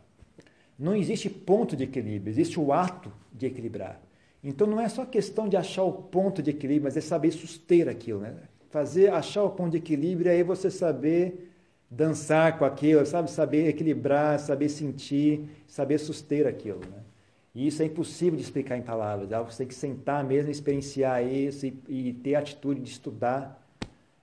Não 0.79 0.95
existe 0.95 1.29
ponto 1.29 1.75
de 1.75 1.83
equilíbrio, 1.83 2.31
existe 2.31 2.61
o 2.61 2.73
ato 2.73 3.13
de 3.33 3.47
equilibrar. 3.47 4.01
Então 4.43 4.69
não 4.69 4.81
é 4.81 4.89
só 4.89 5.05
questão 5.05 5.49
de 5.49 5.57
achar 5.57 5.83
o 5.83 5.93
ponto 5.93 6.41
de 6.41 6.51
equilíbrio, 6.51 6.85
mas 6.85 6.97
é 6.97 7.01
saber 7.01 7.33
suster 7.33 7.89
aquilo. 7.89 8.21
Né? 8.21 8.37
Fazer, 8.69 9.13
achar 9.13 9.43
o 9.45 9.51
ponto 9.51 9.73
de 9.73 9.79
equilíbrio, 9.79 10.31
aí 10.31 10.43
você 10.43 10.71
saber 10.71 11.53
dançar 11.91 12.59
com 12.59 12.65
aquilo, 12.65 13.05
sabe? 13.07 13.31
Saber 13.31 13.69
equilibrar, 13.69 14.39
saber 14.39 14.69
sentir, 14.69 15.49
saber 15.67 15.99
suster 15.99 16.47
aquilo, 16.47 16.81
né? 16.81 17.03
E 17.55 17.67
isso 17.67 17.83
é 17.83 17.87
impossível 17.87 18.37
de 18.37 18.43
explicar 18.45 18.77
em 18.77 18.83
palavras. 18.83 19.33
É 19.33 19.43
você 19.43 19.59
tem 19.59 19.67
que 19.67 19.75
sentar 19.75 20.23
mesmo, 20.23 20.51
experienciar 20.51 21.27
isso 21.27 21.67
e, 21.67 21.83
e 21.89 22.13
ter 22.13 22.37
a 22.37 22.39
atitude 22.39 22.81
de 22.81 22.89
estudar, 22.89 23.67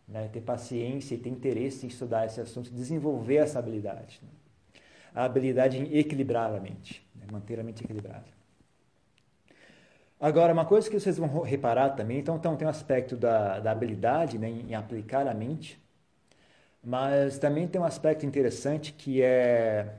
né? 0.07 0.29
ter 0.31 0.41
paciência 0.41 1.15
e 1.15 1.17
ter 1.17 1.29
interesse 1.29 1.85
em 1.85 1.89
estudar 1.89 2.25
esse 2.25 2.39
assunto, 2.39 2.71
desenvolver 2.71 3.35
essa 3.35 3.59
habilidade. 3.59 4.21
Né? 4.23 4.29
A 5.13 5.25
habilidade 5.25 5.77
em 5.77 5.97
equilibrar 5.97 6.53
a 6.53 6.59
mente, 6.61 7.05
né? 7.13 7.25
manter 7.29 7.59
a 7.59 7.63
mente 7.63 7.83
equilibrada. 7.83 8.34
Agora, 10.19 10.53
uma 10.53 10.65
coisa 10.65 10.89
que 10.89 10.99
vocês 10.99 11.17
vão 11.17 11.41
reparar 11.41 11.91
também, 11.91 12.19
então, 12.19 12.35
então 12.37 12.55
tem 12.55 12.67
um 12.67 12.69
aspecto 12.69 13.15
da, 13.17 13.59
da 13.59 13.71
habilidade 13.71 14.37
né, 14.37 14.49
em 14.49 14.73
aplicar 14.75 15.27
a 15.27 15.33
mente, 15.33 15.79
mas 16.83 17.37
também 17.39 17.67
tem 17.67 17.81
um 17.81 17.85
aspecto 17.85 18.25
interessante 18.25 18.93
que 18.93 19.21
é. 19.21 19.95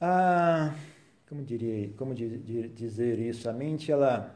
Ah, 0.00 0.74
como 1.28 1.42
diria, 1.44 1.92
como 1.96 2.14
dizer 2.14 3.18
isso? 3.18 3.48
A 3.48 3.52
mente 3.52 3.90
ela, 3.92 4.34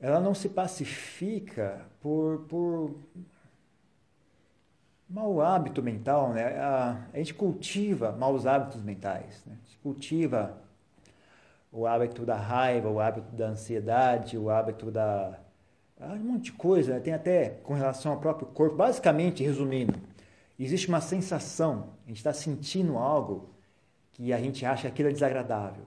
ela 0.00 0.20
não 0.20 0.34
se 0.34 0.48
pacifica 0.48 1.86
por, 2.00 2.40
por 2.48 2.94
mau 5.08 5.40
hábito 5.40 5.82
mental, 5.82 6.32
né? 6.32 6.58
A, 6.58 7.06
a 7.12 7.16
gente 7.18 7.34
cultiva 7.34 8.12
maus 8.12 8.46
hábitos 8.46 8.82
mentais, 8.82 9.42
né? 9.46 9.56
A 9.62 9.64
gente 9.64 9.78
cultiva 9.78 10.58
o 11.72 11.86
hábito 11.86 12.24
da 12.24 12.36
raiva, 12.36 12.88
o 12.88 13.00
hábito 13.00 13.34
da 13.34 13.48
ansiedade, 13.48 14.36
o 14.36 14.50
hábito 14.50 14.90
da 14.90 15.38
um 16.00 16.32
monte 16.32 16.44
de 16.44 16.52
coisa, 16.52 16.94
né? 16.94 17.00
tem 17.00 17.12
até 17.12 17.50
com 17.64 17.74
relação 17.74 18.12
ao 18.12 18.20
próprio 18.20 18.46
corpo. 18.46 18.76
Basicamente, 18.76 19.42
resumindo, 19.42 19.98
existe 20.58 20.88
uma 20.88 21.00
sensação, 21.00 21.90
a 22.04 22.08
gente 22.08 22.18
está 22.18 22.32
sentindo 22.32 22.96
algo 22.96 23.50
que 24.12 24.32
a 24.32 24.38
gente 24.38 24.64
acha 24.64 24.82
que 24.82 24.88
aquilo 24.88 25.08
é 25.08 25.12
desagradável. 25.12 25.84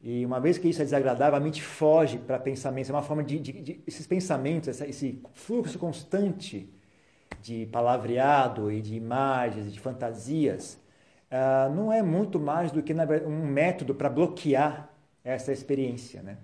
E 0.00 0.24
uma 0.24 0.40
vez 0.40 0.56
que 0.56 0.68
isso 0.68 0.80
é 0.80 0.84
desagradável, 0.84 1.36
a 1.36 1.40
mente 1.40 1.62
foge 1.62 2.16
para 2.16 2.38
pensamentos. 2.38 2.90
É 2.90 2.92
uma 2.92 3.02
forma 3.02 3.22
de, 3.22 3.38
de, 3.38 3.52
de 3.52 3.80
esses 3.86 4.06
pensamentos, 4.06 4.80
esse 4.80 5.20
fluxo 5.34 5.78
constante 5.78 6.72
de 7.42 7.66
palavreado 7.66 8.70
e 8.70 8.80
de 8.80 8.94
imagens 8.94 9.66
e 9.66 9.70
de 9.70 9.80
fantasias, 9.80 10.78
uh, 11.30 11.72
não 11.74 11.92
é 11.92 12.02
muito 12.02 12.38
mais 12.38 12.70
do 12.70 12.82
que 12.82 12.92
um 12.92 13.46
método 13.46 13.94
para 13.94 14.08
bloquear 14.08 14.90
essa 15.24 15.52
experiência, 15.52 16.22
né? 16.22 16.36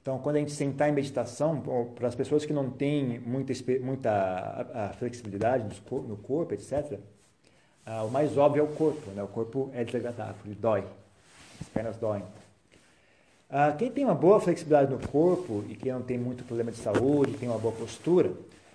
Então, 0.00 0.18
quando 0.18 0.36
a 0.36 0.38
gente 0.38 0.52
sentar 0.52 0.90
em 0.90 0.92
meditação, 0.92 1.62
para 1.94 2.06
as 2.06 2.14
pessoas 2.14 2.44
que 2.44 2.52
não 2.52 2.68
têm 2.68 3.18
muita, 3.20 3.54
muita 3.80 4.10
a, 4.10 4.86
a 4.86 4.88
flexibilidade 4.92 5.64
no 5.88 6.16
corpo, 6.18 6.52
etc., 6.52 6.92
uh, 6.92 6.98
ah, 7.86 8.04
o 8.04 8.10
mais 8.10 8.36
óbvio 8.36 8.60
é 8.60 8.64
o 8.64 8.68
corpo. 8.68 9.10
Né? 9.12 9.22
O 9.22 9.28
corpo 9.28 9.70
é 9.72 9.82
desagradável, 9.82 10.36
ele 10.44 10.56
dói, 10.56 10.84
as 11.58 11.68
pernas 11.70 11.96
doem. 11.96 12.22
Uh, 12.22 13.74
quem 13.78 13.90
tem 13.90 14.04
uma 14.04 14.14
boa 14.14 14.40
flexibilidade 14.40 14.90
no 14.90 14.98
corpo 15.08 15.64
e 15.68 15.74
quem 15.74 15.92
não 15.92 16.02
tem 16.02 16.18
muito 16.18 16.44
problema 16.44 16.70
de 16.70 16.76
saúde, 16.76 17.34
tem 17.38 17.48
uma 17.48 17.58
boa 17.58 17.74
postura, 17.74 18.30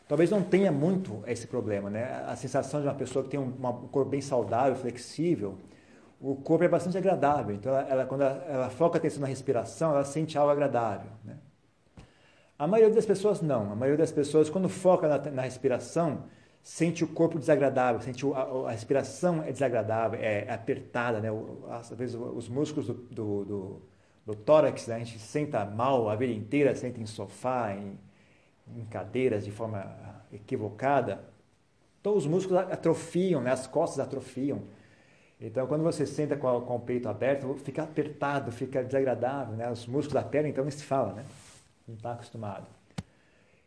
talvez 0.10 0.32
não 0.32 0.42
tenha 0.42 0.72
muito 0.72 1.24
esse 1.28 1.46
problema, 1.46 1.88
né? 1.88 2.26
A 2.28 2.36
sensação 2.36 2.82
de 2.82 2.88
uma 2.88 2.96
pessoa 2.96 3.24
que 3.24 3.30
tem 3.30 3.40
um, 3.40 3.44
um 3.46 3.88
corpo 3.88 4.10
bem 4.10 4.22
saudável, 4.22 4.76
flexível, 4.76 5.56
o 6.20 6.36
corpo 6.36 6.64
é 6.64 6.68
bastante 6.68 6.98
agradável. 6.98 7.56
Então, 7.56 7.72
ela, 7.72 7.88
ela 7.88 8.06
quando 8.08 8.22
ela, 8.22 8.46
ela, 8.50 8.70
foca 8.72 8.98
a 8.98 9.00
atenção 9.00 9.22
na 9.22 9.28
respiração, 9.28 9.92
ela 9.92 10.04
sente 10.04 10.36
algo 10.36 10.52
agradável, 10.52 11.12
né? 11.24 11.38
A 12.58 12.68
maioria 12.68 12.94
das 12.94 13.06
pessoas 13.06 13.40
não. 13.40 13.72
A 13.72 13.76
maioria 13.76 14.00
das 14.00 14.12
pessoas, 14.12 14.50
quando 14.50 14.68
foca 14.68 15.08
na, 15.08 15.32
na 15.32 15.42
respiração, 15.44 16.24
sente 16.64 17.04
o 17.04 17.08
corpo 17.08 17.38
desagradável, 17.38 18.02
sente 18.02 18.26
o, 18.26 18.34
a, 18.34 18.68
a, 18.68 18.72
respiração 18.72 19.44
é 19.44 19.52
desagradável, 19.52 20.20
é, 20.20 20.46
é 20.46 20.52
apertada, 20.52 21.20
né? 21.22 21.32
O, 21.32 21.68
às 21.70 21.92
vezes 21.92 22.16
os 22.16 22.50
músculos 22.50 22.88
do, 22.88 22.96
do, 22.96 23.46
do, 23.46 23.82
do 24.26 24.36
tórax, 24.36 24.88
né? 24.88 24.96
a 24.96 25.00
gente 25.00 25.20
senta 25.20 25.64
mal 25.66 26.10
a 26.10 26.16
vida 26.16 26.34
inteira, 26.34 26.74
senta 26.74 27.00
em 27.00 27.06
sofá, 27.06 27.76
em, 27.76 27.96
em 28.78 28.86
cadeiras 28.86 29.46
de 29.46 29.52
forma 29.52 29.86
equivocada, 30.32 31.24
então 32.00 32.16
os 32.16 32.26
músculos 32.26 32.64
atrofiam, 32.72 33.42
né? 33.42 33.52
as 33.52 33.68
costas 33.68 34.00
atrofiam. 34.00 34.62
Então, 35.42 35.66
quando 35.68 35.84
você 35.84 36.06
senta 36.06 36.36
com, 36.36 36.62
com 36.62 36.76
o 36.76 36.80
peito 36.80 37.08
aberto, 37.08 37.54
fica 37.64 37.84
apertado, 37.84 38.52
fica 38.52 38.84
desagradável, 38.84 39.56
né? 39.56 39.72
Os 39.72 39.88
músculos 39.88 40.14
da 40.14 40.22
perna, 40.22 40.50
então, 40.50 40.66
nem 40.66 40.72
se 40.72 40.84
fala, 40.84 41.14
né? 41.14 41.24
Não 41.88 41.96
está 41.96 42.12
acostumado. 42.12 42.68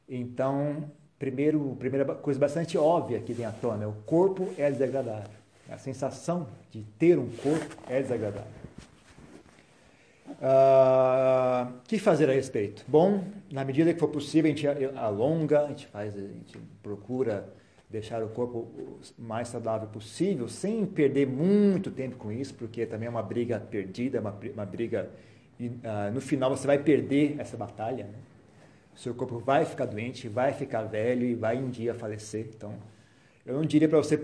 Então, 0.07 0.85
primeiro, 1.19 1.75
primeira 1.79 2.05
coisa 2.15 2.39
bastante 2.39 2.77
óbvia 2.77 3.21
que 3.21 3.33
vem 3.33 3.47
à 3.47 3.53
tona, 3.53 3.89
o 3.89 3.95
corpo 4.05 4.53
é 4.59 4.71
desagradável. 4.71 5.31
A 5.71 5.79
sensação 5.79 6.47
de 6.71 6.83
ter 6.99 7.19
um 7.19 7.31
corpo 7.31 7.75
é 7.89 8.03
desagradável. 8.03 8.62
O 10.43 10.45
ah, 10.45 11.73
que 11.85 12.01
fazer 12.01 12.29
a 12.29 12.33
respeito? 12.33 12.85
Bom, 12.89 13.23
na 13.49 13.65
medida 13.65 13.95
que 13.95 14.01
for 14.01 14.09
possível, 14.09 14.51
a 14.51 14.55
gente 14.55 14.67
alonga, 14.97 15.61
a 15.61 15.69
gente 15.69 15.87
faz, 15.87 16.17
a 16.17 16.21
gente 16.21 16.59
procura 16.83 17.49
deixar 17.89 18.25
o 18.25 18.29
corpo 18.29 18.69
mais 19.17 19.47
saudável 19.47 19.87
possível, 19.87 20.49
sem 20.49 20.85
perder 20.85 21.29
muito 21.29 21.93
tempo 21.93 22.17
com 22.17 22.33
isso, 22.33 22.55
porque 22.55 22.85
também 22.87 23.07
é 23.07 23.11
uma 23.11 23.23
briga 23.23 23.61
perdida, 23.61 24.21
uma, 24.21 24.37
uma 24.53 24.67
briga. 24.67 25.09
Uh, 25.61 26.13
no 26.13 26.21
final 26.21 26.51
você 26.51 26.67
vai 26.67 26.79
perder 26.79 27.37
essa 27.39 27.57
batalha. 27.57 28.03
Né? 28.03 28.19
Seu 28.97 29.15
corpo 29.15 29.39
vai 29.39 29.65
ficar 29.65 29.87
doente, 29.87 30.27
vai 30.27 30.53
ficar 30.53 30.83
velho 30.83 31.25
e 31.25 31.37
vai 31.37 31.57
um 31.57 31.71
dia 31.71 31.95
falecer. 31.95 32.49
Então, 32.53 32.75
eu 33.47 33.55
não 33.55 33.65
diria 33.65 33.89
para 33.89 33.99
você 33.99 34.19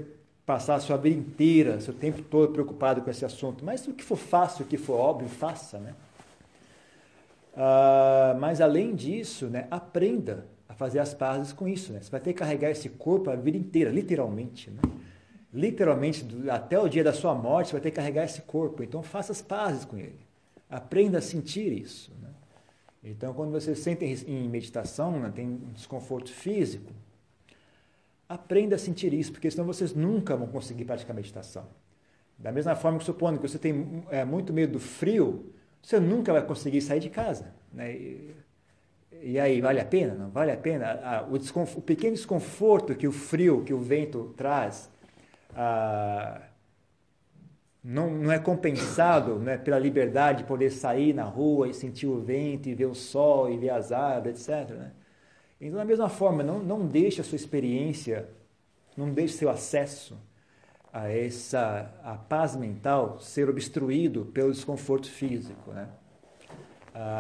passar 0.45 0.75
a 0.75 0.81
sua 0.81 0.97
vida 0.97 1.17
inteira, 1.17 1.81
seu 1.81 1.95
tempo 1.95 2.23
todo 2.23 2.53
preocupado 2.53 3.03
com 3.03 3.11
esse 3.11 3.25
assunto, 3.25 3.65
mas 3.65 3.87
o 3.87 3.93
que 3.93 4.03
for 4.03 4.17
fácil, 4.17 4.65
o 4.65 4.69
que 4.69 4.77
for 4.77 4.95
óbvio, 4.95 5.29
faça, 5.29 5.79
né? 5.79 5.95
Uh, 7.59 8.39
mas 8.39 8.61
além 8.61 8.95
disso, 8.95 9.49
né, 9.49 9.67
aprenda 9.69 10.47
a 10.69 10.75
fazer 10.75 11.01
as 11.01 11.13
pazes 11.13 11.53
com 11.53 11.67
isso. 11.67 11.93
Né? 11.93 12.01
Você 12.01 12.09
vai 12.09 12.21
ter 12.21 12.33
que 12.33 12.39
carregar 12.39 12.71
esse 12.71 12.89
corpo 12.89 13.31
a 13.31 13.35
vida 13.35 13.59
inteira, 13.59 13.91
literalmente. 13.91 14.71
Né? 14.71 14.81
Literalmente, 15.53 16.25
até 16.49 16.79
o 16.79 16.89
dia 16.89 17.03
da 17.03 17.13
sua 17.13 17.35
morte, 17.35 17.71
você 17.71 17.73
vai 17.73 17.81
ter 17.81 17.91
que 17.91 17.97
carregar 17.97 18.25
esse 18.25 18.43
corpo. 18.43 18.85
Então, 18.85 19.03
faça 19.03 19.33
as 19.33 19.43
pazes 19.43 19.85
com 19.85 19.99
ele. 19.99 20.21
Aprenda 20.71 21.19
a 21.19 21.21
sentir 21.21 21.73
isso. 21.73 22.13
Né? 22.23 22.29
Então, 23.03 23.35
quando 23.35 23.51
você 23.51 23.75
sente 23.75 24.05
em 24.05 24.49
meditação, 24.49 25.19
né, 25.19 25.33
tem 25.35 25.49
um 25.49 25.73
desconforto 25.73 26.31
físico, 26.31 26.93
aprenda 28.29 28.77
a 28.77 28.79
sentir 28.79 29.13
isso, 29.13 29.33
porque 29.33 29.51
senão 29.51 29.67
vocês 29.67 29.95
nunca 29.95 30.37
vão 30.37 30.47
conseguir 30.47 30.85
praticar 30.85 31.17
meditação. 31.17 31.67
Da 32.39 32.53
mesma 32.53 32.77
forma 32.77 32.99
que 32.99 33.05
supondo 33.05 33.41
que 33.41 33.49
você 33.49 33.59
tem 33.59 34.05
é, 34.11 34.25
muito 34.25 34.53
medo 34.53 34.75
do 34.75 34.79
frio, 34.79 35.53
você 35.83 35.99
nunca 35.99 36.33
vai 36.33 36.45
conseguir 36.45 36.81
sair 36.81 37.01
de 37.01 37.11
casa. 37.11 37.53
Né? 37.73 37.93
E, 37.93 38.35
e 39.23 39.39
aí, 39.39 39.61
vale 39.61 39.81
a 39.81 39.85
pena? 39.85 40.15
Não 40.15 40.31
vale 40.31 40.51
a 40.51 40.57
pena? 40.57 41.27
o, 41.29 41.79
o, 41.79 41.83
pequeno 41.83 42.15
desconforto 42.15 42.95
que 42.95 43.09
o 43.09 43.13
frio, 43.13 43.65
que 43.65 43.73
o 43.73 43.79
vento 43.79 44.35
traz, 44.37 44.91
ah, 45.55 46.43
não, 47.83 48.11
não 48.11 48.33
é 48.33 48.39
compensado 48.39 49.39
né, 49.39 49.57
pela 49.57 49.79
liberdade 49.79 50.39
de 50.39 50.45
poder 50.45 50.71
sair 50.71 51.15
na 51.15 51.25
rua 51.25 51.69
e 51.69 51.75
sentir 51.75 52.07
o 52.07 52.21
vento, 52.21 52.69
e 52.69 52.75
ver 52.75 52.87
o 52.87 52.95
sol, 52.95 53.51
e 53.51 53.57
ver 53.57 53.71
as 53.71 53.93
árvores, 53.93 54.49
etc. 54.49 54.71
Né? 54.77 54.93
Então, 55.61 55.79
da 55.79 55.85
mesma 55.85 56.09
forma, 56.09 56.43
não, 56.43 56.59
não 56.59 56.87
deixe 56.87 57.21
a 57.21 57.25
sua 57.25 57.37
experiência, 57.37 58.29
não 58.97 59.11
deixe 59.11 59.35
seu 59.35 59.49
acesso 59.49 60.19
a 60.93 61.09
essa 61.09 61.91
a 62.03 62.15
paz 62.15 62.57
mental 62.57 63.21
ser 63.21 63.49
obstruído 63.49 64.27
pelo 64.27 64.53
desconforto 64.53 65.11
físico, 65.11 65.71
né? 65.73 65.89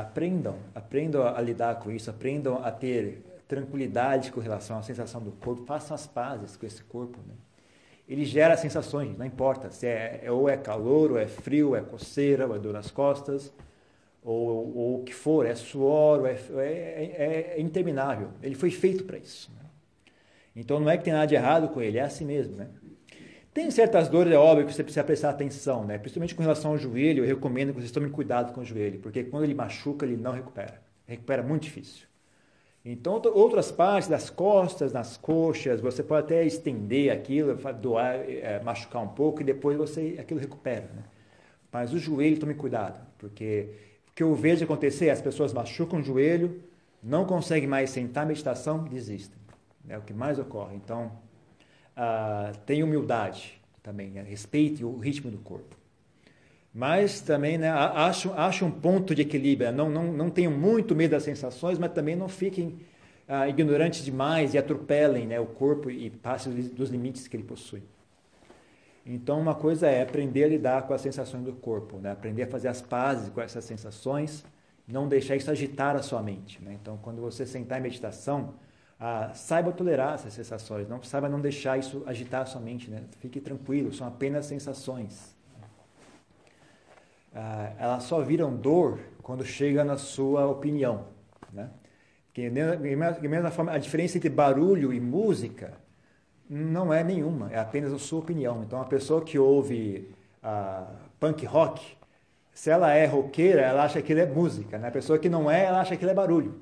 Aprendam, 0.01 0.57
aprendam 0.75 1.27
a, 1.27 1.41
lidar 1.41 1.77
com 1.77 1.91
isso, 1.91 2.11
aprendam 2.11 2.64
a 2.64 2.73
ter 2.73 3.23
tranquilidade 3.47 4.33
com 4.33 4.41
relação 4.41 4.79
à 4.79 4.83
sensação 4.83 5.23
do 5.23 5.31
corpo, 5.31 5.64
façam 5.64 5.95
as 5.95 6.07
pazes 6.07 6.57
com 6.57 6.66
esse 6.66 6.83
corpo, 6.83 7.19
né? 7.27 7.35
Ele 8.09 8.25
gera 8.25 8.57
sensações, 8.57 9.16
não 9.19 9.27
importa 9.27 9.71
se 9.71 9.87
é, 9.87 10.23
é, 10.25 10.33
ou 10.33 10.49
é 10.49 10.57
calor, 10.57 11.12
ou 11.12 11.19
é 11.19 11.27
frio, 11.27 11.69
ou 11.69 11.77
é 11.77 11.83
coceira, 11.83 12.47
ou 12.47 12.57
é 12.57 12.59
dor 12.59 12.73
nas 12.73 12.91
costas, 12.91 13.53
ou, 14.25 14.77
ou 14.77 15.01
o 15.01 15.05
que 15.05 15.14
for, 15.14 15.45
é 15.45 15.55
suor, 15.55 16.27
é, 16.27 16.33
é, 16.33 17.14
é, 17.16 17.55
é, 17.57 17.61
interminável. 17.61 18.31
Ele 18.43 18.55
foi 18.55 18.71
feito 18.71 19.05
para 19.05 19.19
isso. 19.19 19.51
Né? 19.53 19.69
Então 20.57 20.81
não 20.81 20.89
é 20.89 20.97
que 20.97 21.05
tem 21.05 21.12
nada 21.12 21.27
de 21.27 21.35
errado 21.35 21.69
com 21.69 21.83
ele, 21.83 21.99
é 21.99 22.03
assim 22.03 22.25
mesmo, 22.25 22.57
né? 22.57 22.69
Tem 23.59 23.73
certas 23.73 24.09
dores, 24.09 24.33
é 24.33 24.37
óbvio 24.37 24.65
que 24.65 24.73
você 24.73 24.85
precisa 24.85 25.03
prestar 25.03 25.31
atenção, 25.31 25.85
né? 25.85 25.99
Principalmente 25.99 26.33
com 26.33 26.43
relação 26.43 26.71
ao 26.71 26.79
joelho, 26.79 27.25
eu 27.25 27.27
recomendo 27.27 27.71
que 27.71 27.81
vocês 27.81 27.91
tomem 27.91 28.09
cuidado 28.09 28.53
com 28.53 28.61
o 28.61 28.65
joelho, 28.65 29.01
porque 29.01 29.25
quando 29.25 29.43
ele 29.43 29.53
machuca, 29.53 30.07
ele 30.07 30.17
não 30.17 30.31
recupera. 30.31 30.81
Recupera 31.09 31.43
muito 31.43 31.65
difícil. 31.65 32.07
Então, 32.85 33.21
outras 33.35 33.73
partes 33.73 34.09
das 34.09 34.31
costas, 34.31 34.93
nas 34.93 35.17
coxas, 35.17 35.81
você 35.81 36.05
pode 36.05 36.27
até 36.27 36.47
estender 36.47 37.11
aquilo, 37.11 37.57
doar, 37.73 38.15
é, 38.29 38.61
machucar 38.63 39.03
um 39.03 39.09
pouco 39.09 39.41
e 39.41 39.45
depois 39.45 39.77
você 39.77 40.17
aquilo 40.21 40.39
recupera. 40.39 40.89
Né? 40.95 41.03
Mas 41.73 41.93
o 41.93 41.99
joelho, 41.99 42.39
tome 42.39 42.55
cuidado, 42.55 43.05
porque 43.19 43.71
o 44.11 44.15
que 44.15 44.23
eu 44.23 44.37
vejo 44.37 44.63
acontecer, 44.63 45.11
as 45.11 45.21
pessoas 45.21 45.53
machucam 45.53 45.99
o 45.99 46.03
joelho, 46.05 46.63
não 47.03 47.25
conseguem 47.25 47.69
mais 47.69 47.91
sentar 47.91 48.25
meditação, 48.25 48.85
desistem. 48.85 49.37
É 49.89 49.99
o 49.99 50.03
que 50.03 50.15
mais 50.15 50.39
ocorre. 50.39 50.77
Então, 50.77 51.11
ah, 51.99 52.53
tenha 52.64 52.84
humildade 52.84 53.61
também, 53.82 54.09
né? 54.09 54.22
respeite 54.22 54.84
o 54.84 54.96
ritmo 54.99 55.32
do 55.32 55.38
corpo. 55.38 55.76
Mas 56.72 57.20
também 57.20 57.59
né, 57.59 57.68
acho, 57.68 58.32
acho 58.34 58.64
um 58.64 58.70
ponto 58.70 59.14
de 59.14 59.22
equilíbrio. 59.22 59.72
Não, 59.72 59.90
não, 59.90 60.12
não 60.12 60.30
tenham 60.30 60.53
muito 60.53 60.94
medo 60.94 61.11
das 61.11 61.24
sensações, 61.24 61.76
mas 61.76 61.92
também 61.92 62.14
não 62.14 62.28
fiquem 62.28 62.78
ah, 63.26 63.49
ignorantes 63.49 64.05
demais 64.05 64.55
e 64.55 64.59
atropelem 64.59 65.26
né, 65.26 65.40
o 65.40 65.46
corpo 65.46 65.90
e 65.90 66.09
passem 66.09 66.53
dos 66.55 66.88
limites 66.88 67.26
que 67.26 67.36
ele 67.36 67.42
possui. 67.42 67.82
Então, 69.05 69.40
uma 69.40 69.55
coisa 69.55 69.88
é 69.88 70.03
aprender 70.03 70.44
a 70.44 70.49
lidar 70.49 70.86
com 70.86 70.94
as 70.94 71.01
sensações 71.01 71.42
do 71.42 71.55
corpo, 71.55 71.96
né? 71.96 72.12
aprender 72.12 72.42
a 72.42 72.46
fazer 72.46 72.68
as 72.68 72.82
pazes 72.82 73.30
com 73.30 73.40
essas 73.40 73.64
sensações, 73.64 74.44
não 74.86 75.09
deixar 75.09 75.34
isso 75.34 75.51
agitar 75.51 75.96
a 75.96 76.03
sua 76.03 76.22
mente. 76.22 76.62
Né? 76.62 76.78
Então, 76.80 76.99
quando 76.99 77.20
você 77.20 77.46
sentar 77.46 77.80
em 77.80 77.82
meditação, 77.82 78.55
ah, 79.01 79.30
saiba 79.32 79.70
tolerar 79.70 80.14
essas 80.14 80.32
sensações, 80.32 80.88
não 80.88 81.01
saiba 81.03 81.28
não 81.28 81.40
deixar 81.40 81.78
isso 81.78 82.03
agitar 82.05 82.42
a 82.42 82.46
sua 82.46 82.61
mente, 82.61 82.90
né? 82.90 83.05
Fique 83.20 83.40
tranquilo, 83.40 83.92
são 83.92 84.07
apenas 84.07 84.46
sensações. 84.46 85.36
Ah, 87.32 87.72
elas 87.78 88.03
só 88.05 88.20
viram 88.22 88.57
dor 88.57 88.99
quando 89.22 89.44
chega 89.44 89.84
na 89.84 89.96
sua 89.96 90.46
opinião, 90.46 91.07
né? 91.53 91.70
Que, 92.32 92.51
mesma 92.51 93.51
forma, 93.51 93.72
a 93.72 93.78
diferença 93.78 94.16
entre 94.16 94.30
barulho 94.30 94.92
e 94.92 95.01
música 95.01 95.74
não 96.49 96.92
é 96.92 97.05
nenhuma, 97.05 97.53
é 97.53 97.59
apenas 97.59 97.92
a 97.92 97.99
sua 97.99 98.20
opinião. 98.20 98.62
Então, 98.64 98.80
a 98.80 98.84
pessoa 98.84 99.22
que 99.24 99.38
ouve 99.38 100.12
ah, 100.42 100.88
punk 101.20 101.46
rock, 101.46 101.96
se 102.53 102.70
ela 102.70 102.92
é 102.92 103.07
roqueira, 103.07 103.62
ela 103.62 103.84
acha 103.84 104.03
que 104.03 104.12
ele 104.12 104.22
é 104.22 104.26
música. 104.26 104.78
Né? 104.78 104.88
A 104.88 104.90
pessoa 104.90 105.18
que 105.18 105.28
não 105.28 105.49
é, 105.49 105.64
ela 105.66 105.80
acha 105.80 105.96
que 105.96 106.05
ele 106.05 106.11
é 106.11 106.14
barulho. 106.14 106.61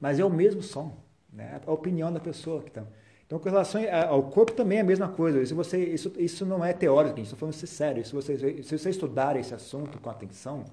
Mas 0.00 0.20
é 0.20 0.24
o 0.24 0.30
mesmo 0.30 0.62
som 0.62 1.05
né? 1.36 1.60
a 1.64 1.72
opinião 1.72 2.12
da 2.12 2.18
pessoa. 2.18 2.62
Que 2.62 2.70
tá. 2.70 2.82
Então, 3.26 3.38
com 3.38 3.48
relação 3.48 3.80
ao 4.08 4.22
corpo 4.24 4.52
também 4.52 4.78
é 4.78 4.80
a 4.80 4.84
mesma 4.84 5.08
coisa. 5.08 5.42
Isso, 5.42 5.54
você, 5.54 5.84
isso, 5.84 6.12
isso 6.16 6.46
não 6.46 6.64
é 6.64 6.72
teórico, 6.72 7.14
a 7.14 7.16
gente 7.16 7.26
está 7.26 7.36
falando 7.36 7.54
isso 7.54 7.66
sério. 7.66 8.00
Isso 8.00 8.14
você, 8.14 8.62
se 8.62 8.78
você 8.78 8.90
estudar 8.90 9.36
esse 9.36 9.52
assunto 9.52 9.98
com 10.00 10.08
atenção, 10.08 10.64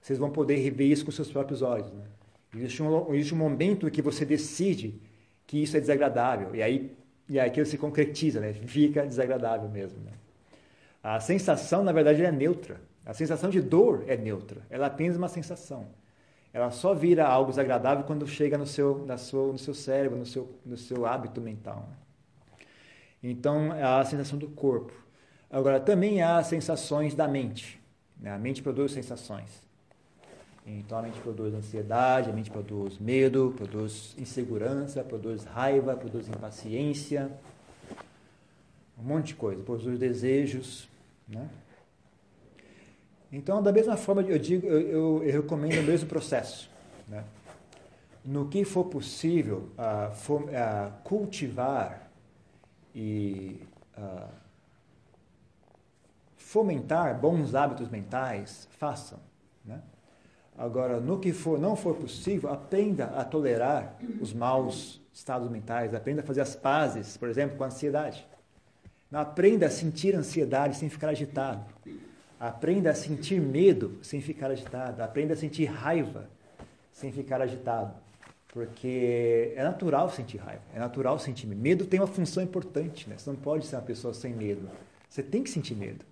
vocês 0.00 0.18
vão 0.18 0.30
poder 0.30 0.56
rever 0.56 0.90
isso 0.90 1.04
com 1.04 1.10
seus 1.10 1.30
próprios 1.30 1.62
olhos. 1.62 1.92
Né? 1.92 2.04
Existe, 2.56 2.82
um, 2.82 3.14
existe 3.14 3.34
um 3.34 3.38
momento 3.38 3.90
que 3.90 4.00
você 4.00 4.24
decide 4.24 5.00
que 5.46 5.62
isso 5.62 5.76
é 5.76 5.80
desagradável, 5.80 6.54
e 6.54 6.62
aí, 6.62 6.94
e 7.28 7.40
aí 7.40 7.48
aquilo 7.48 7.64
se 7.64 7.78
concretiza, 7.78 8.40
né? 8.40 8.52
fica 8.52 9.06
desagradável 9.06 9.68
mesmo. 9.68 9.98
Né? 10.04 10.12
A 11.02 11.20
sensação, 11.20 11.84
na 11.84 11.92
verdade, 11.92 12.24
é 12.24 12.32
neutra. 12.32 12.80
A 13.04 13.14
sensação 13.14 13.48
de 13.48 13.60
dor 13.60 14.04
é 14.06 14.16
neutra. 14.16 14.60
Ela 14.68 14.86
é 14.86 14.88
apenas 14.88 15.16
uma 15.16 15.28
sensação. 15.28 15.86
Ela 16.52 16.70
só 16.70 16.94
vira 16.94 17.26
algo 17.26 17.50
desagradável 17.50 18.04
quando 18.04 18.26
chega 18.26 18.56
no 18.56 18.66
seu, 18.66 19.04
na 19.06 19.16
sua, 19.16 19.52
no 19.52 19.58
seu 19.58 19.74
cérebro, 19.74 20.18
no 20.18 20.26
seu, 20.26 20.48
no 20.64 20.76
seu 20.76 21.06
hábito 21.06 21.40
mental. 21.40 21.88
Né? 21.90 21.96
Então, 23.22 23.72
há 23.72 24.00
a 24.00 24.04
sensação 24.04 24.38
do 24.38 24.48
corpo. 24.48 24.92
Agora, 25.50 25.80
também 25.80 26.22
há 26.22 26.42
sensações 26.42 27.14
da 27.14 27.28
mente. 27.28 27.80
Né? 28.18 28.30
A 28.32 28.38
mente 28.38 28.62
produz 28.62 28.92
sensações. 28.92 29.62
Então, 30.66 30.98
a 30.98 31.02
mente 31.02 31.18
produz 31.20 31.54
ansiedade, 31.54 32.28
a 32.28 32.32
mente 32.32 32.50
produz 32.50 32.98
medo, 32.98 33.54
produz 33.56 34.14
insegurança, 34.18 35.02
produz 35.02 35.44
raiva, 35.44 35.96
produz 35.96 36.28
impaciência, 36.28 37.30
um 38.98 39.02
monte 39.02 39.28
de 39.28 39.34
coisa, 39.34 39.62
produz 39.62 39.98
desejos, 39.98 40.88
né? 41.26 41.48
Então, 43.30 43.62
da 43.62 43.70
mesma 43.70 43.96
forma, 43.96 44.22
eu 44.22 44.38
digo, 44.38 44.66
eu, 44.66 44.80
eu, 44.80 45.24
eu 45.24 45.32
recomendo 45.32 45.80
o 45.80 45.82
mesmo 45.82 46.08
processo. 46.08 46.70
Né? 47.06 47.22
No 48.24 48.48
que 48.48 48.64
for 48.64 48.84
possível, 48.84 49.68
uh, 49.78 50.14
for, 50.14 50.42
uh, 50.42 50.92
cultivar 51.04 52.10
e 52.94 53.62
uh, 53.96 54.28
fomentar 56.36 57.18
bons 57.18 57.54
hábitos 57.54 57.88
mentais, 57.90 58.66
façam. 58.78 59.18
Né? 59.64 59.80
Agora, 60.56 60.98
no 60.98 61.18
que 61.18 61.32
for, 61.32 61.58
não 61.58 61.76
for 61.76 61.94
possível, 61.94 62.50
aprenda 62.50 63.06
a 63.16 63.24
tolerar 63.24 63.96
os 64.20 64.32
maus 64.32 65.00
estados 65.12 65.50
mentais, 65.50 65.94
aprenda 65.94 66.22
a 66.22 66.24
fazer 66.24 66.40
as 66.40 66.56
pazes, 66.56 67.16
por 67.16 67.28
exemplo, 67.28 67.56
com 67.56 67.64
a 67.64 67.66
ansiedade. 67.66 68.26
Aprenda 69.12 69.66
a 69.66 69.70
sentir 69.70 70.14
ansiedade 70.14 70.76
sem 70.76 70.88
ficar 70.88 71.10
agitado. 71.10 71.64
Aprenda 72.38 72.90
a 72.90 72.94
sentir 72.94 73.40
medo 73.40 73.98
sem 74.02 74.20
ficar 74.20 74.50
agitado. 74.50 75.02
Aprenda 75.02 75.34
a 75.34 75.36
sentir 75.36 75.64
raiva 75.64 76.28
sem 76.92 77.10
ficar 77.12 77.40
agitado. 77.40 77.92
Porque 78.48 79.52
é 79.56 79.62
natural 79.62 80.08
sentir 80.08 80.38
raiva, 80.38 80.62
é 80.74 80.78
natural 80.78 81.18
sentir 81.18 81.46
medo. 81.46 81.60
Medo 81.60 81.86
tem 81.86 82.00
uma 82.00 82.06
função 82.06 82.42
importante, 82.42 83.08
né? 83.08 83.16
Você 83.18 83.28
não 83.28 83.36
pode 83.36 83.66
ser 83.66 83.76
uma 83.76 83.82
pessoa 83.82 84.14
sem 84.14 84.32
medo. 84.32 84.68
Você 85.08 85.22
tem 85.22 85.42
que 85.42 85.50
sentir 85.50 85.74
medo. 85.74 86.04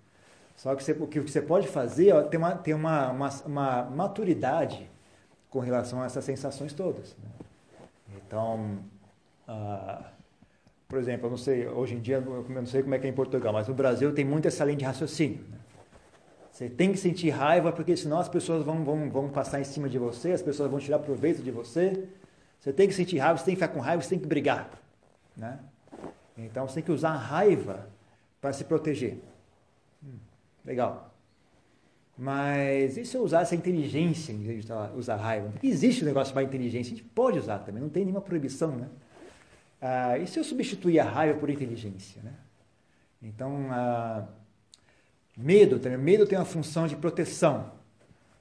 Só 0.54 0.74
que 0.74 0.84
você, 0.84 0.92
o 0.92 1.06
que 1.06 1.20
você 1.20 1.40
pode 1.40 1.66
fazer 1.66 2.14
é 2.14 2.22
ter 2.22 2.36
uma, 2.36 2.54
ter 2.54 2.74
uma, 2.74 3.10
uma, 3.10 3.28
uma 3.46 3.82
maturidade 3.84 4.88
com 5.50 5.60
relação 5.60 6.02
a 6.02 6.06
essas 6.06 6.24
sensações 6.24 6.72
todas. 6.72 7.16
Né? 7.22 7.30
Então, 8.16 8.78
uh, 9.48 10.04
Por 10.88 10.98
exemplo, 10.98 11.26
eu 11.26 11.30
não 11.30 11.38
sei, 11.38 11.66
hoje 11.66 11.94
em 11.94 12.00
dia, 12.00 12.16
eu 12.16 12.46
não 12.48 12.66
sei 12.66 12.82
como 12.82 12.94
é 12.94 12.98
que 12.98 13.06
é 13.06 13.10
em 13.10 13.14
Portugal, 13.14 13.52
mas 13.52 13.66
no 13.66 13.74
Brasil 13.74 14.14
tem 14.14 14.24
muito 14.24 14.46
essa 14.46 14.64
linha 14.64 14.78
de 14.78 14.84
raciocínio. 14.84 15.44
Né? 15.50 15.58
Você 16.56 16.70
tem 16.70 16.90
que 16.90 16.98
sentir 16.98 17.28
raiva, 17.28 17.70
porque 17.70 17.94
senão 17.98 18.18
as 18.18 18.30
pessoas 18.30 18.64
vão, 18.64 18.82
vão, 18.82 19.10
vão 19.10 19.28
passar 19.28 19.60
em 19.60 19.64
cima 19.64 19.90
de 19.90 19.98
você, 19.98 20.32
as 20.32 20.40
pessoas 20.40 20.70
vão 20.70 20.80
tirar 20.80 20.98
proveito 20.98 21.42
de 21.42 21.50
você. 21.50 22.08
Você 22.58 22.72
tem 22.72 22.88
que 22.88 22.94
sentir 22.94 23.18
raiva, 23.18 23.36
você 23.36 23.44
tem 23.44 23.54
que 23.54 23.60
ficar 23.60 23.74
com 23.74 23.78
raiva, 23.78 24.02
você 24.02 24.08
tem 24.08 24.18
que 24.18 24.26
brigar. 24.26 24.70
Né? 25.36 25.58
Então 26.34 26.66
você 26.66 26.76
tem 26.76 26.82
que 26.82 26.90
usar 26.90 27.10
a 27.10 27.18
raiva 27.18 27.86
para 28.40 28.54
se 28.54 28.64
proteger. 28.64 29.18
Hum, 30.02 30.16
legal. 30.64 31.14
Mas 32.16 32.96
e 32.96 33.04
se 33.04 33.14
eu 33.18 33.22
usar 33.22 33.42
essa 33.42 33.54
inteligência 33.54 34.32
em 34.32 34.42
vez 34.42 34.64
de 34.64 34.72
usar 34.94 35.16
raiva? 35.16 35.50
Porque 35.50 35.66
existe 35.66 36.04
um 36.04 36.06
negócio 36.06 36.32
chamado 36.32 36.46
inteligência, 36.46 36.94
a 36.94 36.96
gente 36.96 37.06
pode 37.06 37.38
usar 37.38 37.58
também, 37.58 37.82
não 37.82 37.90
tem 37.90 38.02
nenhuma 38.02 38.22
proibição, 38.22 38.74
né? 38.74 38.88
Ah, 39.78 40.16
e 40.16 40.26
se 40.26 40.38
eu 40.38 40.44
substituir 40.44 41.00
a 41.00 41.04
raiva 41.04 41.38
por 41.38 41.50
inteligência, 41.50 42.22
né? 42.22 42.32
Então, 43.20 43.68
ah, 43.70 44.26
medo, 45.36 45.78
também, 45.78 45.98
medo 45.98 46.26
tem 46.26 46.38
uma 46.38 46.44
função 46.44 46.86
de 46.86 46.96
proteção, 46.96 47.72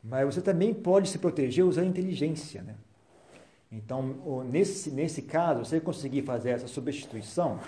mas 0.03 0.25
você 0.25 0.41
também 0.41 0.73
pode 0.73 1.09
se 1.09 1.17
proteger 1.17 1.65
usando 1.65 1.87
inteligência, 1.87 2.61
né? 2.61 2.75
Então, 3.71 4.43
nesse, 4.49 4.91
nesse 4.91 5.21
caso, 5.23 5.65
você 5.65 5.79
conseguir 5.79 6.21
fazer 6.21 6.51
essa 6.51 6.67
substituição, 6.67 7.59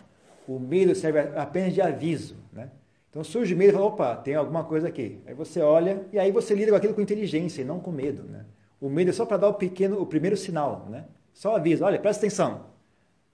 o 0.48 0.58
medo 0.58 0.96
serve 0.96 1.20
apenas 1.20 1.74
de 1.74 1.82
aviso, 1.82 2.38
né? 2.54 2.70
Então 3.10 3.24
surge 3.24 3.56
medo 3.56 3.72
e 3.72 3.74
fala, 3.74 3.86
opa, 3.86 4.16
tem 4.16 4.36
alguma 4.36 4.64
coisa 4.64 4.88
aqui. 4.88 5.20
Aí 5.26 5.34
você 5.34 5.60
olha 5.60 6.06
e 6.14 6.20
aí 6.20 6.32
você 6.32 6.54
lida 6.54 6.72
com 6.72 6.78
aquilo 6.78 6.94
com 6.94 7.02
inteligência 7.02 7.62
e 7.62 7.66
não 7.66 7.80
com 7.80 7.92
medo. 7.92 8.24
Né? 8.24 8.46
O 8.80 8.90
medo 8.90 9.10
é 9.10 9.14
só 9.14 9.26
para 9.26 9.38
dar 9.38 9.50
o 9.50 9.56
pequeno, 9.56 10.00
o 10.00 10.06
primeiro 10.06 10.38
sinal, 10.38 10.86
né? 10.88 11.06
Só 11.34 11.56
avisa, 11.56 11.86
olha, 11.86 12.00
presta 12.00 12.26
atenção. 12.26 12.66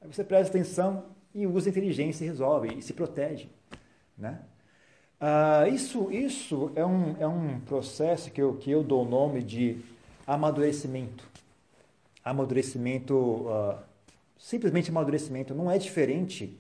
Aí 0.02 0.08
você 0.08 0.24
presta 0.24 0.58
atenção 0.58 1.06
e 1.34 1.46
usa 1.46 1.70
a 1.70 1.72
inteligência 1.72 2.24
e 2.24 2.28
resolve, 2.28 2.78
e 2.78 2.82
se 2.82 2.94
protege. 2.94 3.50
Né? 4.18 4.40
Ah, 5.26 5.70
isso 5.70 6.12
isso 6.12 6.70
é, 6.76 6.86
um, 6.86 7.16
é 7.18 7.26
um 7.26 7.58
processo 7.62 8.30
que 8.30 8.42
eu, 8.42 8.56
que 8.58 8.70
eu 8.70 8.84
dou 8.84 9.06
o 9.06 9.10
nome 9.10 9.42
de 9.42 9.78
amadurecimento. 10.28 11.26
Amadurecimento, 12.26 13.16
uh, 13.16 13.78
simplesmente 14.38 14.90
amadurecimento, 14.90 15.56
não 15.56 15.72
é 15.72 15.78
diferente 15.78 16.60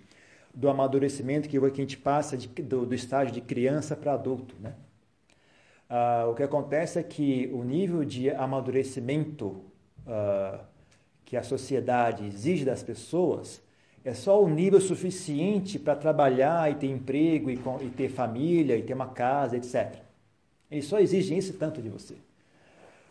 do 0.56 0.70
amadurecimento 0.70 1.50
que 1.50 1.58
a 1.58 1.70
gente 1.72 1.98
passa 1.98 2.38
de, 2.38 2.48
do, 2.48 2.86
do, 2.86 2.96
estágio 2.96 3.34
de 3.34 3.42
criança 3.42 3.98
para 3.98 4.14
adulto. 4.14 4.56
Né? 4.62 4.74
Ah, 5.90 6.28
o 6.30 6.34
que 6.36 6.44
acontece 6.44 6.98
é 7.00 7.04
que 7.04 7.50
o 7.54 7.66
nível 7.66 8.06
de 8.06 8.30
amadurecimento 8.30 9.62
ah, 10.08 10.62
que 11.26 11.36
a 11.36 11.44
sociedade 11.44 12.26
exige 12.28 12.64
das 12.64 12.82
pessoas 12.82 13.62
é 14.04 14.14
só 14.14 14.44
o 14.44 14.50
nível 14.50 14.82
suficiente 14.82 15.80
para 15.80 15.96
trabalhar 15.96 16.70
e 16.72 16.76
ter 16.76 16.88
emprego 16.88 17.50
e, 17.50 17.60
e, 17.82 17.90
ter 17.90 18.10
família 18.10 18.76
e 18.76 18.84
ter 18.84 18.94
uma 18.94 19.08
casa, 19.08 19.56
etc. 19.58 19.96
Eles 20.70 20.86
só 20.86 21.00
exigem 21.00 21.38
esse 21.38 21.54
tanto 21.54 21.82
de 21.82 21.90
você. 21.90 22.16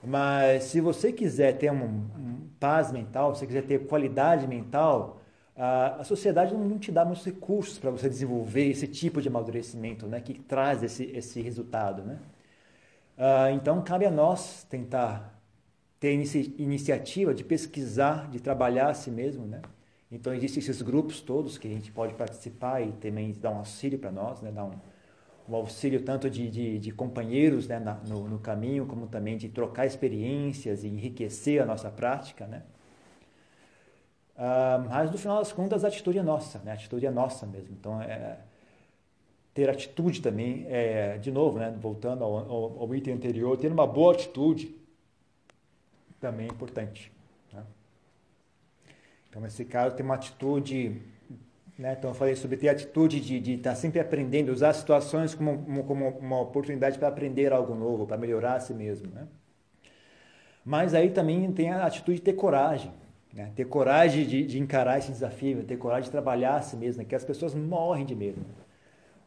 Mas 0.04 0.64
se 0.64 0.80
você 0.80 1.12
quiser 1.12 1.56
ter 1.56 1.70
um, 1.70 1.84
um 1.84 2.48
paz 2.58 2.92
mental, 2.92 3.34
se 3.34 3.40
você 3.40 3.46
quiser 3.46 3.62
ter 3.62 3.86
qualidade 3.86 4.46
mental, 4.46 5.22
a 5.56 6.02
sociedade 6.04 6.54
não 6.54 6.78
te 6.78 6.90
dá 6.90 7.04
muitos 7.04 7.24
recursos 7.24 7.78
para 7.78 7.90
você 7.90 8.08
desenvolver 8.08 8.70
esse 8.70 8.86
tipo 8.88 9.20
de 9.20 9.28
amadurecimento, 9.28 10.06
né, 10.06 10.20
que 10.20 10.34
traz 10.34 10.82
esse, 10.82 11.04
esse 11.04 11.40
resultado, 11.40 12.02
né? 12.02 12.18
Ah, 13.16 13.50
então 13.52 13.82
cabe 13.82 14.06
a 14.06 14.10
nós 14.10 14.64
tentar 14.64 15.38
ter 16.00 16.14
inici 16.14 16.54
iniciativa 16.58 17.34
de 17.34 17.44
pesquisar, 17.44 18.28
de 18.30 18.40
trabalhar 18.40 18.88
a 18.90 18.94
si 18.94 19.10
mesmo, 19.10 19.46
né? 19.46 19.60
Então 20.12 20.34
existem 20.34 20.60
esses 20.60 20.82
grupos 20.82 21.22
todos 21.22 21.56
que 21.56 21.66
a 21.66 21.70
gente 21.70 21.90
pode 21.90 22.12
participar 22.12 22.82
e 22.82 22.92
também 22.92 23.32
dar 23.32 23.50
um 23.50 23.58
auxílio 23.58 23.98
para 23.98 24.12
nós, 24.12 24.42
né? 24.42 24.52
Dar 24.52 24.66
um, 24.66 24.72
um 25.48 25.56
auxílio 25.56 26.02
tanto 26.02 26.28
de, 26.28 26.50
de, 26.50 26.78
de 26.78 26.92
companheiros 26.92 27.66
né? 27.66 27.78
Na, 27.80 27.94
no, 27.94 28.28
no 28.28 28.38
caminho, 28.38 28.84
como 28.86 29.06
também 29.06 29.38
de 29.38 29.48
trocar 29.48 29.86
experiências 29.86 30.84
e 30.84 30.88
enriquecer 30.88 31.62
a 31.62 31.64
nossa 31.64 31.90
prática, 31.90 32.46
né? 32.46 32.62
Uh, 34.36 34.88
mas 34.88 35.10
no 35.10 35.18
final 35.18 35.38
das 35.38 35.52
contas 35.52 35.84
a 35.84 35.88
atitude 35.88 36.18
é 36.18 36.22
nossa, 36.22 36.58
né? 36.60 36.72
a 36.72 36.74
atitude 36.74 37.06
é 37.06 37.10
nossa 37.10 37.46
mesmo. 37.46 37.74
Então, 37.78 38.00
é, 38.00 38.38
ter 39.54 39.68
atitude 39.68 40.20
também, 40.22 40.66
é, 40.68 41.18
de 41.18 41.30
novo, 41.30 41.58
né? 41.58 41.70
voltando 41.78 42.24
ao, 42.24 42.38
ao, 42.38 42.80
ao, 42.80 42.94
item 42.94 43.14
anterior, 43.14 43.56
ter 43.58 43.70
uma 43.70 43.86
boa 43.86 44.12
atitude 44.14 44.74
também 46.18 46.46
é 46.46 46.50
importante. 46.50 47.12
Então, 49.32 49.40
nesse 49.40 49.64
caso, 49.64 49.96
ter 49.96 50.02
uma 50.02 50.14
atitude. 50.14 51.00
Né? 51.78 51.96
Então, 51.98 52.10
eu 52.10 52.14
falei 52.14 52.36
sobre 52.36 52.58
ter 52.58 52.68
atitude 52.68 53.18
de, 53.18 53.54
estar 53.54 53.74
sempre 53.74 53.98
aprendendo, 53.98 54.52
usar 54.52 54.74
situações 54.74 55.34
como, 55.34 55.84
como 55.84 56.06
uma 56.18 56.38
oportunidade 56.38 56.98
para 56.98 57.08
aprender 57.08 57.50
algo 57.50 57.74
novo, 57.74 58.06
para 58.06 58.18
melhorar 58.18 58.56
a 58.56 58.60
si 58.60 58.74
mesmo. 58.74 59.10
Né? 59.10 59.26
Mas 60.62 60.92
aí 60.92 61.08
também 61.08 61.50
tem 61.50 61.70
a 61.70 61.86
atitude 61.86 62.18
de 62.18 62.22
ter 62.24 62.34
coragem. 62.34 62.92
Né? 63.32 63.50
Ter 63.56 63.64
coragem 63.64 64.26
de, 64.26 64.46
de, 64.46 64.58
encarar 64.58 64.98
esse 64.98 65.10
desafio, 65.10 65.64
ter 65.64 65.78
coragem 65.78 66.04
de 66.04 66.10
trabalhar 66.10 66.56
a 66.56 66.60
si 66.60 66.76
mesmo, 66.76 67.00
né? 67.00 67.08
que 67.08 67.14
as 67.14 67.24
pessoas 67.24 67.54
morrem 67.54 68.04
de 68.04 68.14
medo. 68.14 68.44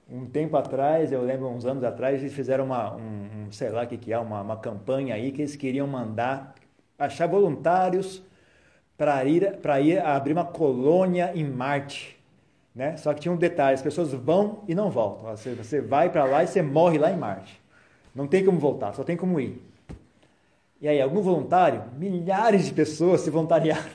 Um 0.08 0.28
tempo 0.28 0.56
atrás, 0.56 1.12
eu 1.12 1.24
lembro 1.24 1.50
uns 1.50 1.66
anos 1.66 1.84
atrás, 1.84 2.22
eles 2.22 2.32
fizeram 2.32 2.66
uma, 2.66 2.96
um, 2.96 3.48
um 3.48 3.52
sei 3.52 3.70
lá 3.70 3.84
o 3.84 3.88
que, 3.88 3.98
que 3.98 4.14
é, 4.14 4.20
uma, 4.20 4.40
uma 4.40 4.58
campanha 4.58 5.16
aí 5.16 5.32
que 5.32 5.42
eles 5.42 5.56
queriam 5.56 5.88
mandar, 5.88 6.54
achar 6.96 7.26
voluntários 7.26 8.24
para 8.98 9.24
ir, 9.26 9.60
ir 9.84 10.00
abrir 10.00 10.34
uma 10.34 10.46
colônia 10.46 11.32
em 11.36 11.44
Marte. 11.44 12.16
Né? 12.74 12.98
Só 12.98 13.14
que 13.14 13.22
tinha 13.22 13.32
um 13.32 13.38
detalhe, 13.38 13.76
as 13.76 13.82
pessoas 13.82 14.12
vão 14.12 14.60
e 14.68 14.76
não 14.76 14.90
voltam. 14.90 15.30
Você, 15.32 15.54
você 15.54 15.82
vai 15.82 16.10
para 16.10 16.26
lá 16.26 16.44
e 16.44 16.48
você 16.48 16.62
morre 16.62 16.98
lá 16.98 17.12
em 17.12 17.18
Marte. 17.18 17.60
Não 18.14 18.28
tem 18.28 18.44
como 18.44 18.60
voltar, 18.60 18.94
só 18.94 19.04
tem 19.04 19.16
como 19.16 19.40
ir. 19.40 19.62
E 20.82 20.88
aí, 20.88 21.02
algum 21.02 21.22
voluntário? 21.22 21.84
Milhares 21.98 22.66
de 22.66 22.74
pessoas 22.74 23.22
se 23.22 23.30
voluntariaram. 23.30 23.90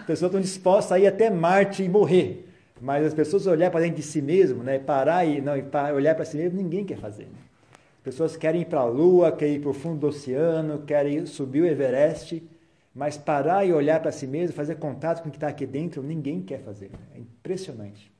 As 0.00 0.04
pessoas 0.06 0.30
estão 0.30 0.40
dispostas 0.40 0.92
a 0.92 0.98
ir 0.98 1.06
até 1.06 1.30
Marte 1.30 1.82
e 1.82 1.88
morrer. 1.88 2.48
Mas 2.80 3.04
as 3.04 3.12
pessoas 3.12 3.46
olhar 3.46 3.70
para 3.70 3.80
dentro 3.80 3.96
de 3.96 4.02
si 4.02 4.22
mesmo, 4.22 4.62
né? 4.62 4.78
parar 4.78 5.26
e 5.26 5.40
não, 5.40 5.52
olhar 5.94 6.14
para 6.14 6.24
si 6.24 6.38
mesmo, 6.38 6.60
ninguém 6.60 6.84
quer 6.84 6.96
fazer. 6.96 7.24
Né? 7.24 7.38
As 7.98 8.04
pessoas 8.04 8.36
querem 8.36 8.62
ir 8.62 8.64
para 8.64 8.80
a 8.80 8.84
Lua, 8.84 9.30
querem 9.30 9.56
ir 9.56 9.60
para 9.60 9.70
o 9.70 9.74
fundo 9.74 9.98
do 9.98 10.06
oceano, 10.06 10.78
querem 10.86 11.26
subir 11.26 11.60
o 11.60 11.66
Everest, 11.66 12.42
mas 12.94 13.16
parar 13.16 13.64
e 13.64 13.72
olhar 13.72 14.00
para 14.00 14.10
si 14.10 14.26
mesmo, 14.26 14.54
fazer 14.54 14.76
contato 14.76 15.22
com 15.22 15.28
o 15.28 15.30
que 15.30 15.36
está 15.36 15.48
aqui 15.48 15.66
dentro, 15.66 16.02
ninguém 16.02 16.42
quer 16.42 16.60
fazer. 16.60 16.90
É 17.14 17.18
impressionante. 17.18 18.10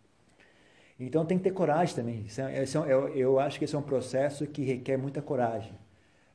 Então 0.98 1.24
tem 1.24 1.38
que 1.38 1.44
ter 1.44 1.52
coragem 1.52 1.94
também. 1.94 2.26
É, 2.36 2.62
é 2.62 2.92
eu, 3.14 3.40
acho 3.40 3.58
que 3.58 3.64
esse 3.64 3.74
é 3.74 3.78
um 3.78 3.82
processo 3.82 4.46
que 4.46 4.62
requer 4.62 4.96
muita 4.98 5.22
coragem. 5.22 5.72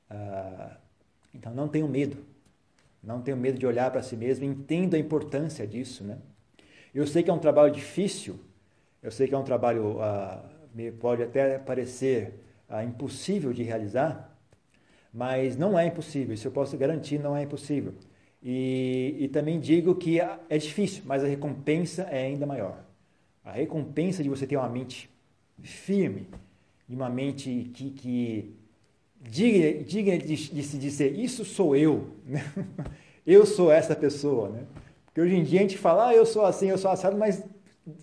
Ah, 0.10 0.78
então 1.34 1.54
não 1.54 1.68
tenho 1.68 1.88
medo. 1.88 2.18
Não 3.02 3.22
tenho 3.22 3.38
medo 3.38 3.60
de 3.60 3.68
olhar 3.68 3.92
para 3.92 4.02
si 4.02 4.18
mesmo, 4.18 4.44
entendo 4.44 4.96
a 4.96 5.00
importância 5.00 5.68
disso, 5.68 6.04
né? 6.04 6.18
Eu 6.94 7.06
sei 7.06 7.22
que 7.22 7.30
é 7.30 7.34
um 7.34 7.40
trabalho 7.40 7.72
difícil, 7.72 8.40
eu 9.04 9.12
sei 9.12 9.28
que 9.28 9.36
é 9.36 9.38
um 9.38 9.44
trabalho, 9.44 10.02
ah, 10.02 10.44
me 10.74 10.92
pode 10.92 11.22
até 11.22 11.60
parecer 11.60 12.34
ah, 12.68 12.84
impossível 12.84 13.54
de 13.54 13.62
realizar, 13.62 14.36
mas 15.14 15.56
não 15.56 15.78
é 15.78 15.86
impossível, 15.86 16.34
isso 16.34 16.48
eu 16.48 16.52
posso 16.52 16.76
garantir, 16.78 17.20
não 17.20 17.38
é 17.38 17.44
impossível. 17.44 17.94
E, 18.48 19.16
e 19.22 19.28
também 19.28 19.60
digo 19.60 19.96
que 19.96 20.20
é 20.22 20.58
difícil, 20.60 21.02
mas 21.08 21.24
a 21.24 21.28
recompensa 21.28 22.04
é 22.04 22.28
ainda 22.28 22.46
maior. 22.46 22.78
A 23.44 23.54
recompensa 23.54 24.22
de 24.22 24.30
você 24.30 24.46
ter 24.46 24.56
uma 24.56 24.70
mente 24.70 25.10
firme, 25.64 26.28
de 26.88 26.96
uma 26.96 27.10
mente 27.10 27.72
que, 27.74 27.90
que 27.90 28.56
digna, 29.20 29.84
digna 29.84 30.18
de, 30.20 30.38
se 30.38 30.78
dizer, 30.78 31.18
isso 31.18 31.44
sou 31.44 31.76
eu, 31.76 32.12
né? 32.24 32.46
eu 33.26 33.48
sou 33.48 33.72
essa 33.72 33.96
pessoa, 33.96 34.50
né? 34.50 34.64
Porque 35.06 35.22
hoje 35.22 35.36
em 35.36 35.44
dia 35.44 35.62
a 35.62 35.64
gente 35.64 35.80
fala, 35.80 36.10
ah, 36.10 36.14
eu 36.14 36.26
sou 36.26 36.46
assim, 36.46 36.70
eu 36.70 36.78
sou 36.78 36.92
assado, 36.92 37.18
mas 37.18 37.44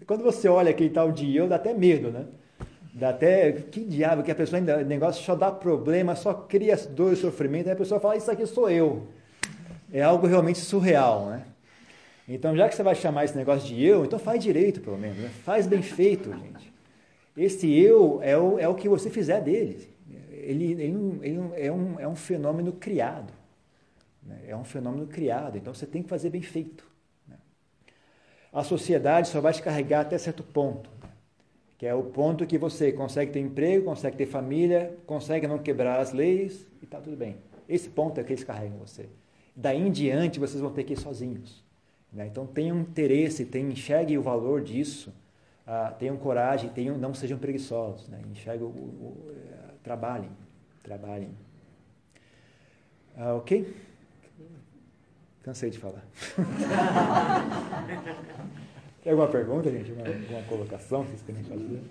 quando 0.09 0.25
você 0.25 0.49
olha 0.49 0.71
aquele 0.71 0.91
tal 0.91 1.13
de 1.13 1.37
eu, 1.37 1.47
dá 1.47 1.55
até 1.55 1.73
medo, 1.73 2.11
né? 2.11 2.27
Dá 2.93 3.11
até, 3.11 3.53
que 3.53 3.85
diabo, 3.85 4.25
que 4.25 4.31
a 4.33 4.35
pessoa 4.35 4.59
ainda, 4.59 4.79
o 4.79 4.85
negócio 4.85 5.25
só 5.25 5.37
dá 5.37 5.53
problema, 5.53 6.17
só 6.17 6.35
cria 6.35 6.77
dor 6.77 7.13
e 7.13 7.17
sofrimento, 7.17 7.69
aí 7.69 7.75
a 7.75 7.77
pessoa 7.77 8.01
fala, 8.01 8.17
isso 8.17 8.31
aqui 8.31 8.45
sou 8.45 8.69
eu. 8.69 9.07
É 9.93 10.03
algo 10.03 10.27
realmente 10.27 10.59
surreal, 10.59 11.27
né? 11.27 11.45
Então, 12.27 12.57
já 12.57 12.69
que 12.69 12.75
você 12.75 12.83
vai 12.83 12.95
chamar 12.95 13.25
esse 13.25 13.37
negócio 13.37 13.69
de 13.69 13.85
eu, 13.85 14.05
então 14.05 14.19
faz 14.19 14.43
direito, 14.43 14.81
pelo 14.81 14.97
menos, 14.97 15.19
né? 15.19 15.31
faz 15.45 15.67
bem 15.67 15.83
feito, 15.83 16.33
gente. 16.33 16.73
Esse 17.37 17.71
eu 17.73 18.21
é 18.23 18.37
o, 18.37 18.59
é 18.59 18.69
o 18.69 18.75
que 18.75 18.89
você 18.89 19.11
fizer 19.11 19.41
dele 19.41 19.93
ele, 20.43 20.73
ele, 20.73 21.21
ele 21.23 21.41
é, 21.57 21.73
um, 21.73 22.01
é 22.01 22.09
um 22.09 22.17
fenômeno 22.17 22.73
criado. 22.73 23.33
Né? 24.23 24.41
É 24.49 24.57
um 24.57 24.65
fenômeno 24.65 25.07
criado, 25.07 25.57
então 25.57 25.73
você 25.73 25.87
tem 25.87 26.03
que 26.03 26.09
fazer 26.09 26.31
bem 26.31 26.43
feito. 26.43 26.87
Né? 27.27 27.37
A 28.53 28.65
sociedade 28.65 29.29
só 29.29 29.41
vai 29.41 29.53
te 29.53 29.63
carregar 29.63 30.01
até 30.01 30.19
certo 30.19 30.43
ponto, 30.43 30.91
né? 31.01 31.11
que 31.79 31.87
é 31.87 31.95
o 31.95 32.03
ponto 32.03 32.47
que 32.47 32.59
você 32.59 32.93
consegue 32.93 33.33
ter 33.33 33.41
emprego, 33.41 33.85
consegue 33.85 34.17
ter 34.17 34.27
família, 34.27 34.97
consegue 35.07 35.47
não 35.47 35.59
quebrar 35.59 36.01
as 36.01 36.13
leis 36.13 36.67
e 36.81 36.85
está 36.85 37.01
tudo 37.01 37.17
bem. 37.17 37.37
Esse 37.69 37.89
ponto 37.89 38.21
é 38.21 38.25
que 38.25 38.33
eles 38.33 38.45
carregam 38.45 38.79
você. 38.79 39.09
Daí 39.55 39.81
em 39.81 39.91
diante 39.91 40.41
vocês 40.41 40.61
vão 40.61 40.73
ter 40.73 40.85
que 40.85 40.95
ir 40.95 40.99
sozinhos. 40.99 41.63
Né? 42.13 42.27
Então 42.27 42.47
tenham 42.47 42.79
interesse, 42.81 43.45
tenham, 43.45 43.71
enxerguem 43.71 44.19
o 44.19 44.23
valor 44.23 44.63
disso, 44.63 45.13
uh, 45.67 45.95
tenham 45.99 46.17
coragem, 46.17 46.71
tenham, 46.71 46.97
não 46.99 47.15
sejam 47.15 47.39
preguiçosos, 47.39 48.09
né? 48.09 48.21
o, 48.61 48.65
o, 48.65 49.29
uh, 49.29 49.75
trabalhem, 49.83 50.31
trabalhem. 50.83 51.31
Uh, 53.17 53.37
ok? 53.37 53.75
Cansei 55.43 55.71
de 55.71 55.79
falar. 55.79 56.05
Tem 59.03 59.11
alguma 59.11 59.29
pergunta, 59.29 59.71
gente? 59.71 59.91
Uma, 59.91 60.07
alguma 60.07 60.43
colocação 60.45 61.03
que 61.05 61.11
vocês 61.11 61.23
querem 61.23 61.43
fazer? 61.43 61.83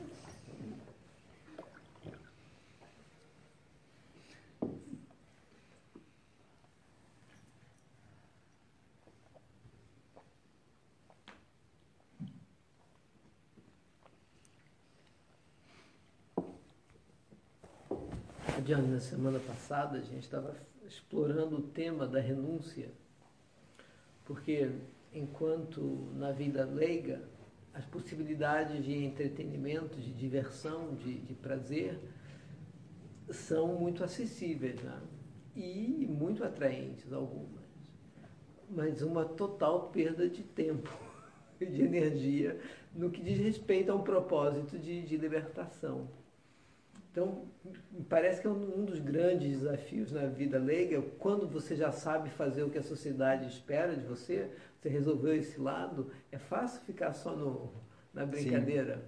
Diana, 18.61 18.87
na 18.87 18.99
semana 18.99 19.39
passada 19.39 19.97
a 19.97 20.01
gente 20.01 20.21
estava 20.21 20.55
explorando 20.85 21.57
o 21.57 21.61
tema 21.61 22.05
da 22.05 22.19
renúncia, 22.19 22.91
porque 24.23 24.69
enquanto 25.11 26.11
na 26.15 26.31
vida 26.31 26.63
leiga 26.65 27.23
as 27.73 27.83
possibilidades 27.85 28.83
de 28.85 29.03
entretenimento, 29.03 29.99
de 29.99 30.13
diversão, 30.13 30.93
de, 30.93 31.19
de 31.21 31.33
prazer 31.33 31.97
são 33.31 33.79
muito 33.79 34.03
acessíveis 34.03 34.79
né? 34.83 35.01
e 35.55 36.05
muito 36.07 36.43
atraentes 36.43 37.11
algumas, 37.11 37.63
mas 38.69 39.01
uma 39.01 39.25
total 39.25 39.89
perda 39.89 40.29
de 40.29 40.43
tempo 40.43 40.89
e 41.59 41.65
de 41.65 41.81
energia 41.81 42.59
no 42.93 43.09
que 43.09 43.23
diz 43.23 43.39
respeito 43.39 43.91
a 43.91 43.95
um 43.95 44.03
propósito 44.03 44.77
de, 44.77 45.01
de 45.01 45.17
libertação. 45.17 46.20
Então, 47.11 47.45
parece 48.07 48.39
que 48.39 48.47
é 48.47 48.49
um 48.49 48.85
dos 48.85 48.99
grandes 48.99 49.59
desafios 49.59 50.13
na 50.13 50.27
vida 50.27 50.57
leiga, 50.57 51.01
quando 51.19 51.45
você 51.45 51.75
já 51.75 51.91
sabe 51.91 52.29
fazer 52.29 52.63
o 52.63 52.69
que 52.69 52.77
a 52.77 52.83
sociedade 52.83 53.47
espera 53.47 53.97
de 53.97 54.05
você, 54.05 54.49
você 54.79 54.87
resolveu 54.87 55.35
esse 55.35 55.59
lado, 55.59 56.09
é 56.31 56.37
fácil 56.37 56.81
ficar 56.85 57.11
só 57.11 57.35
no, 57.35 57.73
na 58.13 58.25
brincadeira. 58.25 59.03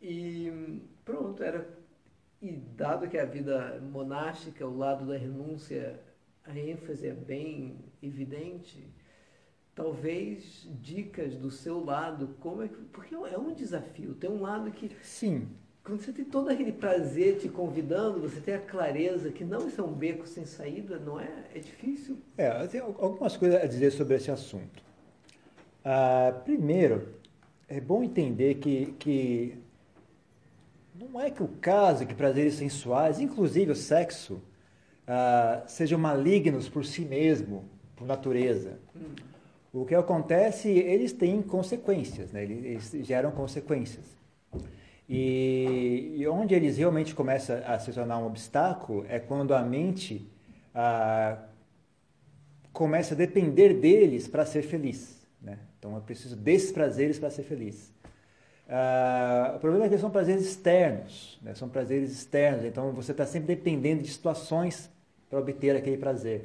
Sim. 0.00 0.06
E 0.08 0.82
pronto, 1.04 1.42
era. 1.42 1.68
E 2.40 2.52
dado 2.52 3.08
que 3.08 3.18
a 3.18 3.24
vida 3.24 3.78
monástica, 3.80 4.66
o 4.66 4.76
lado 4.76 5.06
da 5.06 5.18
renúncia, 5.18 6.00
a 6.44 6.56
ênfase 6.58 7.08
é 7.08 7.14
bem 7.14 7.78
evidente, 8.02 8.90
talvez 9.74 10.66
dicas 10.80 11.36
do 11.36 11.50
seu 11.50 11.84
lado, 11.84 12.36
como 12.40 12.62
é 12.62 12.68
que. 12.68 12.76
Porque 12.84 13.14
é 13.14 13.38
um 13.38 13.52
desafio, 13.52 14.14
tem 14.14 14.30
um 14.30 14.40
lado 14.40 14.70
que. 14.70 14.90
Sim 15.02 15.46
quando 15.86 16.00
você 16.02 16.12
tem 16.12 16.24
todo 16.24 16.50
aquele 16.50 16.72
prazer 16.72 17.38
te 17.38 17.48
convidando, 17.48 18.20
você 18.20 18.40
tem 18.40 18.54
a 18.54 18.58
clareza 18.58 19.30
que 19.30 19.44
não 19.44 19.68
isso 19.68 19.80
é 19.80 19.84
um 19.84 19.92
beco 19.92 20.26
sem 20.26 20.44
saída, 20.44 20.98
não 20.98 21.20
é? 21.20 21.30
É 21.54 21.60
difícil. 21.60 22.18
É, 22.36 22.66
tem 22.66 22.80
algumas 22.80 23.36
coisas 23.36 23.62
a 23.62 23.66
dizer 23.66 23.92
sobre 23.92 24.16
esse 24.16 24.28
assunto. 24.28 24.82
Ah, 25.84 26.34
primeiro, 26.44 27.14
é 27.68 27.80
bom 27.80 28.02
entender 28.02 28.56
que, 28.56 28.96
que 28.98 29.56
não 30.92 31.20
é 31.20 31.30
que 31.30 31.44
o 31.44 31.48
caso 31.60 32.04
que 32.04 32.16
prazeres 32.16 32.54
sensuais, 32.54 33.20
inclusive 33.20 33.70
o 33.70 33.76
sexo, 33.76 34.42
ah, 35.06 35.62
sejam 35.68 36.00
malignos 36.00 36.68
por 36.68 36.84
si 36.84 37.02
mesmo, 37.02 37.64
por 37.94 38.08
natureza. 38.08 38.80
Hum. 38.96 39.14
O 39.72 39.84
que 39.84 39.94
acontece, 39.94 40.68
eles 40.68 41.12
têm 41.12 41.40
consequências, 41.42 42.32
né? 42.32 42.42
eles, 42.42 42.92
eles 42.92 43.06
geram 43.06 43.30
consequências. 43.30 44.16
E, 45.08 46.14
e, 46.16 46.26
onde 46.26 46.54
eles 46.54 46.78
realmente 46.78 47.14
começam 47.14 47.60
a 47.64 47.78
se 47.78 47.92
tornar 47.92 48.18
um 48.18 48.26
obstáculo 48.26 49.06
é 49.08 49.20
quando 49.20 49.54
a 49.54 49.62
mente 49.62 50.28
ah, 50.74 51.38
começa 52.72 53.14
a 53.14 53.16
depender 53.16 53.74
deles 53.74 54.26
para 54.26 54.44
ser 54.44 54.62
feliz. 54.62 55.24
Né? 55.40 55.58
Então 55.78 55.94
eu 55.94 56.00
preciso 56.00 56.34
desses 56.34 56.72
prazeres 56.72 57.18
para 57.20 57.30
ser 57.30 57.44
feliz. 57.44 57.92
Ah, 58.68 59.54
o 59.56 59.60
problema 59.60 59.86
é 59.86 59.88
que 59.88 59.96
são 59.96 60.10
prazeres 60.10 60.44
externos, 60.44 61.38
né? 61.40 61.54
são 61.54 61.68
prazeres 61.68 62.10
externos, 62.10 62.64
então 62.64 62.92
você 62.92 63.12
está 63.12 63.24
sempre 63.24 63.54
dependendo 63.54 64.02
de 64.02 64.10
situações 64.10 64.90
para 65.30 65.38
obter 65.38 65.76
aquele 65.76 65.98
prazer. 65.98 66.42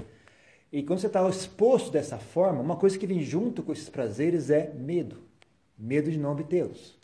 E 0.72 0.84
quando 0.84 1.00
você 1.00 1.08
está 1.08 1.28
exposto 1.28 1.92
dessa 1.92 2.20
forma, 2.20 2.62
uma 2.62 2.76
coisa 2.76 2.98
que 2.98 3.08
vem 3.08 3.22
junto 3.22 3.64
com 3.64 3.74
esses 3.74 3.90
prazeres 3.90 4.52
é 4.52 4.72
medo 4.72 5.32
medo 5.82 6.12
de 6.12 6.20
não 6.20 6.32
obtê-los 6.32 6.96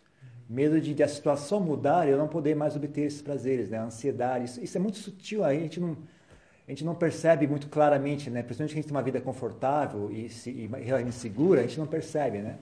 medo 0.50 0.80
de, 0.80 0.93
de, 0.93 1.04
a 1.04 1.08
situação 1.08 1.60
mudar 1.60 2.08
e 2.08 2.12
eu 2.12 2.18
não 2.18 2.28
poder 2.28 2.56
mais 2.56 2.76
obter 2.76 3.02
esses 3.02 3.22
prazeres, 3.22 3.70
né? 3.70 3.78
A 3.78 3.84
ansiedade, 3.84 4.45
isso, 4.45 4.64
isso 4.64 4.78
é 4.78 4.80
muito 4.80 4.98
sutil, 4.98 5.43
a 5.43 5.54
gente 5.54 5.80
não 5.80 5.98
a 6.68 6.72
gente 6.72 6.84
não 6.84 6.93
percebe 6.93 7.48
muito 7.48 7.70
claramente, 7.70 8.30
né? 8.30 8.43
Principalmente 8.43 8.74
que 8.74 8.80
a 8.80 8.82
gente 8.82 8.89
tem 8.89 8.95
uma 8.95 9.02
vida 9.02 9.22
confortável 9.22 10.12
e, 10.12 10.28
se, 10.30 10.50
e 10.50 10.68
realmente 10.84 11.16
segura, 11.16 11.62
a 11.62 11.64
gente 11.64 11.80
não 11.80 11.88
percebe, 11.88 12.39
né? 12.39 12.58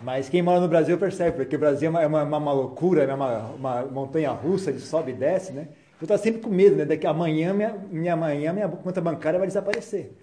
Mas 0.00 0.30
quem 0.30 0.40
mora 0.40 0.60
no 0.60 0.68
Brasil 0.68 0.96
percebe, 0.96 1.36
porque 1.36 1.54
o 1.54 1.58
Brasil 1.58 1.88
é 1.88 1.90
uma, 1.90 2.02
é 2.02 2.06
uma, 2.06 2.38
uma 2.38 2.52
loucura, 2.52 3.02
é 3.02 3.14
uma, 3.14 3.48
uma 3.50 3.84
montanha 3.84 4.30
russa 4.30 4.72
de 4.72 4.80
sobe 4.80 5.10
e 5.10 5.14
desce, 5.14 5.52
né? 5.52 5.68
Eu 6.00 6.04
estou 6.04 6.16
sempre 6.16 6.40
com 6.40 6.48
medo, 6.48 6.74
né? 6.74 6.86
Daqui 6.86 7.06
amanhã, 7.06 7.52
minha, 7.52 7.76
minha 7.90 8.14
amanhã, 8.14 8.50
minha 8.50 8.68
conta 8.68 9.00
bancária 9.00 9.38
vai 9.38 9.46
desaparecer. 9.46 10.16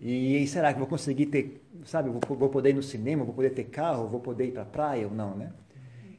E, 0.00 0.42
e 0.42 0.46
será 0.48 0.72
que 0.72 0.78
vou 0.80 0.88
conseguir 0.88 1.26
ter, 1.26 1.64
sabe, 1.84 2.10
vou, 2.10 2.20
vou 2.36 2.48
poder 2.48 2.70
ir 2.70 2.74
no 2.74 2.82
cinema, 2.82 3.24
vou 3.24 3.32
poder 3.32 3.50
ter 3.50 3.64
carro, 3.64 4.08
vou 4.08 4.18
poder 4.18 4.46
ir 4.46 4.52
para 4.52 4.62
a 4.62 4.66
praia 4.66 5.06
ou 5.06 5.14
não, 5.14 5.36
né? 5.36 5.52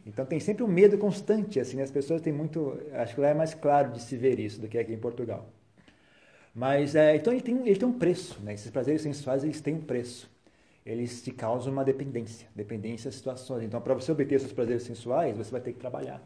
Então 0.05 0.23
tem 0.25 0.39
sempre 0.39 0.63
um 0.63 0.67
medo 0.67 0.97
constante, 0.97 1.59
assim, 1.59 1.81
as 1.81 1.89
pessoas 1.89 2.21
têm 2.21 2.31
muito, 2.31 2.79
acho 2.93 3.15
que 3.15 3.21
lá 3.21 3.29
é 3.29 3.33
mais 3.33 3.55
claro 3.55 3.91
de 3.91 4.01
se 4.01 4.15
ver 4.15 4.39
isso 4.39 4.61
do 4.61 4.67
que 4.67 4.77
aqui 4.77 4.93
em 4.93 4.99
Portugal. 4.99 5.49
Mas 6.53 6.95
é, 6.95 7.15
então 7.15 7.33
ele 7.33 7.41
tem, 7.41 7.67
ele 7.67 7.75
tem 7.75 7.87
um 7.87 7.97
preço, 7.97 8.39
né? 8.43 8.53
Esses 8.53 8.69
prazeres 8.69 9.01
sensuais 9.01 9.43
eles 9.43 9.59
têm 9.59 9.73
um 9.73 9.81
preço. 9.81 10.29
Eles 10.85 11.23
te 11.23 11.31
causam 11.31 11.73
uma 11.73 11.83
dependência, 11.83 12.47
dependência 12.55 13.09
das 13.09 13.15
situações. 13.15 13.63
Então 13.63 13.81
para 13.81 13.95
você 13.95 14.11
obter 14.11 14.39
seus 14.39 14.53
prazeres 14.53 14.83
sensuais, 14.83 15.35
você 15.35 15.51
vai 15.51 15.59
ter 15.59 15.73
que 15.73 15.79
trabalhar. 15.79 16.21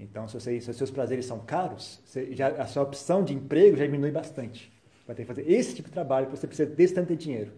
Então 0.00 0.26
se, 0.26 0.34
você, 0.34 0.60
se 0.60 0.68
os 0.68 0.76
seus 0.76 0.90
prazeres 0.90 1.24
são 1.24 1.38
caros, 1.38 2.00
você, 2.04 2.34
já, 2.34 2.48
a 2.48 2.66
sua 2.66 2.82
opção 2.82 3.22
de 3.22 3.32
emprego 3.32 3.76
já 3.76 3.84
diminui 3.84 4.10
bastante. 4.10 4.72
Vai 5.06 5.14
ter 5.14 5.22
que 5.22 5.28
fazer 5.28 5.48
esse 5.48 5.76
tipo 5.76 5.88
de 5.88 5.94
trabalho, 5.94 6.28
você 6.28 6.48
precisa 6.48 6.68
desse 6.68 6.94
tanto 6.94 7.14
de 7.14 7.24
dinheiro. 7.24 7.52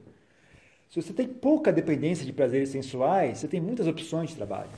Se 0.90 1.00
você 1.00 1.14
tem 1.14 1.26
pouca 1.26 1.72
dependência 1.72 2.26
de 2.26 2.32
prazeres 2.32 2.68
sensuais, 2.68 3.38
você 3.38 3.48
tem 3.48 3.60
muitas 3.60 3.86
opções 3.86 4.30
de 4.30 4.36
trabalho 4.36 4.70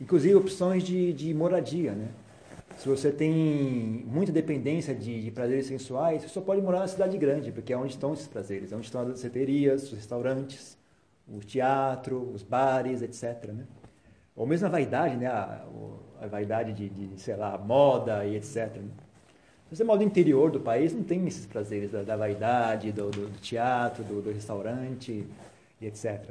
inclusive 0.00 0.34
opções 0.34 0.82
de, 0.82 1.12
de 1.12 1.32
moradia, 1.34 1.92
né? 1.92 2.08
Se 2.78 2.88
você 2.88 3.12
tem 3.12 4.04
muita 4.06 4.32
dependência 4.32 4.94
de, 4.94 5.22
de, 5.22 5.30
prazeres 5.30 5.66
sensuais, 5.66 6.22
você 6.22 6.28
só 6.28 6.40
pode 6.40 6.60
morar 6.62 6.80
na 6.80 6.88
cidade 6.88 7.16
grande, 7.18 7.52
porque 7.52 7.72
é 7.72 7.76
onde 7.76 7.92
estão 7.92 8.14
esses 8.14 8.26
prazeres, 8.26 8.72
é 8.72 8.76
onde 8.76 8.86
estão 8.86 9.02
as 9.02 9.20
ceterias, 9.20 9.84
os 9.84 9.92
restaurantes, 9.92 10.76
o 11.28 11.38
teatro, 11.40 12.30
os 12.34 12.42
bares, 12.42 13.02
etc. 13.02 13.52
Né? 13.52 13.64
Ou 14.34 14.46
mesmo 14.46 14.66
a 14.66 14.70
vaidade, 14.70 15.16
né? 15.16 15.26
a, 15.26 15.64
a 16.20 16.26
vaidade 16.26 16.72
de, 16.72 16.88
de, 16.88 17.20
sei 17.20 17.36
lá, 17.36 17.56
moda 17.58 18.24
e 18.24 18.36
etc. 18.36 18.74
Né? 18.76 18.90
Se 19.68 19.76
você 19.76 19.84
mora 19.84 19.98
no 20.00 20.04
interior 20.04 20.50
do 20.50 20.60
país, 20.60 20.92
não 20.92 21.02
tem 21.02 21.26
esses 21.26 21.46
prazeres 21.46 21.90
da, 21.90 22.02
da 22.02 22.16
vaidade, 22.16 22.92
do, 22.92 23.10
do, 23.10 23.28
do 23.28 23.40
teatro, 23.40 24.02
do, 24.04 24.20
do, 24.20 24.32
restaurante 24.32 25.26
e 25.80 25.86
etc. 25.86 26.28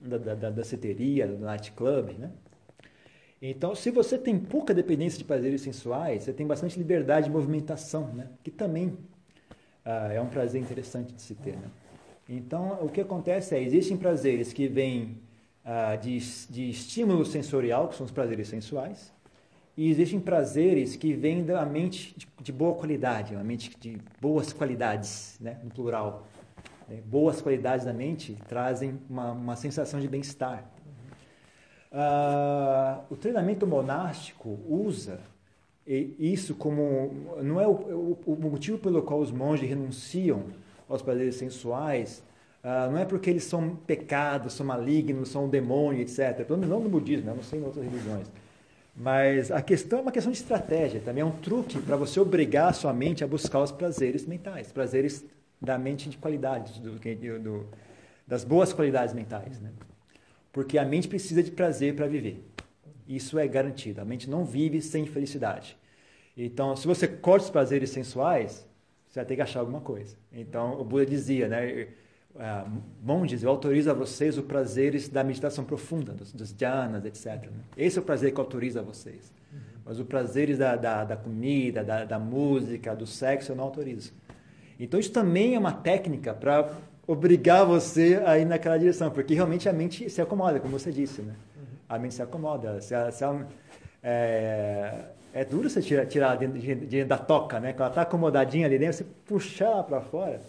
Da, 0.00 0.18
da, 0.18 0.50
da 0.50 0.64
ceteria, 0.64 1.26
do 1.28 1.38
nightclub, 1.38 2.12
né? 2.18 2.30
Então, 3.44 3.74
se 3.74 3.90
você 3.90 4.16
tem 4.16 4.38
pouca 4.38 4.72
dependência 4.72 5.18
de 5.18 5.24
prazeres 5.24 5.62
sensuais, 5.62 6.22
você 6.22 6.32
tem 6.32 6.46
bastante 6.46 6.78
liberdade 6.78 7.26
de 7.26 7.32
movimentação, 7.32 8.06
né? 8.14 8.28
que 8.44 8.52
também 8.52 8.96
ah, 9.84 10.12
é 10.12 10.20
um 10.20 10.28
prazer 10.28 10.62
interessante 10.62 11.12
de 11.12 11.20
se 11.20 11.34
ter. 11.34 11.56
Né? 11.56 11.68
Então, 12.28 12.78
o 12.80 12.88
que 12.88 13.00
acontece 13.00 13.56
é, 13.56 13.60
existem 13.60 13.96
prazeres 13.96 14.52
que 14.52 14.68
vêm 14.68 15.18
ah, 15.64 15.96
de, 15.96 16.18
de 16.50 16.70
estímulo 16.70 17.26
sensorial, 17.26 17.88
que 17.88 17.96
são 17.96 18.06
os 18.06 18.12
prazeres 18.12 18.46
sensuais, 18.46 19.12
e 19.76 19.90
existem 19.90 20.20
prazeres 20.20 20.94
que 20.94 21.12
vêm 21.12 21.44
da 21.44 21.66
mente 21.66 22.14
de, 22.16 22.28
de 22.40 22.52
boa 22.52 22.76
qualidade, 22.76 23.34
uma 23.34 23.42
mente 23.42 23.76
de 23.76 23.98
boas 24.20 24.52
qualidades, 24.52 25.36
né? 25.40 25.58
no 25.64 25.70
plural. 25.70 26.28
É, 26.88 27.00
boas 27.00 27.42
qualidades 27.42 27.84
da 27.84 27.92
mente 27.92 28.36
trazem 28.46 29.00
uma, 29.10 29.32
uma 29.32 29.56
sensação 29.56 29.98
de 29.98 30.06
bem-estar. 30.06 30.71
Uh, 31.92 33.04
o 33.10 33.16
treinamento 33.16 33.66
monástico 33.66 34.58
usa 34.66 35.20
isso 35.86 36.54
como 36.54 37.10
não 37.42 37.60
é 37.60 37.66
o, 37.68 38.16
o, 38.24 38.34
motivo 38.40 38.78
pelo 38.78 39.02
qual 39.02 39.20
os 39.20 39.30
monges 39.30 39.68
renunciam 39.68 40.44
aos 40.88 41.02
prazeres 41.02 41.34
sensuais 41.34 42.22
uh, 42.64 42.90
não 42.90 42.96
é 42.96 43.04
porque 43.04 43.28
eles 43.28 43.44
são 43.44 43.76
pecados, 43.76 44.54
são 44.54 44.64
malignos, 44.64 45.28
são 45.28 45.44
um 45.44 45.48
demônio, 45.50 46.00
etc. 46.00 46.46
Pelo 46.46 46.60
menos 46.60 46.70
não 46.70 46.80
no 46.80 46.88
budismo, 46.88 47.26
né? 47.26 47.34
não 47.36 47.42
sei 47.42 47.60
em 47.60 47.64
outras 47.64 47.84
religiões. 47.84 48.26
Mas 48.96 49.50
a 49.50 49.60
questão 49.60 49.98
é 49.98 50.02
uma 50.02 50.12
questão 50.12 50.32
de 50.32 50.38
estratégia, 50.38 50.98
também 51.00 51.20
é 51.20 51.24
um 51.24 51.30
truque 51.30 51.78
para 51.78 51.96
você 51.96 52.18
obrigar 52.18 52.70
a 52.70 52.72
sua 52.72 52.94
mente 52.94 53.22
a 53.22 53.26
buscar 53.26 53.60
os 53.60 53.72
prazeres 53.72 54.24
mentais, 54.24 54.72
prazeres 54.72 55.24
da 55.60 55.76
mente 55.76 56.08
de 56.08 56.16
qualidade, 56.16 56.80
do, 56.80 56.98
do 57.38 57.66
das 58.26 58.44
boas 58.44 58.72
qualidades 58.72 59.14
mentais, 59.14 59.60
né? 59.60 59.70
Porque 60.52 60.78
a 60.78 60.84
mente 60.84 61.08
precisa 61.08 61.42
de 61.42 61.50
prazer 61.50 61.96
para 61.96 62.06
viver. 62.06 62.44
Isso 63.08 63.38
é 63.38 63.48
garantido. 63.48 64.00
A 64.00 64.04
mente 64.04 64.28
não 64.28 64.44
vive 64.44 64.80
sem 64.80 65.06
felicidade. 65.06 65.76
Então, 66.36 66.76
se 66.76 66.86
você 66.86 67.08
corta 67.08 67.46
os 67.46 67.50
prazeres 67.50 67.90
sensuais, 67.90 68.66
você 69.06 69.20
vai 69.20 69.26
ter 69.26 69.36
que 69.36 69.42
achar 69.42 69.60
alguma 69.60 69.80
coisa. 69.80 70.16
Então, 70.32 70.80
o 70.80 70.84
Buda 70.84 71.04
dizia, 71.04 71.48
né? 71.48 71.88
Uh, 72.34 72.82
monges, 73.02 73.42
eu 73.42 73.50
autorizo 73.50 73.90
a 73.90 73.94
vocês 73.94 74.38
os 74.38 74.44
prazeres 74.46 75.06
da 75.06 75.22
meditação 75.22 75.64
profunda, 75.64 76.12
dos, 76.12 76.32
dos 76.32 76.54
jhanas, 76.58 77.04
etc. 77.04 77.26
Né? 77.50 77.60
Esse 77.76 77.98
é 77.98 78.00
o 78.00 78.04
prazer 78.04 78.32
que 78.32 78.40
eu 78.40 78.44
autorizo 78.44 78.78
a 78.78 78.82
vocês. 78.82 79.30
Uhum. 79.52 79.58
Mas 79.84 79.98
os 79.98 80.06
prazeres 80.06 80.56
da, 80.56 80.74
da, 80.74 81.04
da 81.04 81.14
comida, 81.14 81.84
da, 81.84 82.06
da, 82.06 82.18
música, 82.18 82.96
do 82.96 83.06
sexo, 83.06 83.52
eu 83.52 83.56
não 83.56 83.64
autorizo. 83.64 84.14
Então, 84.80 84.98
isso 84.98 85.12
também 85.12 85.54
é 85.54 85.58
uma 85.58 85.72
técnica 85.72 86.32
para 86.32 86.70
obrigar 87.06 87.64
você 87.64 88.22
a 88.24 88.38
ir 88.38 88.44
naquela 88.44 88.78
direção, 88.78 89.10
porque 89.10 89.34
realmente 89.34 89.68
a 89.68 89.72
mente 89.72 90.08
se 90.08 90.20
acomoda, 90.20 90.60
como 90.60 90.78
você 90.78 90.90
disse. 90.92 91.22
Né? 91.22 91.34
A 91.88 91.98
mente 91.98 92.14
se 92.14 92.22
acomoda. 92.22 92.80
Se, 92.80 92.94
se 93.12 93.24
ela, 93.24 93.48
é, 94.02 95.04
é 95.32 95.44
duro 95.44 95.68
você 95.68 95.80
tirar, 95.80 96.06
tirar 96.06 96.36
dentro, 96.36 96.58
de, 96.58 97.04
da 97.04 97.18
toca, 97.18 97.58
né? 97.60 97.72
Quando 97.72 97.80
ela 97.80 97.88
está 97.88 98.02
acomodadinha 98.02 98.66
ali 98.66 98.78
dentro, 98.78 98.96
você 98.96 99.06
puxar 99.26 99.82
para 99.84 100.00
fora, 100.00 100.40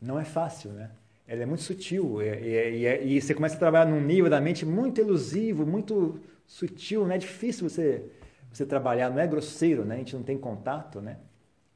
não 0.00 0.18
é 0.18 0.24
fácil, 0.24 0.70
né? 0.72 0.90
Ela 1.26 1.42
é 1.42 1.46
muito 1.46 1.62
sutil 1.62 2.20
e, 2.20 2.26
e, 2.26 2.86
e, 2.86 3.16
e, 3.16 3.20
você 3.20 3.32
começa 3.34 3.56
a 3.56 3.58
trabalhar 3.58 3.86
num 3.86 4.00
nível 4.00 4.28
da 4.28 4.40
mente 4.40 4.66
muito 4.66 5.00
elusivo, 5.00 5.64
muito 5.64 6.20
sutil, 6.46 7.06
né? 7.06 7.14
É 7.14 7.18
difícil 7.18 7.68
você, 7.68 8.04
você 8.52 8.66
trabalhar, 8.66 9.10
não 9.10 9.18
é 9.18 9.26
grosseiro, 9.26 9.84
né? 9.84 9.94
A 9.94 9.98
gente 9.98 10.14
não 10.14 10.22
tem 10.22 10.36
contato, 10.36 11.00
né? 11.00 11.16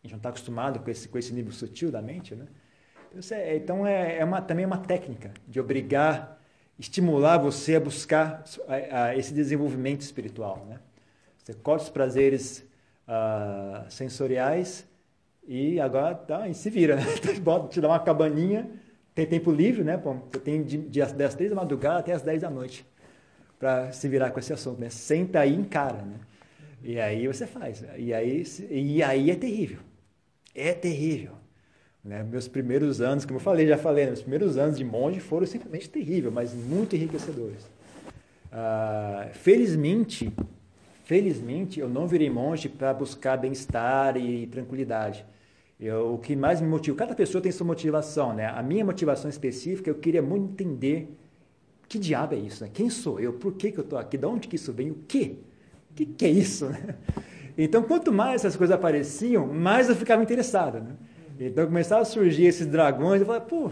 A 0.03 0.07
gente 0.07 0.13
não 0.13 0.19
está 0.19 0.29
acostumado 0.29 0.81
com 0.81 0.91
esse, 0.91 1.09
com 1.09 1.19
esse 1.19 1.33
nível 1.33 1.53
sutil 1.53 1.91
da 1.91 2.03
mente, 2.03 2.35
né? 2.35 2.47
Então, 3.13 3.39
é, 3.39 3.57
então 3.57 3.87
é, 3.87 4.19
é 4.19 4.25
uma, 4.25 4.41
também 4.41 4.65
é 4.65 4.67
uma 4.67 4.79
técnica 4.79 5.33
de 5.47 5.61
obrigar, 5.61 6.41
estimular 6.79 7.39
você 7.39 7.77
a 7.77 7.81
buscar 7.81 8.45
a, 8.67 9.05
a 9.05 9.17
esse 9.17 9.33
desenvolvimento 9.33 10.03
espiritual, 10.03 10.67
né? 10.69 10.79
Você 11.39 11.55
corta 11.55 11.85
os 11.85 11.91
prazeres 11.91 12.65
uh, 13.09 13.91
sensoriais 13.91 14.87
e 15.47 15.81
agora 15.81 16.15
tá, 16.15 16.47
e 16.47 16.53
se 16.53 16.69
vira. 16.69 16.97
Né? 16.97 17.03
te 17.71 17.81
dá 17.81 17.89
uma 17.89 17.99
cabaninha, 17.99 18.69
tem 19.15 19.25
tempo 19.27 19.51
livre, 19.51 19.83
né? 19.83 19.97
Pô, 19.97 20.15
você 20.15 20.39
tem 20.39 20.63
de, 20.63 20.77
de, 20.77 21.01
das 21.15 21.35
três 21.35 21.51
da 21.51 21.57
madrugada 21.57 22.01
até 22.01 22.13
as 22.13 22.23
dez 22.23 22.43
da 22.43 22.51
noite 22.51 22.87
para 23.59 23.91
se 23.93 24.07
virar 24.09 24.31
com 24.31 24.39
esse 24.39 24.53
assunto, 24.53 24.79
né? 24.79 24.91
Senta 24.91 25.41
aí 25.41 25.53
e 25.53 25.57
encara, 25.57 26.03
né? 26.03 26.21
E 26.83 27.01
aí 27.01 27.27
você 27.27 27.47
faz. 27.47 27.83
E 27.97 28.13
aí, 28.13 28.45
e 28.71 29.03
aí 29.03 29.31
é 29.31 29.35
terrível. 29.35 29.81
É 30.55 30.73
terrível. 30.73 31.38
Né? 32.09 32.25
Meus 32.25 32.49
primeiros 32.49 33.01
anos, 33.01 33.25
como 33.25 33.37
eu 33.37 33.43
falei, 33.43 33.69
já 33.69 33.79
falei, 33.79 34.05
né? 34.05 34.11
meus 34.11 34.23
primeiros 34.23 34.57
anos 34.57 34.77
de 34.77 34.85
monge 34.85 35.21
foram 35.21 35.47
simplesmente 35.47 35.89
terríveis, 35.89 36.33
mas 36.33 36.55
muito 36.55 36.97
enriquecedores. 36.97 37.63
Uh, 38.51 39.33
felizmente, 39.35 40.33
Felizmente, 41.09 41.81
eu 41.81 41.89
não 41.89 42.07
virei 42.07 42.29
monge 42.29 42.69
para 42.69 42.93
buscar 42.93 43.39
bem-estar 43.39 44.19
e 44.19 44.47
tranquilidade. 44.47 45.25
Eu, 45.81 46.13
o 46.13 46.19
que 46.19 46.37
mais 46.37 46.61
me 46.61 46.69
motiva, 46.69 46.95
cada 46.99 47.15
pessoa 47.15 47.41
tem 47.41 47.51
sua 47.51 47.67
motivação, 47.67 48.35
né? 48.35 48.45
A 48.45 48.63
minha 48.63 48.85
motivação 48.85 49.31
específica, 49.31 49.89
eu 49.89 49.95
queria 49.95 50.21
muito 50.21 50.53
entender 50.53 51.17
que 51.89 51.99
diabo 51.99 52.35
é 52.35 52.37
isso, 52.37 52.63
né? 52.63 52.69
Quem 52.71 52.91
sou 52.91 53.19
eu? 53.19 53.33
Por 53.33 53.55
que, 53.55 53.73
que 53.73 53.79
eu 53.79 53.85
estou 53.85 53.99
aqui? 53.99 54.19
De 54.19 54.27
onde 54.27 54.49
que 54.49 54.57
isso 54.57 54.71
vem? 54.71 54.91
O 54.91 54.97
quê? 55.09 55.37
O 55.91 55.95
que, 55.95 56.05
que 56.05 56.27
é 56.27 56.29
isso, 56.29 56.67
né? 56.69 56.95
Então, 57.57 57.83
quanto 57.85 58.13
mais 58.13 58.43
essas 58.43 58.55
coisas 58.55 58.77
apareciam, 58.77 59.47
mais 59.47 59.89
eu 59.89 59.97
ficava 59.97 60.23
interessado, 60.23 60.79
né? 60.79 60.95
Então, 61.39 61.67
começavam 61.67 62.03
a 62.03 62.05
surgir 62.05 62.45
esses 62.45 62.67
dragões, 62.67 63.21
eu 63.21 63.27
falava, 63.27 63.45
pô, 63.45 63.71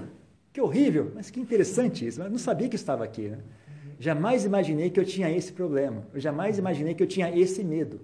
que 0.53 0.61
horrível, 0.61 1.12
mas 1.14 1.31
que 1.31 1.41
interessante 1.41 2.07
isso. 2.07 2.21
Mas 2.21 2.31
não 2.31 2.39
sabia 2.39 2.69
que 2.69 2.77
estava 2.77 3.05
aqui, 3.05 3.29
né? 3.29 3.39
Jamais 3.99 4.45
imaginei 4.45 4.91
que 4.91 5.01
eu 5.01 5.05
tinha 5.05 5.31
esse 5.31 5.53
problema. 5.53 6.07
Eu 6.14 6.21
jamais 6.21 6.59
imaginei 6.59 6.95
que 6.95 7.03
eu 7.03 7.07
tinha 7.07 7.35
esse 7.37 7.64
medo. 7.64 8.01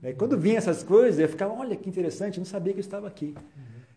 Né? 0.00 0.12
Quando 0.12 0.38
vinha 0.38 0.58
essas 0.58 0.82
coisas, 0.82 1.18
eu 1.18 1.28
ficava, 1.28 1.52
olha 1.54 1.76
que 1.76 1.88
interessante, 1.88 2.38
não 2.38 2.44
sabia 2.44 2.72
que 2.72 2.80
eu 2.80 2.82
estava 2.82 3.08
aqui. 3.08 3.34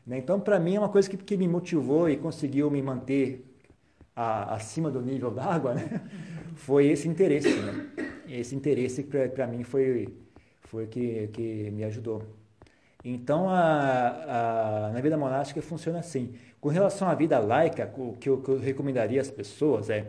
Uhum. 0.07 0.15
Então, 0.15 0.39
para 0.39 0.59
mim, 0.59 0.75
é 0.75 0.79
uma 0.79 0.89
coisa 0.89 1.09
que, 1.09 1.17
que, 1.17 1.35
me 1.35 1.47
motivou 1.47 2.09
e 2.09 2.15
conseguiu 2.15 2.69
me 2.69 2.81
manter 2.81 3.45
a, 4.15 4.55
acima 4.55 4.89
do 4.89 5.01
nível 5.01 5.31
d'água, 5.31 5.73
né? 5.73 6.01
foi 6.55 6.87
esse 6.87 7.07
interesse. 7.07 7.49
Né? 7.49 7.89
Esse 8.29 8.55
interesse, 8.55 9.03
para 9.03 9.47
mim, 9.47 9.63
foi, 9.63 10.09
foi 10.63 10.87
que, 10.87 11.27
que 11.33 11.71
me 11.71 11.83
ajudou. 11.83 12.23
Então, 13.05 13.47
a, 13.49 14.87
a, 14.87 14.91
na 14.91 14.99
vida 14.99 15.15
monástica 15.15 15.61
funciona 15.61 15.99
assim. 15.99 16.33
Com 16.59 16.69
relação 16.69 17.07
à 17.07 17.13
vida 17.13 17.37
laica, 17.37 17.93
o 17.95 18.13
que 18.13 18.27
eu, 18.27 18.41
que 18.41 18.49
eu 18.49 18.59
recomendaria 18.59 19.21
às 19.21 19.29
pessoas 19.29 19.89
é 19.89 20.07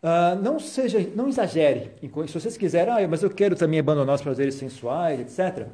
Uh, 0.00 0.40
não 0.40 0.60
seja, 0.60 1.00
não 1.14 1.28
exagere. 1.28 1.90
Se 2.28 2.32
vocês 2.32 2.56
quiserem, 2.56 2.92
ah, 2.92 3.08
mas 3.08 3.22
eu 3.22 3.30
quero 3.30 3.56
também 3.56 3.80
abandonar 3.80 4.14
os 4.14 4.22
prazeres 4.22 4.54
sensuais, 4.54 5.18
etc. 5.18 5.66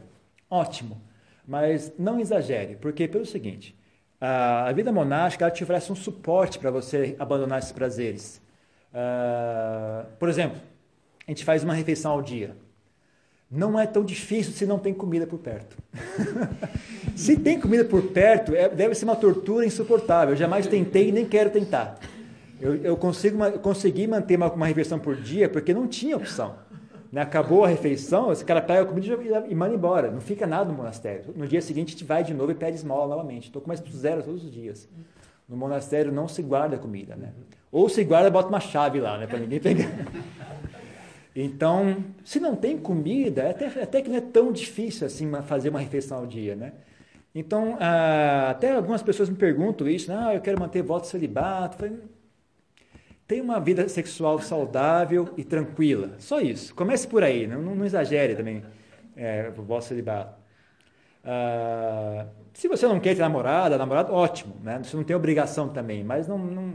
Ótimo. 0.49 1.01
Mas 1.47 1.93
não 1.99 2.19
exagere, 2.19 2.77
porque 2.77 3.07
pelo 3.07 3.27
seguinte, 3.27 3.77
uh, 4.23 4.67
a 4.67 4.73
vida 4.73 4.91
monástica 4.91 5.51
te 5.51 5.63
oferece 5.63 5.93
um 5.93 5.95
suporte 5.95 6.59
para 6.59 6.71
você 6.71 7.15
abandonar 7.19 7.59
esses 7.59 7.73
prazeres. 7.73 8.41
Uh, 8.95 10.07
por 10.19 10.31
exemplo, 10.31 10.59
a 11.27 11.31
gente 11.31 11.45
faz 11.45 11.63
uma 11.63 11.75
refeição 11.75 12.13
ao 12.13 12.23
dia. 12.23 12.57
Não 13.55 13.79
é 13.79 13.87
tão 13.87 14.05
difícil 14.05 14.53
se 14.53 14.67
não 14.67 14.81
tem 14.81 14.93
comida 14.93 15.29
por 15.29 15.39
perto. 15.39 15.77
se 17.15 17.37
tem 17.37 17.61
comida 17.61 17.85
por 17.85 18.03
perto, 18.03 18.53
é, 18.53 18.69
deve 18.69 18.97
ser 18.97 19.05
uma 19.05 19.15
tortura 19.15 19.65
insuportável. 19.65 20.35
Eu 20.35 20.37
jamais 20.37 20.67
tentei 20.67 21.11
e 21.11 21.13
nem 21.13 21.25
quero 21.25 21.51
tentar. 21.51 22.01
Eu, 22.61 22.75
eu 22.77 22.97
consigo 22.97 23.45
eu 23.45 23.61
consegui 23.61 24.09
manter 24.09 24.37
uma, 24.37 24.53
uma 24.53 24.67
refeição 24.67 24.99
por 24.99 25.15
dia 25.15 25.49
porque 25.49 25.73
não 25.73 25.87
tinha 25.87 26.17
opção. 26.17 26.57
Né? 27.13 27.21
Acabou 27.21 27.65
a 27.65 27.69
refeição, 27.69 28.33
esse 28.33 28.45
cara 28.45 28.61
pega 28.61 28.83
a 28.83 28.87
comida 28.87 29.07
e, 29.07 29.53
e 29.53 29.55
manda 29.55 29.73
embora. 29.73 30.11
Não 30.11 30.21
fica 30.21 30.49
nada 30.49 30.65
no 30.65 30.77
monastério. 30.77 31.33
No 31.37 31.47
dia 31.47 31.63
seguinte, 31.63 31.91
a 31.91 31.93
gente 31.93 32.05
vai 32.05 32.25
de 32.25 32.35
novo 32.35 32.51
e 32.51 32.57
pede 32.57 32.77
esmola 32.77 33.07
novamente. 33.07 33.51
Então, 33.51 33.63
começa 33.63 33.85
do 33.85 33.91
zero 33.97 34.21
todos 34.25 34.43
os 34.43 34.51
dias. 34.51 34.89
No 35.49 35.57
monastério 35.57 36.11
não 36.11 36.27
se 36.27 36.43
guarda 36.43 36.77
comida, 36.77 37.15
né? 37.15 37.29
Ou 37.71 37.89
se 37.89 38.03
guarda, 38.03 38.31
bota 38.31 38.49
uma 38.49 38.59
chave 38.59 38.99
lá, 38.99 39.17
né? 39.17 39.29
Para 39.29 39.39
ninguém 39.39 39.61
pegar. 39.61 39.89
Então, 41.35 42.05
se 42.25 42.39
não 42.39 42.55
tem 42.55 42.79
comida, 42.79 43.43
é 43.43 43.51
até, 43.51 43.67
até 43.83 44.03
que 44.03 44.09
não 44.09 44.17
é 44.17 44.21
tão 44.21 44.53
difícil 44.53 45.07
assim 45.07 45.31
fazer 45.43 45.69
uma 45.71 45.81
refeição 45.81 46.19
ao 46.19 46.27
dia, 46.27 46.55
né? 46.55 46.73
Então, 47.35 47.77
ah, 47.81 48.51
até 48.51 48.73
algumas 48.73 49.03
pessoas 49.03 49.29
me 49.29 49.37
perguntam 49.37 49.89
isso, 49.89 50.13
ah, 50.13 50.35
eu 50.35 50.41
quero 50.41 50.61
manter 50.61 50.83
voto 50.83 51.07
celibato. 51.09 51.77
Falei, 51.79 51.99
Tenha 53.27 53.43
uma 53.43 53.59
vida 53.59 53.89
sexual 53.89 54.39
saudável 54.41 55.33
e 55.37 55.45
tranquila. 55.45 56.17
Só 56.19 56.41
isso. 56.41 56.75
Comece 56.75 57.09
por 57.09 57.25
aí. 57.25 57.47
Não, 57.47 57.63
não, 57.63 57.85
exagere 57.85 58.37
também 58.37 58.63
é, 59.17 59.51
o 59.57 59.63
vosso 59.63 59.89
celibato. 59.89 60.37
Ah, 61.25 62.27
se 62.53 62.69
você 62.69 62.87
não 62.87 63.01
quer 63.01 63.15
ter 63.15 63.23
namorada, 63.23 63.79
namorado, 63.79 64.13
ótimo. 64.13 64.57
Né? 64.63 64.79
Você 64.83 64.97
não 64.97 65.05
tem 65.05 65.17
obrigação 65.17 65.71
também. 65.71 66.05
Mas 66.05 66.29
não, 66.29 66.37
não, 66.39 66.75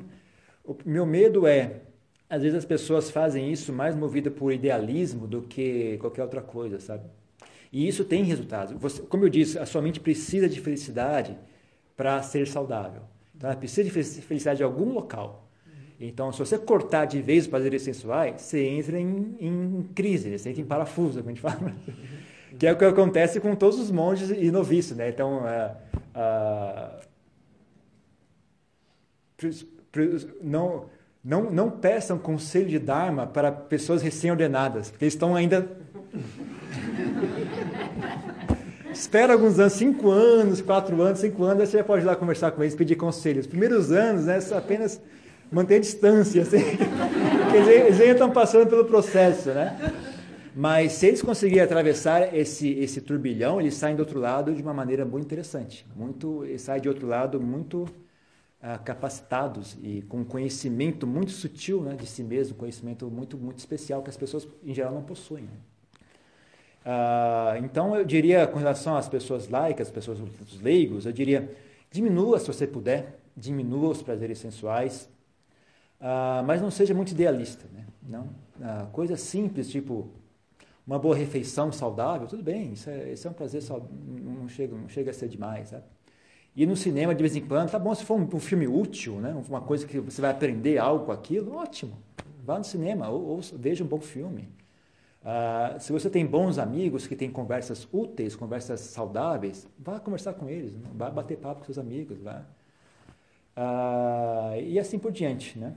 o 0.66 0.76
meu 0.86 1.06
medo 1.06 1.46
é, 1.46 1.82
às 2.30 2.44
vezes 2.44 2.58
as 2.58 2.66
pessoas 2.66 3.10
fazem 3.10 3.52
isso 3.52 3.74
mais 3.74 3.96
movida 3.96 4.30
por 4.30 4.54
idealismo 4.54 5.28
do 5.28 5.42
que 5.42 5.98
qualquer 5.98 6.22
outra 6.22 6.42
coisa, 6.42 6.80
sabe? 6.80 7.04
E 7.72 7.88
isso 7.88 8.04
tem 8.04 8.24
resultados. 8.24 8.74
Você, 8.80 9.02
como 9.02 9.26
eu 9.26 9.30
disse, 9.30 9.58
a 9.58 9.66
sua 9.66 9.82
mente 9.82 10.00
precisa 10.00 10.48
de 10.48 10.60
felicidade 10.62 11.38
para 11.98 12.22
ser 12.22 12.48
saudável. 12.48 13.02
Então, 13.36 13.50
ela 13.50 13.58
precisa 13.58 13.84
de 13.84 13.92
felicidade 14.22 14.62
em 14.62 14.66
algum 14.66 14.94
local. 14.94 15.50
Então, 16.00 16.32
se 16.32 16.40
você 16.40 16.58
cortar 16.58 17.06
de 17.06 17.22
vez 17.22 17.44
os 17.44 17.50
prazeres 17.50 17.82
sensuais, 17.82 18.42
você 18.42 18.64
entra 18.66 19.00
em, 19.00 19.36
em 19.40 19.90
crise, 19.94 20.38
você 20.38 20.50
entra 20.50 20.62
em 20.62 20.66
parafuso, 20.66 21.20
como 21.20 21.30
a 21.30 21.34
gente 21.34 21.42
fala. 21.42 21.76
que 22.58 22.66
é 22.66 22.72
o 22.72 22.78
que 22.78 22.86
acontece 22.86 23.40
com 23.40 23.56
todos 23.56 23.80
os 23.80 23.92
monges 23.92 24.30
e 24.30 24.50
noviços, 24.50 24.96
né? 24.96 25.10
Então, 25.10 25.42
não, 30.42 30.86
não, 31.24 31.52
não 31.52 31.70
peçam 31.70 32.18
conselho 32.18 32.68
de 32.68 32.80
Dharma 32.80 33.28
para 33.28 33.52
pessoas 33.52 34.02
recém-ordenadas, 34.02 34.90
porque 34.90 35.06
eles 35.06 35.14
estão 35.14 35.36
ainda... 35.36 35.70
Espera 38.92 39.34
alguns 39.34 39.60
anos, 39.60 39.74
cinco 39.74 40.10
anos, 40.10 40.62
quatro 40.62 41.02
anos, 41.02 41.20
cinco 41.20 41.44
anos, 41.44 41.62
aí 41.62 41.68
você 41.68 41.78
já 41.78 41.84
pode 41.84 42.04
ir 42.04 42.08
lá 42.08 42.16
conversar 42.16 42.52
com 42.52 42.64
eles, 42.64 42.76
pedir 42.76 42.96
conselhos. 42.96 43.46
Os 43.46 43.50
primeiros 43.50 43.92
anos, 43.92 44.26
né, 44.26 44.40
apenas 44.58 45.00
manter 45.52 45.76
a 45.76 45.80
distância, 45.80 46.42
assim, 46.42 46.58
eles 47.54 48.00
ainda 48.00 48.14
estão 48.14 48.32
passando 48.32 48.68
pelo 48.68 48.86
processo, 48.86 49.50
né? 49.50 49.94
Mas 50.56 50.94
se 50.94 51.08
eles 51.08 51.22
conseguirem 51.22 51.64
atravessar 51.64 52.36
esse, 52.36 52.72
esse 52.72 53.00
turbilhão, 53.00 53.62
eles 53.62 53.76
saem 53.76 53.96
do 53.96 54.00
outro 54.00 54.20
lado 54.20 54.54
de 54.54 54.62
uma 54.62 54.74
maneira 54.74 55.06
muito 55.06 55.26
interessante. 55.26 55.86
Muito, 55.96 56.44
eles 56.44 56.62
saem 56.62 56.82
de 56.82 56.90
outro 56.90 57.08
lado 57.08 57.40
muito 57.40 57.86
capacitados 58.84 59.78
e 59.82 60.02
com 60.02 60.26
conhecimento 60.26 61.08
muito 61.08 61.32
sutil 61.32 61.82
né, 61.82 61.96
de 61.96 62.06
si 62.06 62.22
mesmo, 62.24 62.56
conhecimento 62.56 63.10
muito, 63.10 63.38
muito 63.38 63.58
especial 63.60 64.04
que 64.04 64.10
as 64.10 64.18
pessoas 64.18 64.46
em 64.64 64.74
geral 64.74 64.94
não 64.94 65.02
possuem. 65.02 65.44
Né? 65.44 65.52
Uh, 66.86 67.64
então 67.64 67.96
eu 67.96 68.06
diria, 68.06 68.48
com 68.48 68.58
relação 68.58 68.96
às 68.96 69.08
pessoas 69.08 69.48
laicas, 69.50 69.88
as 69.88 69.94
pessoas 69.94 70.20
os 70.20 70.62
leigos, 70.62 71.06
eu 71.06 71.12
diria, 71.12 71.56
diminua 71.92 72.40
se 72.40 72.48
você 72.48 72.66
puder, 72.66 73.20
diminua 73.36 73.90
os 73.90 74.02
prazeres 74.02 74.40
sensuais, 74.40 75.10
uh, 76.00 76.44
mas 76.46 76.62
não 76.62 76.72
seja 76.72 76.94
muito 76.94 77.12
idealista. 77.12 77.66
Né? 77.74 77.86
Não, 78.02 78.24
uh, 78.60 78.88
coisa 78.92 79.16
simples, 79.18 79.70
tipo 79.70 80.10
uma 80.86 80.98
boa 80.98 81.16
refeição 81.16 81.72
saudável, 81.72 82.28
tudo 82.28 82.42
bem, 82.42 82.74
isso 82.74 82.90
é, 82.90 83.14
isso 83.14 83.28
é 83.28 83.30
um 83.30 83.34
prazer, 83.34 83.62
não 84.02 84.48
chega, 84.48 84.76
não 84.76 84.90
chega 84.90 85.12
a 85.12 85.14
ser 85.14 85.28
demais. 85.28 85.70
Sabe? 85.70 85.84
E 86.56 86.66
no 86.66 86.76
cinema, 86.76 87.16
de 87.16 87.22
vez 87.22 87.36
em 87.36 87.42
quando, 87.42 87.72
tá 87.72 87.80
bom, 87.80 87.94
se 87.94 88.04
for 88.04 88.20
um, 88.20 88.28
um 88.34 88.40
filme 88.40 88.68
útil, 88.68 89.16
né? 89.16 89.36
uma 89.48 89.62
coisa 89.62 89.86
que 89.88 90.00
você 90.00 90.22
vai 90.22 90.32
aprender 90.32 90.78
algo 90.78 91.06
com 91.06 91.12
aquilo, 91.12 91.56
ótimo. 91.56 91.98
Vá 92.44 92.58
no 92.58 92.64
cinema 92.64 93.10
ou, 93.10 93.22
ou 93.28 93.42
veja 93.54 93.84
um 93.84 93.88
bom 93.88 94.02
filme. 94.02 94.50
Uh, 95.22 95.80
se 95.80 95.92
você 95.92 96.10
tem 96.10 96.26
bons 96.26 96.58
amigos 96.58 97.06
que 97.06 97.16
têm 97.16 97.30
conversas 97.30 97.88
úteis, 97.92 98.36
conversas 98.36 98.80
saudáveis, 98.80 99.68
vá 99.78 100.00
conversar 100.00 100.34
com 100.34 100.50
eles, 100.50 100.74
né? 100.74 100.88
vá 100.96 101.10
bater 101.10 101.38
papo 101.38 101.60
com 101.60 101.66
seus 101.66 101.78
amigos, 101.78 102.18
vá. 102.20 102.44
Uh, 103.56 104.62
e 104.62 104.80
assim 104.80 104.98
por 104.98 105.12
diante, 105.12 105.60
né? 105.60 105.76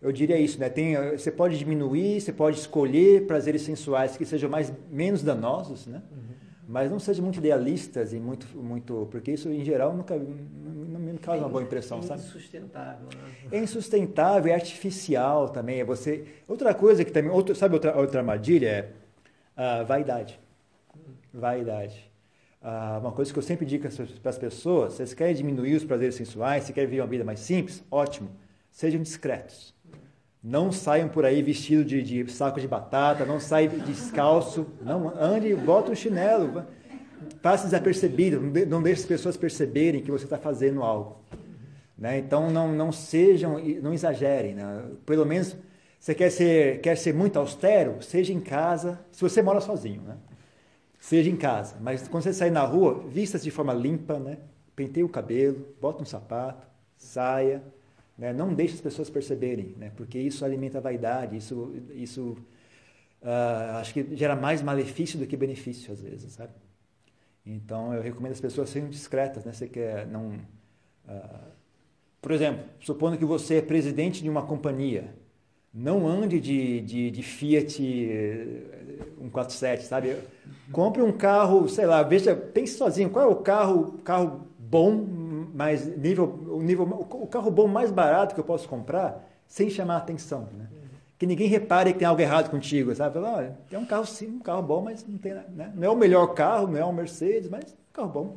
Eu 0.00 0.12
diria 0.12 0.38
isso, 0.38 0.60
né? 0.60 0.68
Tem, 0.68 0.94
você 1.12 1.32
pode 1.32 1.58
diminuir, 1.58 2.20
você 2.20 2.30
pode 2.30 2.58
escolher 2.58 3.26
prazeres 3.26 3.62
sensuais 3.62 4.18
que 4.18 4.26
sejam 4.26 4.50
mais 4.50 4.70
menos 4.90 5.22
danosos, 5.22 5.86
né? 5.86 6.02
Uhum. 6.12 6.33
Mas 6.66 6.90
não 6.90 6.98
sejam 6.98 7.22
muito 7.22 7.38
idealistas 7.38 8.12
e 8.14 8.18
muito, 8.18 8.46
muito, 8.56 9.06
porque 9.10 9.32
isso 9.32 9.50
em 9.50 9.62
geral 9.64 9.94
nunca 9.94 10.16
não 10.16 11.00
me 11.00 11.18
causa 11.18 11.42
uma 11.42 11.48
boa 11.48 11.62
impressão, 11.62 11.98
é 11.98 12.02
sabe? 12.02 12.22
É 12.22 12.24
insustentável. 12.24 13.06
Né? 13.06 13.48
É 13.52 13.58
insustentável, 13.58 14.52
é 14.52 14.54
artificial 14.54 15.50
também. 15.50 15.80
É 15.80 15.84
você. 15.84 16.24
Outra 16.48 16.72
coisa 16.72 17.04
que 17.04 17.12
também, 17.12 17.30
outro, 17.30 17.54
sabe 17.54 17.74
outra 17.74 17.96
outra 17.98 18.20
armadilha 18.20 18.68
é 18.68 18.92
a 19.56 19.82
vaidade. 19.82 20.40
Vaidade. 21.32 22.10
Uma 23.00 23.12
coisa 23.12 23.30
que 23.30 23.38
eu 23.38 23.42
sempre 23.42 23.66
digo 23.66 23.86
para 24.22 24.30
as 24.30 24.38
pessoas: 24.38 24.94
vocês 24.94 25.12
querem 25.12 25.34
diminuir 25.34 25.74
os 25.74 25.84
prazeres 25.84 26.14
sensuais, 26.14 26.64
se 26.64 26.72
querem 26.72 26.88
viver 26.88 27.02
uma 27.02 27.08
vida 27.08 27.24
mais 27.24 27.40
simples, 27.40 27.84
ótimo. 27.90 28.30
Sejam 28.70 29.02
discretos. 29.02 29.73
Não 30.44 30.70
saiam 30.70 31.08
por 31.08 31.24
aí 31.24 31.40
vestido 31.40 31.82
de, 31.82 32.02
de 32.02 32.30
saco 32.30 32.60
de 32.60 32.68
batata, 32.68 33.24
não 33.24 33.40
saiam 33.40 33.78
descalço, 33.78 34.66
não 34.82 35.08
ande, 35.18 35.54
bota 35.54 35.90
um 35.90 35.94
chinelo, 35.94 36.66
passe 37.40 37.64
desapercebido, 37.64 38.42
não 38.66 38.82
deixe 38.82 39.00
as 39.00 39.06
pessoas 39.06 39.38
perceberem 39.38 40.02
que 40.02 40.10
você 40.10 40.24
está 40.24 40.36
fazendo 40.36 40.82
algo. 40.82 41.24
Né? 41.96 42.18
Então 42.18 42.50
não, 42.50 42.70
não 42.74 42.92
sejam, 42.92 43.58
não 43.80 43.94
exagerem. 43.94 44.54
Né? 44.54 44.84
Pelo 45.06 45.24
menos 45.24 45.56
você 45.98 46.14
quer 46.14 46.28
ser, 46.28 46.82
quer 46.82 46.98
ser 46.98 47.14
muito 47.14 47.38
austero, 47.38 48.02
seja 48.02 48.30
em 48.30 48.40
casa, 48.40 49.00
se 49.10 49.22
você 49.22 49.40
mora 49.40 49.62
sozinho, 49.62 50.02
né? 50.02 50.18
seja 51.00 51.30
em 51.30 51.36
casa. 51.36 51.76
Mas 51.80 52.06
quando 52.06 52.22
você 52.22 52.34
sair 52.34 52.50
na 52.50 52.64
rua, 52.64 53.02
vista-se 53.08 53.44
de 53.44 53.50
forma 53.50 53.72
limpa, 53.72 54.18
né? 54.18 54.36
penteie 54.76 55.04
o 55.04 55.08
cabelo, 55.08 55.66
bota 55.80 56.02
um 56.02 56.06
sapato, 56.06 56.66
saia, 56.98 57.62
né? 58.16 58.32
Não 58.32 58.54
deixe 58.54 58.74
as 58.74 58.80
pessoas 58.80 59.10
perceberem, 59.10 59.74
né? 59.76 59.90
porque 59.96 60.18
isso 60.18 60.44
alimenta 60.44 60.78
a 60.78 60.80
vaidade, 60.80 61.36
isso, 61.36 61.74
isso 61.94 62.36
uh, 63.22 63.76
acho 63.80 63.92
que 63.92 64.16
gera 64.16 64.36
mais 64.36 64.62
malefício 64.62 65.18
do 65.18 65.26
que 65.26 65.36
benefício 65.36 65.92
às 65.92 66.00
vezes, 66.00 66.32
sabe? 66.32 66.52
Então 67.44 67.92
eu 67.92 68.02
recomendo 68.02 68.32
as 68.32 68.40
pessoas 68.40 68.70
serem 68.70 68.88
discretas, 68.88 69.44
né? 69.44 69.52
Você 69.52 69.68
quer 69.68 70.06
não, 70.06 70.38
uh, 71.06 71.52
por 72.22 72.32
exemplo, 72.32 72.64
supondo 72.80 73.18
que 73.18 73.24
você 73.24 73.56
é 73.56 73.62
presidente 73.62 74.22
de 74.22 74.30
uma 74.30 74.46
companhia, 74.46 75.14
não 75.72 76.06
ande 76.06 76.38
de, 76.40 76.80
de, 76.80 77.10
de 77.10 77.22
Fiat 77.22 77.82
147, 79.18 79.82
eh, 79.82 79.84
sabe? 79.84 80.16
Compre 80.70 81.02
um 81.02 81.10
carro, 81.10 81.68
sei 81.68 81.84
lá, 81.84 82.02
veja, 82.02 82.36
pense 82.36 82.78
sozinho, 82.78 83.10
qual 83.10 83.24
é 83.24 83.28
o 83.28 83.36
carro, 83.36 83.98
carro 84.04 84.46
bom, 84.56 84.92
mais 85.54 85.86
nível, 85.96 86.24
o 86.48 86.60
nível, 86.60 86.84
o 86.84 87.26
carro 87.28 87.48
bom 87.48 87.68
mais 87.68 87.92
barato 87.92 88.34
que 88.34 88.40
eu 88.40 88.44
posso 88.44 88.68
comprar 88.68 89.24
sem 89.46 89.70
chamar 89.70 89.98
atenção, 89.98 90.48
né? 90.52 90.66
Que 91.16 91.26
ninguém 91.26 91.46
repare 91.46 91.92
que 91.92 92.00
tem 92.00 92.08
algo 92.08 92.20
errado 92.20 92.50
contigo, 92.50 92.92
sabe? 92.92 93.14
Fala, 93.14 93.36
olha, 93.36 93.58
tem 93.70 93.78
um 93.78 93.86
carro 93.86 94.04
sim, 94.04 94.26
um 94.26 94.40
carro 94.40 94.62
bom, 94.62 94.82
mas 94.82 95.06
não 95.06 95.16
tem, 95.16 95.32
né? 95.32 95.72
Não 95.76 95.84
é 95.84 95.88
o 95.88 95.94
melhor 95.94 96.26
carro, 96.34 96.66
não 96.66 96.76
é 96.76 96.84
um 96.84 96.92
Mercedes, 96.92 97.48
mas 97.48 97.64
um 97.72 97.92
carro 97.92 98.08
bom. 98.08 98.36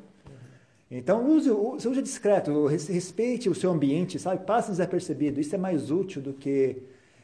Então, 0.89 1.27
use, 1.27 1.49
use, 1.49 1.87
use 1.87 2.01
discreto, 2.03 2.67
respeite 2.67 3.49
o 3.49 3.55
seu 3.55 3.71
ambiente, 3.71 4.19
sabe? 4.19 4.45
Passe 4.45 4.69
desapercebido. 4.69 5.41
Isso 5.41 5.55
é 5.55 5.57
mais 5.57 5.89
útil 5.89 6.21
do 6.21 6.33
que 6.33 6.83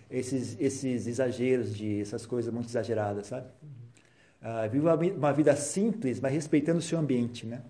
esses, 0.10 0.58
esses 0.60 1.06
exageros 1.06 1.76
de 1.76 2.02
essas 2.02 2.26
coisas 2.26 2.52
muito 2.52 2.68
exageradas, 2.68 3.28
sabe? 3.28 3.46
Uh, 4.42 4.70
viva 4.70 4.96
uma 4.96 5.32
vida 5.32 5.56
simples, 5.56 6.20
mas 6.20 6.34
respeitando 6.34 6.80
o 6.80 6.82
seu 6.82 6.98
ambiente, 6.98 7.46
né? 7.46 7.62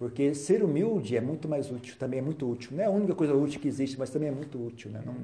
Porque 0.00 0.34
ser 0.34 0.64
humilde 0.64 1.14
é 1.14 1.20
muito 1.20 1.46
mais 1.46 1.70
útil, 1.70 1.94
também 1.98 2.20
é 2.20 2.22
muito 2.22 2.50
útil. 2.50 2.70
Não 2.72 2.82
é 2.82 2.86
a 2.86 2.90
única 2.90 3.14
coisa 3.14 3.34
útil 3.34 3.60
que 3.60 3.68
existe, 3.68 3.98
mas 3.98 4.08
também 4.08 4.30
é 4.30 4.32
muito 4.32 4.58
útil. 4.58 4.90
Né? 4.90 5.02
Não... 5.04 5.14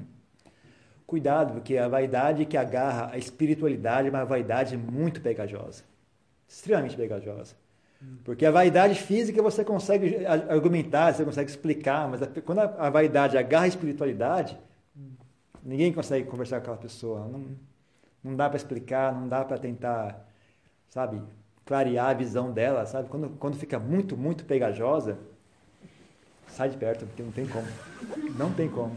Cuidado, 1.07 1.53
porque 1.53 1.79
a 1.79 1.87
vaidade 1.87 2.45
que 2.45 2.55
agarra 2.55 3.09
a 3.11 3.17
espiritualidade 3.17 4.07
é 4.07 4.11
uma 4.11 4.23
vaidade 4.23 4.77
muito 4.77 5.19
pegajosa. 5.19 5.83
Extremamente 6.47 6.95
pegajosa. 6.95 7.55
Porque 8.23 8.45
a 8.45 8.51
vaidade 8.51 8.93
física 8.93 9.41
você 9.41 9.65
consegue 9.65 10.23
argumentar, 10.27 11.11
você 11.11 11.25
consegue 11.25 11.49
explicar, 11.49 12.07
mas 12.07 12.21
quando 12.45 12.59
a, 12.59 12.89
vaidade 12.91 13.35
agarra 13.35 13.65
a 13.65 13.69
espiritualidade, 13.69 14.55
ninguém 15.63 15.91
consegue 15.91 16.27
conversar 16.29 16.57
com 16.57 16.65
aquela 16.65 16.77
pessoa. 16.77 17.27
Não, 17.27 17.47
não 18.23 18.35
dá 18.35 18.47
para 18.47 18.57
explicar, 18.57 19.11
não 19.11 19.27
dá 19.27 19.43
para 19.43 19.57
tentar, 19.57 20.23
sabe, 20.91 21.19
clarear 21.67 22.09
a 22.09 22.13
visão 22.13 22.51
dela, 22.51 22.85
sabe? 22.85 23.09
Quando, 23.09 23.29
quando 23.37 23.57
fica 23.57 23.77
muito, 23.77 24.15
muito 24.15 24.45
pegajosa, 24.45 25.19
sai 26.47 26.69
de 26.69 26.77
perto, 26.77 27.05
porque 27.05 27.21
não 27.21 27.31
tem 27.31 27.45
como. 27.45 27.67
Não 28.37 28.53
tem 28.53 28.69
como. 28.69 28.95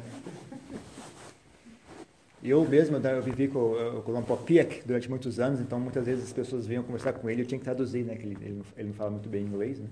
Eu 2.42 2.64
mesmo, 2.66 2.96
eu 2.96 3.22
vivi 3.22 3.48
com, 3.48 3.74
com 4.02 4.12
o 4.12 4.14
Lampopiak 4.14 4.82
durante 4.86 5.10
muitos 5.10 5.38
anos, 5.38 5.60
então 5.60 5.78
muitas 5.78 6.06
vezes 6.06 6.24
as 6.24 6.32
pessoas 6.32 6.66
vinham 6.66 6.82
conversar 6.82 7.12
com 7.12 7.28
ele, 7.28 7.42
eu 7.42 7.46
tinha 7.46 7.58
que 7.58 7.64
traduzir, 7.64 8.04
né? 8.04 8.14
Que 8.14 8.24
ele, 8.24 8.38
ele, 8.40 8.62
ele 8.76 8.88
não 8.88 8.94
fala 8.94 9.10
muito 9.10 9.28
bem 9.28 9.44
inglês, 9.44 9.78
né? 9.78 9.88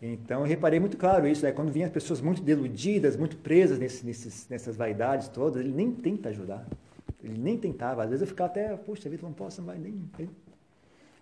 Então, 0.00 0.40
eu 0.40 0.46
reparei 0.46 0.78
muito 0.78 0.96
claro 0.96 1.26
isso, 1.26 1.44
né? 1.44 1.52
Quando 1.52 1.72
vinham 1.72 1.86
as 1.86 1.92
pessoas 1.92 2.20
muito 2.20 2.42
deludidas, 2.42 3.16
muito 3.16 3.36
presas 3.36 3.78
nesse, 3.78 4.04
nesses, 4.04 4.48
nessas 4.48 4.76
vaidades 4.76 5.28
todas, 5.28 5.60
ele 5.60 5.72
nem 5.72 5.92
tenta 5.92 6.28
ajudar. 6.28 6.66
Ele 7.22 7.38
nem 7.38 7.56
tentava. 7.56 8.02
Às 8.02 8.10
vezes 8.10 8.22
eu 8.22 8.26
ficava 8.26 8.50
até, 8.50 8.76
puxa 8.76 9.08
vida, 9.08 9.22
não 9.22 9.32
posso, 9.32 9.60
não 9.60 9.66
vai 9.66 9.78
nem... 9.78 9.94
Ele 10.18 10.28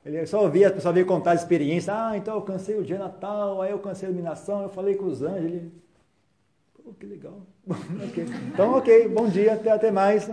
ele 0.04 0.26
só 0.26 0.42
ouvia, 0.42 0.68
a 0.68 0.72
pessoa 0.72 0.94
veio 0.94 1.06
contar 1.06 1.32
a 1.32 1.34
experiência. 1.34 1.92
Ah, 1.92 2.16
então 2.16 2.34
eu 2.34 2.42
cansei 2.42 2.78
o 2.78 2.84
dia 2.84 2.98
natal, 2.98 3.60
aí 3.60 3.70
eu 3.70 3.78
cansei 3.78 4.08
a 4.08 4.10
iluminação, 4.10 4.62
eu 4.62 4.68
falei 4.68 4.94
com 4.94 5.04
os 5.04 5.22
anjos. 5.22 5.44
Ele, 5.44 5.72
pô, 6.74 6.92
que 6.94 7.06
legal. 7.06 7.42
okay. 8.08 8.24
Então, 8.52 8.74
ok, 8.74 9.08
bom 9.08 9.28
dia, 9.28 9.54
até, 9.54 9.70
até 9.70 9.90
mais. 9.90 10.30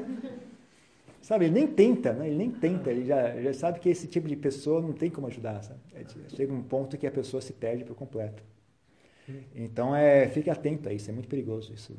Sabe, 1.22 1.46
ele 1.46 1.54
nem 1.54 1.68
tenta, 1.68 2.14
né? 2.14 2.28
ele 2.28 2.38
nem 2.38 2.50
tenta, 2.50 2.90
ele 2.90 3.06
já, 3.06 3.42
já 3.42 3.54
sabe 3.54 3.82
que 3.82 3.90
esse 3.90 4.08
tipo 4.08 4.30
de 4.30 4.36
pessoa 4.38 4.82
não 4.82 4.94
tem 4.94 5.10
como 5.10 5.28
ajudar. 5.28 5.62
Sabe? 5.62 5.80
É, 5.94 6.06
chega 6.34 6.54
um 6.54 6.64
ponto 6.64 6.98
que 6.98 7.06
a 7.06 7.12
pessoa 7.12 7.42
se 7.42 7.52
perde 7.52 7.84
por 7.84 7.96
completo. 7.96 8.42
Então, 9.54 9.94
é, 9.94 10.30
fique 10.30 10.50
atento 10.50 10.88
a 10.88 10.94
isso, 10.94 11.10
é 11.10 11.14
muito 11.14 11.28
perigoso 11.28 11.74
isso. 11.74 11.94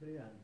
Obrigado. 0.00 0.39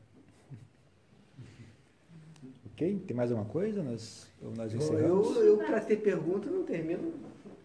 Ok? 2.77 2.99
Tem 3.07 3.17
mais 3.17 3.31
alguma 3.31 3.49
coisa? 3.49 3.81
Nós, 3.81 4.27
nós 4.55 4.71
encerramos? 4.71 5.35
Eu, 5.35 5.45
eu 5.45 5.57
para 5.57 5.81
ter 5.81 5.97
pergunta, 5.97 6.47
não 6.47 6.63
termino. 6.63 7.11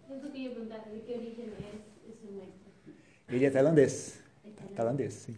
Eu 0.09 0.19
só 0.19 0.31
queria 0.31 0.49
perguntar 0.49 0.79
de 0.79 1.01
que 1.01 1.13
origem 1.13 1.51
é 1.51 2.09
esse 2.09 2.27
mestre? 2.33 2.95
Ele 3.29 3.45
é 3.45 3.51
tailandês. 3.51 4.23
É 4.43 4.75
tailandês, 4.75 5.13
sim. 5.13 5.37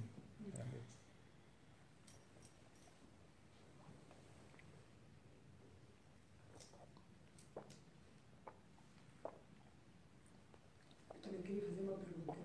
Eu 11.33 11.43
queria 11.43 11.63
fazer 11.63 11.83
uma 11.83 11.99
pergunta. 11.99 12.39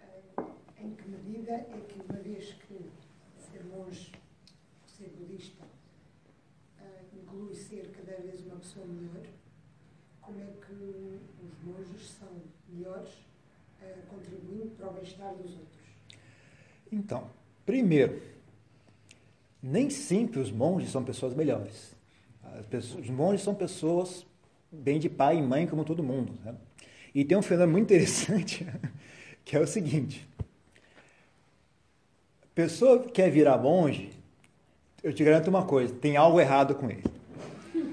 Eh, 0.00 0.82
em 0.82 0.94
que 0.94 1.08
medida 1.10 1.52
é 1.52 1.80
que, 1.86 2.00
uma 2.00 2.20
vez 2.20 2.54
que 2.54 2.90
ser 3.38 3.64
monge, 3.66 4.12
ser 4.86 5.10
budista, 5.10 5.66
inclui 7.32 7.54
ser 7.54 7.90
cada 7.92 8.20
vez 8.20 8.44
uma 8.44 8.56
pessoa 8.56 8.86
melhor, 8.86 9.26
como 10.20 10.40
é 10.40 10.46
que 10.64 10.72
os 10.72 11.51
monges 11.62 12.10
são 12.18 12.28
melhores 12.68 13.10
uh, 13.10 14.06
contribuindo 14.08 14.70
para 14.76 14.88
o 14.88 14.92
bem-estar 14.92 15.34
dos 15.34 15.52
outros? 15.52 15.82
Então, 16.90 17.30
primeiro, 17.64 18.20
nem 19.62 19.88
sempre 19.88 20.40
os 20.40 20.50
monges 20.50 20.90
são 20.90 21.04
pessoas 21.04 21.34
melhores. 21.34 21.94
Pessoas, 22.68 23.04
os 23.04 23.10
monges 23.10 23.42
são 23.42 23.54
pessoas 23.54 24.26
bem 24.70 24.98
de 24.98 25.08
pai 25.08 25.38
e 25.38 25.42
mãe 25.42 25.66
como 25.66 25.84
todo 25.84 26.02
mundo. 26.02 26.34
Né? 26.44 26.54
E 27.14 27.24
tem 27.24 27.36
um 27.36 27.42
fenômeno 27.42 27.72
muito 27.72 27.84
interessante, 27.84 28.66
que 29.44 29.56
é 29.56 29.60
o 29.60 29.66
seguinte. 29.66 30.28
Pessoa 32.54 32.98
que 33.02 33.10
quer 33.10 33.30
virar 33.30 33.56
monge, 33.56 34.10
eu 35.02 35.12
te 35.12 35.24
garanto 35.24 35.48
uma 35.48 35.64
coisa, 35.64 35.94
tem 35.94 36.16
algo 36.16 36.38
errado 36.38 36.74
com 36.74 36.90
ele. 36.90 37.04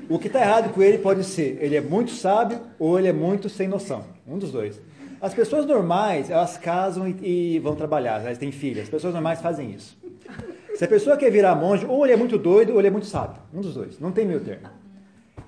O 0.10 0.18
que 0.18 0.26
está 0.26 0.42
errado 0.42 0.74
com 0.74 0.82
ele 0.82 0.98
pode 0.98 1.24
ser, 1.24 1.60
ele 1.62 1.76
é 1.76 1.82
muito 1.82 2.10
sábio 2.12 2.60
ou 2.80 2.98
ele 2.98 3.08
é 3.08 3.14
muito 3.14 3.48
sem 3.48 3.68
noção. 3.68 4.04
Um 4.28 4.40
dos 4.40 4.52
dois. 4.52 4.82
As 5.22 5.36
pessoas 5.36 5.68
normais, 5.68 6.32
elas 6.32 6.58
casam 6.58 7.08
e, 7.08 7.56
e 7.56 7.60
vão 7.60 7.76
trabalhar, 7.76 8.20
elas 8.22 8.40
têm 8.40 8.52
filhas. 8.52 8.86
As 8.86 8.90
pessoas 8.90 9.14
normais 9.14 9.40
fazem 9.40 9.72
isso. 9.72 9.96
Se 10.74 10.84
a 10.84 10.88
pessoa 10.88 11.16
quer 11.16 11.30
virar 11.30 11.54
monge, 11.54 11.86
ou 11.86 12.06
ele 12.06 12.14
é 12.14 12.16
muito 12.16 12.40
doido 12.40 12.74
ou 12.74 12.80
ele 12.80 12.88
é 12.88 12.92
muito 12.92 13.06
sábio. 13.06 13.40
Um 13.54 13.62
dos 13.62 13.76
dois. 13.76 14.00
Não 14.00 14.12
tem 14.12 14.26
meio 14.26 14.40
termo. 14.40 14.68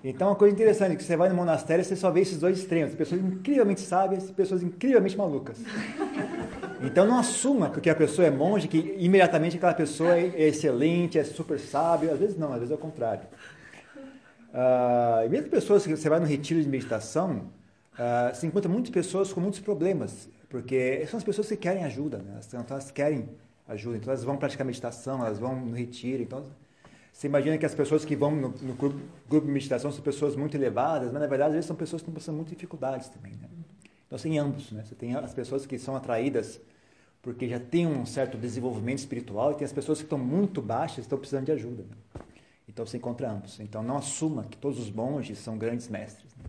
Então, 0.03 0.29
uma 0.29 0.35
coisa 0.35 0.53
interessante 0.53 0.93
é 0.93 0.95
que 0.95 1.03
você 1.03 1.15
vai 1.15 1.29
no 1.29 1.35
monastério, 1.35 1.83
você 1.83 1.95
só 1.95 2.11
vê 2.11 2.21
esses 2.21 2.37
dois 2.37 2.57
extremos. 2.57 2.93
Pessoas 2.93 3.21
incrivelmente 3.21 3.81
sábias 3.81 4.29
e 4.29 4.33
pessoas 4.33 4.61
incrivelmente 4.61 5.17
malucas. 5.17 5.57
Então, 6.83 7.05
não 7.05 7.17
assuma 7.17 7.69
que 7.69 7.89
a 7.89 7.95
pessoa 7.95 8.27
é 8.27 8.31
monge, 8.31 8.67
que 8.67 8.95
imediatamente 8.99 9.57
aquela 9.57 9.73
pessoa 9.73 10.17
é 10.17 10.47
excelente, 10.47 11.17
é 11.17 11.23
super 11.23 11.59
sábio. 11.59 12.11
Às 12.11 12.19
vezes 12.19 12.37
não, 12.37 12.51
às 12.51 12.59
vezes 12.59 12.71
é 12.71 12.75
o 12.75 12.77
contrário. 12.77 13.23
Uh, 14.51 15.29
mesmo 15.29 15.49
pessoas 15.49 15.85
que 15.85 15.95
você 15.95 16.09
vai 16.09 16.19
no 16.19 16.25
retiro 16.25 16.61
de 16.61 16.67
meditação, 16.67 17.49
uh, 17.93 18.35
você 18.35 18.47
encontra 18.47 18.69
muitas 18.69 18.91
pessoas 18.91 19.31
com 19.31 19.39
muitos 19.39 19.61
problemas, 19.61 20.29
porque 20.49 21.05
são 21.07 21.17
as 21.17 21.23
pessoas 21.23 21.47
que 21.47 21.55
querem 21.55 21.85
ajuda, 21.85 22.17
né? 22.17 22.39
então 22.47 22.65
elas 22.69 22.91
querem 22.91 23.29
ajuda, 23.67 23.97
então 23.97 24.11
elas 24.11 24.23
vão 24.23 24.35
praticar 24.35 24.65
meditação, 24.65 25.25
elas 25.25 25.39
vão 25.39 25.55
no 25.55 25.75
retiro, 25.75 26.21
então 26.21 26.45
você 27.13 27.27
imagina 27.27 27.57
que 27.57 27.65
as 27.65 27.73
pessoas 27.75 28.03
que 28.03 28.15
vão 28.15 28.35
no, 28.35 28.49
no 28.49 28.73
grupo, 28.73 28.99
grupo, 29.29 29.47
de 29.47 29.53
meditação 29.53 29.91
são 29.91 30.01
pessoas 30.01 30.35
muito 30.35 30.55
elevadas, 30.55 31.11
mas 31.11 31.21
na 31.21 31.27
verdade 31.27 31.49
às 31.49 31.53
vezes 31.53 31.67
são 31.67 31.75
pessoas 31.75 32.01
que 32.01 32.09
estão 32.09 32.13
passando 32.13 32.35
muitas 32.35 32.53
dificuldades 32.53 33.07
também. 33.09 33.33
Né? 33.33 33.47
Então 34.07 34.19
tem 34.19 34.37
ambos, 34.37 34.71
né? 34.71 34.83
Você 34.83 34.95
tem 34.95 35.15
as 35.15 35.33
pessoas 35.33 35.65
que 35.65 35.77
são 35.77 35.95
atraídas 35.95 36.59
porque 37.21 37.47
já 37.47 37.59
têm 37.59 37.85
um 37.85 38.05
certo 38.05 38.37
desenvolvimento 38.37 38.99
espiritual 38.99 39.51
e 39.51 39.55
tem 39.55 39.65
as 39.65 39.71
pessoas 39.71 39.99
que 39.99 40.05
estão 40.05 40.17
muito 40.17 40.61
baixas 40.61 40.99
e 40.99 41.01
estão 41.01 41.17
precisando 41.17 41.45
de 41.45 41.51
ajuda. 41.51 41.83
Né? 41.83 42.23
Então 42.71 42.85
você 42.85 42.97
encontra 42.97 43.29
ambos. 43.29 43.59
Então 43.59 43.83
não 43.83 43.97
assuma 43.97 44.45
que 44.45 44.57
todos 44.57 44.79
os 44.79 44.89
monges 44.89 45.37
são 45.39 45.57
grandes 45.57 45.89
mestres. 45.89 46.33
Né? 46.35 46.45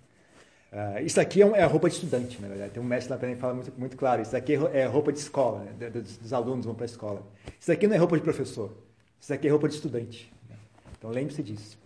Uh, 0.73 1.05
isso 1.05 1.21
aqui 1.21 1.43
é, 1.43 1.47
um, 1.47 1.55
é, 1.55 1.63
a 1.63 1.67
roupa 1.67 1.89
de 1.89 1.97
estudante, 1.97 2.41
na 2.41 2.49
verdade. 2.49 2.73
Tem 2.73 2.83
um 2.83 2.87
mestre 2.87 3.13
lá 3.13 3.19
que 3.19 3.37
fala 3.37 3.55
muito, 3.55 3.73
muito 3.77 3.97
claro. 3.97 4.23
Isso 4.23 4.37
aqui 4.37 4.55
é, 4.55 4.81
é 4.81 4.87
roupa 4.87 5.13
de 5.13 5.19
escola, 5.19 5.65
né? 5.65 5.91
dos, 5.91 6.17
dos, 6.17 6.33
alunos 6.33 6.65
vão 6.65 6.75
para 6.75 6.85
a 6.85 6.87
escola. 6.87 7.23
Isso 7.61 7.71
aqui 7.71 7.87
não 7.87 7.95
é 7.95 7.99
roupa 7.99 8.17
de 8.17 8.23
professor. 8.23 8.73
Isso 9.21 9.35
aqui 9.35 9.49
é 9.49 9.51
roupa 9.51 9.69
de 9.69 9.75
estudante. 9.75 10.33
Né? 10.49 10.57
Então 10.97 11.11
lembre-se 11.11 11.43
disso. 11.43 11.79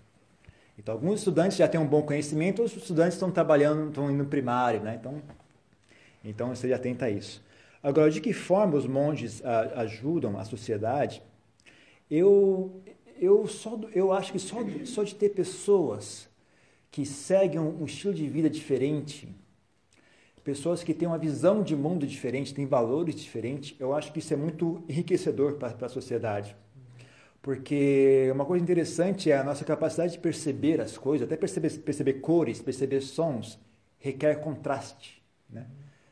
Então 0.78 0.94
alguns 0.94 1.20
estudantes 1.20 1.56
já 1.56 1.66
têm 1.66 1.80
um 1.80 1.86
bom 1.86 2.02
conhecimento, 2.02 2.60
outros 2.60 2.80
estudantes 2.80 3.14
estão 3.14 3.30
trabalhando, 3.30 3.88
estão 3.88 4.10
indo 4.10 4.24
primário, 4.26 4.80
né? 4.82 4.98
Então, 5.00 5.22
então 6.22 6.48
você 6.54 6.68
já 6.68 6.78
tenta 6.78 7.08
isso. 7.08 7.42
Agora, 7.82 8.10
de 8.10 8.20
que 8.20 8.34
forma 8.34 8.76
os 8.76 8.86
monges 8.86 9.42
a, 9.44 9.80
ajudam 9.80 10.38
a 10.38 10.44
sociedade? 10.44 11.22
Eu, 12.10 12.82
eu, 13.20 13.46
só, 13.46 13.78
eu 13.94 14.12
acho 14.12 14.32
que 14.32 14.38
só, 14.38 14.58
só 14.84 15.02
de 15.02 15.14
ter 15.14 15.30
pessoas 15.30 16.28
que 16.90 17.04
seguem 17.04 17.60
um 17.60 17.84
estilo 17.84 18.14
de 18.14 18.26
vida 18.26 18.48
diferente, 18.48 19.28
pessoas 20.42 20.84
que 20.84 20.94
têm 20.94 21.08
uma 21.08 21.18
visão 21.18 21.62
de 21.62 21.74
mundo 21.74 22.06
diferente, 22.06 22.54
têm 22.54 22.66
valores 22.66 23.16
diferentes, 23.16 23.74
eu 23.80 23.92
acho 23.92 24.12
que 24.12 24.20
isso 24.20 24.32
é 24.32 24.36
muito 24.36 24.82
enriquecedor 24.88 25.54
para 25.54 25.86
a 25.86 25.88
sociedade. 25.88 26.56
Porque 27.42 28.30
uma 28.32 28.44
coisa 28.44 28.62
interessante 28.62 29.30
é 29.30 29.36
a 29.36 29.44
nossa 29.44 29.64
capacidade 29.64 30.12
de 30.12 30.18
perceber 30.18 30.80
as 30.80 30.96
coisas, 30.96 31.26
até 31.26 31.36
perceber, 31.36 31.70
perceber 31.78 32.14
cores, 32.14 32.62
perceber 32.62 33.00
sons, 33.00 33.58
requer 33.98 34.40
contraste. 34.40 35.22
Né? 35.50 35.66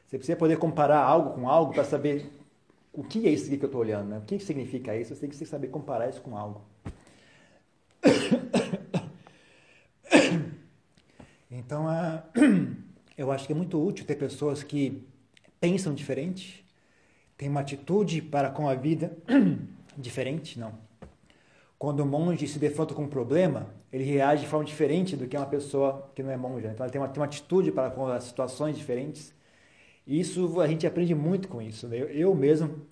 Você 0.07 0.19
precisa 0.19 0.37
poder 0.37 0.59
comparar 0.59 1.01
algo 1.01 1.31
com 1.31 1.49
algo 1.49 1.73
para 1.73 1.85
saber 1.85 2.31
o 2.93 3.03
que 3.03 3.27
é 3.27 3.31
isso 3.31 3.49
que 3.49 3.57
eu 3.57 3.67
estou 3.67 3.81
olhando, 3.81 4.09
né? 4.09 4.19
o 4.19 4.23
que 4.23 4.39
significa 4.39 4.97
isso, 4.97 5.15
você 5.15 5.23
tem 5.23 5.31
que 5.31 5.45
saber 5.45 5.69
comparar 5.69 6.09
isso 6.09 6.21
com 6.21 6.37
algo. 6.37 6.61
Então, 11.51 11.87
eu 13.17 13.33
acho 13.33 13.47
que 13.47 13.53
é 13.53 13.57
muito 13.57 13.83
útil 13.83 14.05
ter 14.05 14.17
pessoas 14.17 14.63
que 14.63 15.07
pensam 15.61 15.95
diferente, 15.95 16.65
têm 17.39 17.49
uma 17.49 17.61
atitude 17.61 18.21
para 18.21 18.51
com 18.51 18.69
a 18.69 18.75
vida 18.75 19.17
diferente, 19.97 20.59
não. 20.59 20.75
Quando 21.79 22.01
o 22.01 22.07
monge 22.07 22.47
se 22.47 22.59
defronta 22.59 22.93
com 22.93 23.05
um 23.05 23.09
problema, 23.09 23.75
ele 23.93 24.05
reage 24.05 24.43
de 24.43 24.49
forma 24.49 24.65
diferente 24.65 25.17
do 25.17 25.27
que 25.27 25.37
uma 25.37 25.47
pessoa 25.47 26.11
que 26.15 26.23
não 26.23 26.31
é. 26.31 26.37
Né? 26.37 26.73
Então, 26.75 26.87
ele 26.87 26.93
tem 26.93 27.01
uma, 27.01 27.09
tem 27.09 27.21
uma 27.21 27.27
atitude 27.27 27.73
para 27.73 27.91
com 27.91 28.07
as 28.07 28.25
situações 28.25 28.77
diferentes. 28.77 29.35
E 30.07 30.21
isso 30.21 30.61
a 30.61 30.67
gente 30.69 30.87
aprende 30.87 31.15
muito 31.15 31.49
com 31.49 31.63
isso. 31.63 31.89
Né? 31.89 31.99
Eu, 31.99 32.09
eu 32.09 32.35
mesmo 32.35 32.87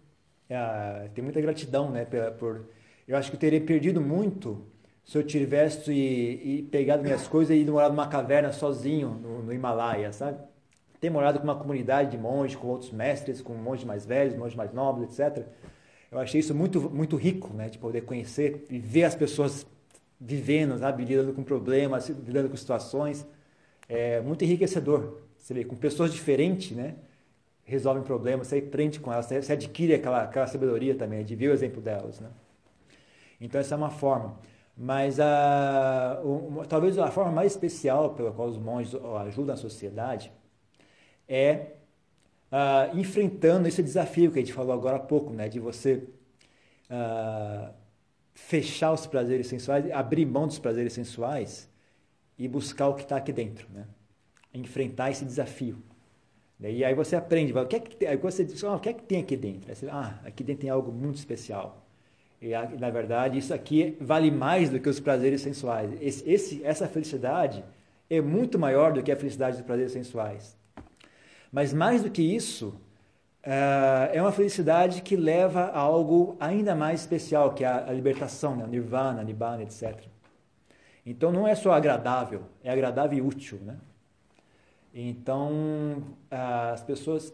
é, 0.48 1.10
tenho 1.14 1.24
muita 1.24 1.40
gratidão, 1.40 1.90
né, 1.90 2.04
por 2.38 2.66
eu 3.06 3.16
acho 3.16 3.30
que 3.30 3.36
eu 3.36 3.40
teria 3.40 3.60
perdido 3.60 4.00
muito 4.00 4.64
se 5.04 5.18
eu 5.18 5.22
tivesse 5.22 5.92
e, 5.92 6.58
e 6.58 6.62
pegado 6.62 7.02
minhas 7.02 7.26
coisas 7.26 7.56
e 7.56 7.60
ido 7.60 7.72
morar 7.72 7.88
numa 7.88 8.06
caverna 8.06 8.52
sozinho 8.52 9.10
no, 9.10 9.42
no 9.42 9.52
Himalaia, 9.52 10.12
sabe? 10.12 10.38
Ter 11.00 11.10
morado 11.10 11.38
com 11.38 11.44
uma 11.44 11.56
comunidade 11.56 12.12
de 12.12 12.18
monges, 12.18 12.56
com 12.56 12.68
outros 12.68 12.92
mestres, 12.92 13.40
com 13.40 13.54
monges 13.54 13.84
mais 13.84 14.06
velhos, 14.06 14.36
monges 14.36 14.54
mais 14.56 14.72
novos, 14.72 15.18
etc. 15.18 15.44
Eu 16.10 16.18
achei 16.18 16.40
isso 16.40 16.54
muito, 16.54 16.80
muito 16.90 17.16
rico, 17.16 17.52
né? 17.52 17.68
De 17.68 17.78
poder 17.78 18.02
conhecer 18.02 18.64
e 18.70 18.78
ver 18.78 19.04
as 19.04 19.14
pessoas 19.14 19.66
vivendo, 20.20 20.78
sabe? 20.78 21.04
Lidando 21.04 21.32
com 21.32 21.42
problemas, 21.42 22.08
lidando 22.08 22.48
com 22.48 22.56
situações. 22.56 23.26
É 23.88 24.20
muito 24.20 24.44
enriquecedor. 24.44 25.22
Você 25.36 25.52
vê, 25.52 25.64
com 25.64 25.74
pessoas 25.74 26.12
diferentes, 26.12 26.76
né? 26.76 26.94
Resolvem 27.64 28.02
problemas, 28.04 28.46
você 28.46 28.58
aprende 28.58 29.00
com 29.00 29.12
elas, 29.12 29.26
você 29.26 29.52
adquire 29.52 29.94
aquela, 29.94 30.22
aquela 30.22 30.46
sabedoria 30.46 30.94
também, 30.94 31.24
de 31.24 31.34
ver 31.34 31.48
o 31.48 31.52
exemplo 31.52 31.80
delas, 31.80 32.20
né? 32.20 32.28
Então, 33.40 33.60
essa 33.60 33.74
é 33.74 33.78
uma 33.78 33.90
forma. 33.90 34.38
Mas 34.76 35.20
a, 35.20 36.20
talvez 36.68 36.98
a 36.98 37.10
forma 37.10 37.30
mais 37.30 37.52
especial 37.52 38.14
pela 38.14 38.32
qual 38.32 38.48
os 38.48 38.58
monges 38.58 38.94
ajudam 39.26 39.54
a 39.54 39.58
sociedade 39.58 40.32
é 41.28 41.72
uh, 42.50 42.96
enfrentando 42.98 43.68
esse 43.68 43.82
desafio 43.82 44.32
que 44.32 44.38
a 44.38 44.42
gente 44.42 44.52
falou 44.52 44.72
agora 44.72 44.96
há 44.96 45.00
pouco, 45.00 45.32
né, 45.32 45.48
de 45.48 45.60
você 45.60 46.04
uh, 46.90 47.72
fechar 48.34 48.92
os 48.92 49.06
prazeres 49.06 49.46
sensuais, 49.46 49.90
abrir 49.90 50.26
mão 50.26 50.46
dos 50.46 50.58
prazeres 50.58 50.92
sensuais 50.92 51.70
e 52.38 52.48
buscar 52.48 52.88
o 52.88 52.94
que 52.94 53.02
está 53.02 53.16
aqui 53.16 53.32
dentro, 53.32 53.68
né? 53.72 53.86
enfrentar 54.54 55.10
esse 55.10 55.24
desafio. 55.24 55.82
E 56.60 56.84
aí 56.84 56.94
você 56.94 57.16
aprende, 57.16 57.52
o 57.52 57.66
que 57.66 57.76
é 57.76 57.80
que, 57.80 58.06
aí 58.06 58.16
você 58.16 58.44
diz, 58.44 58.62
oh, 58.62 58.76
o 58.76 58.78
que 58.78 58.88
é 58.88 58.92
que 58.92 59.02
tem 59.02 59.20
aqui 59.20 59.36
dentro? 59.36 59.68
Aí 59.68 59.74
você, 59.74 59.88
ah, 59.90 60.20
aqui 60.24 60.44
dentro 60.44 60.60
tem 60.62 60.70
algo 60.70 60.92
muito 60.92 61.16
especial. 61.16 61.81
E, 62.42 62.50
na 62.76 62.90
verdade, 62.90 63.38
isso 63.38 63.54
aqui 63.54 63.96
vale 64.00 64.28
mais 64.28 64.68
do 64.68 64.80
que 64.80 64.88
os 64.88 64.98
prazeres 64.98 65.40
sensuais. 65.40 65.92
Esse, 66.00 66.28
esse, 66.28 66.64
essa 66.64 66.88
felicidade 66.88 67.64
é 68.10 68.20
muito 68.20 68.58
maior 68.58 68.92
do 68.92 69.00
que 69.00 69.12
a 69.12 69.16
felicidade 69.16 69.58
dos 69.58 69.64
prazeres 69.64 69.92
sensuais. 69.92 70.58
Mas 71.52 71.72
mais 71.72 72.02
do 72.02 72.10
que 72.10 72.20
isso, 72.20 72.70
uh, 73.46 74.10
é 74.12 74.20
uma 74.20 74.32
felicidade 74.32 75.02
que 75.02 75.14
leva 75.14 75.66
a 75.66 75.78
algo 75.78 76.36
ainda 76.40 76.74
mais 76.74 77.02
especial, 77.02 77.54
que 77.54 77.62
é 77.62 77.68
a, 77.68 77.92
libertação, 77.92 78.56
né? 78.56 78.66
nirvana, 78.66 79.22
nibbana, 79.22 79.62
etc. 79.62 80.00
Então 81.06 81.30
não 81.30 81.46
é 81.46 81.54
só 81.54 81.70
agradável, 81.70 82.42
é 82.64 82.72
agradável 82.72 83.18
e 83.18 83.22
útil. 83.22 83.60
Né? 83.62 83.76
Então 84.92 86.02
uh, 86.32 86.72
as 86.72 86.82
pessoas 86.82 87.32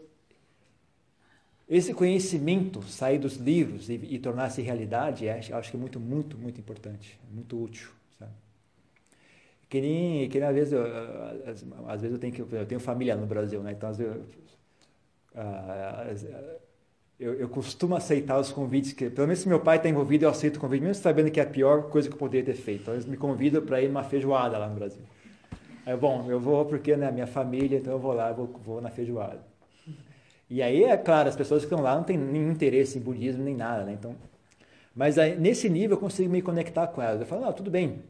esse 1.69 1.93
conhecimento 1.93 2.81
sair 2.83 3.19
dos 3.19 3.35
livros 3.35 3.89
e, 3.89 3.93
e 3.93 4.17
tornar-se 4.17 4.61
realidade, 4.61 5.27
é, 5.27 5.37
acho 5.37 5.69
que 5.69 5.77
é 5.77 5.79
muito, 5.79 5.99
muito, 5.99 6.37
muito 6.37 6.59
importante, 6.59 7.19
muito 7.31 7.61
útil. 7.61 7.89
Sabe? 8.17 8.31
Que 9.69 9.79
nem, 9.79 10.29
que 10.29 10.39
nem 10.39 10.47
às 10.49 10.55
vezes, 10.55 10.73
eu, 10.73 10.83
às, 11.45 11.63
às, 11.87 12.01
vezes 12.01 12.15
eu 12.15 12.19
tenho, 12.19 12.47
eu 12.51 12.65
tenho 12.65 12.81
família 12.81 13.15
no 13.15 13.27
Brasil, 13.27 13.61
né? 13.61 13.73
então 13.73 13.89
às 13.89 13.97
vezes 13.99 14.17
eu, 17.19 17.33
eu, 17.35 17.49
costumo 17.49 17.95
aceitar 17.95 18.39
os 18.39 18.51
convites, 18.51 18.93
que, 18.93 19.09
pelo 19.09 19.27
menos 19.27 19.41
se 19.41 19.47
meu 19.47 19.59
pai 19.59 19.77
está 19.77 19.87
envolvido, 19.87 20.25
eu 20.25 20.29
aceito 20.29 20.55
o 20.55 20.59
convite, 20.59 20.81
mesmo 20.81 21.03
sabendo 21.03 21.29
que 21.29 21.39
é 21.39 21.43
a 21.43 21.45
pior 21.45 21.83
coisa 21.89 22.07
que 22.07 22.15
eu 22.15 22.17
poderia 22.17 22.45
ter 22.45 22.59
feito. 22.59 22.81
Então 22.81 22.93
eles 22.95 23.05
me 23.05 23.17
convidam 23.17 23.61
para 23.61 23.81
ir 23.81 23.89
numa 23.89 24.03
feijoada 24.03 24.57
lá 24.57 24.67
no 24.67 24.75
Brasil. 24.75 25.03
Aí, 25.85 25.95
bom, 25.95 26.25
eu 26.29 26.39
vou 26.39 26.65
porque 26.65 26.95
né, 26.95 27.11
minha 27.11 27.27
família, 27.27 27.77
então 27.77 27.93
eu 27.93 27.99
vou 27.99 28.13
lá, 28.13 28.31
vou, 28.31 28.47
vou 28.47 28.81
na 28.81 28.89
feijoada. 28.89 29.48
E 30.49 30.61
aí, 30.61 30.83
é 30.83 30.97
claro, 30.97 31.29
as 31.29 31.35
pessoas 31.35 31.61
que 31.61 31.67
estão 31.67 31.81
lá 31.81 31.95
não 31.95 32.03
têm 32.03 32.17
nenhum 32.17 32.51
interesse 32.51 32.97
em 32.97 33.01
budismo 33.01 33.43
nem 33.43 33.55
nada, 33.55 33.83
né? 33.85 33.93
Então, 33.93 34.15
mas 34.95 35.17
aí, 35.17 35.37
nesse 35.39 35.69
nível 35.69 35.95
eu 35.95 35.99
consigo 35.99 36.29
me 36.29 36.41
conectar 36.41 36.87
com 36.87 37.01
elas. 37.01 37.21
Eu 37.21 37.27
falo, 37.27 37.41
não, 37.41 37.53
tudo 37.53 37.69
bem, 37.71 38.03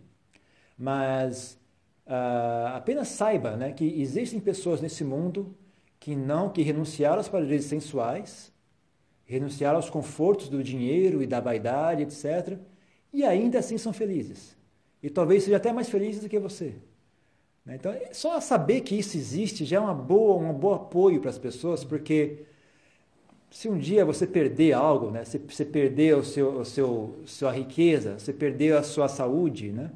mas 0.77 1.59
uh, 2.07 2.73
apenas 2.75 3.09
saiba 3.09 3.55
né, 3.57 3.71
que 3.73 4.01
existem 4.01 4.39
pessoas 4.39 4.81
nesse 4.81 5.03
mundo 5.03 5.55
que 5.99 6.15
não, 6.15 6.49
que 6.49 6.61
renunciaram 6.61 7.17
aos 7.17 7.27
prazeres 7.27 7.65
sensuais, 7.65 8.51
renunciaram 9.25 9.75
aos 9.75 9.89
confortos 9.89 10.49
do 10.49 10.63
dinheiro 10.63 11.21
e 11.21 11.27
da 11.27 11.39
vaidade, 11.39 12.03
etc., 12.03 12.57
e 13.11 13.23
ainda 13.23 13.59
assim 13.59 13.77
são 13.77 13.91
felizes. 13.91 14.55
E 15.03 15.09
talvez 15.09 15.43
sejam 15.43 15.57
até 15.57 15.73
mais 15.73 15.89
felizes 15.89 16.21
do 16.21 16.29
que 16.29 16.39
você. 16.39 16.75
Né? 17.69 17.75
Então, 17.75 17.95
só 18.11 18.41
saber 18.41 18.81
que 18.81 18.97
isso 18.97 19.15
existe 19.15 19.63
já 19.63 19.77
é 19.77 19.79
uma 19.79 19.93
boa, 19.93 20.37
um 20.37 20.51
bom 20.51 20.73
apoio 20.73 21.21
para 21.21 21.29
as 21.29 21.37
pessoas, 21.37 21.83
porque 21.83 22.39
se 23.51 23.69
um 23.69 23.77
dia 23.77 24.03
você 24.03 24.25
perder 24.25 24.73
algo, 24.73 25.11
né? 25.11 25.23
você, 25.23 25.37
você 25.37 25.63
perder 25.63 26.17
o 26.17 26.23
seu, 26.23 26.59
o 26.59 26.65
seu, 26.65 27.19
sua 27.25 27.51
riqueza, 27.51 28.17
você 28.17 28.33
perder 28.33 28.75
a 28.75 28.83
sua 28.83 29.07
saúde, 29.07 29.71
né? 29.71 29.91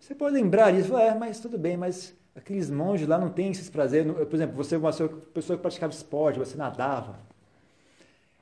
você 0.00 0.14
pode 0.14 0.34
lembrar 0.34 0.72
disso, 0.72 0.96
é, 0.98 1.14
mas 1.14 1.38
tudo 1.38 1.56
bem, 1.56 1.76
mas 1.76 2.12
Aqueles 2.34 2.70
monges 2.70 3.06
lá 3.06 3.18
não 3.18 3.28
têm 3.28 3.50
esses 3.50 3.68
prazeres. 3.68 4.10
Por 4.10 4.34
exemplo, 4.34 4.56
você 4.56 4.74
é 4.74 4.78
uma 4.78 4.90
pessoa 4.90 5.56
que 5.56 5.62
praticava 5.62 5.92
esporte, 5.92 6.38
você 6.38 6.56
nadava, 6.56 7.18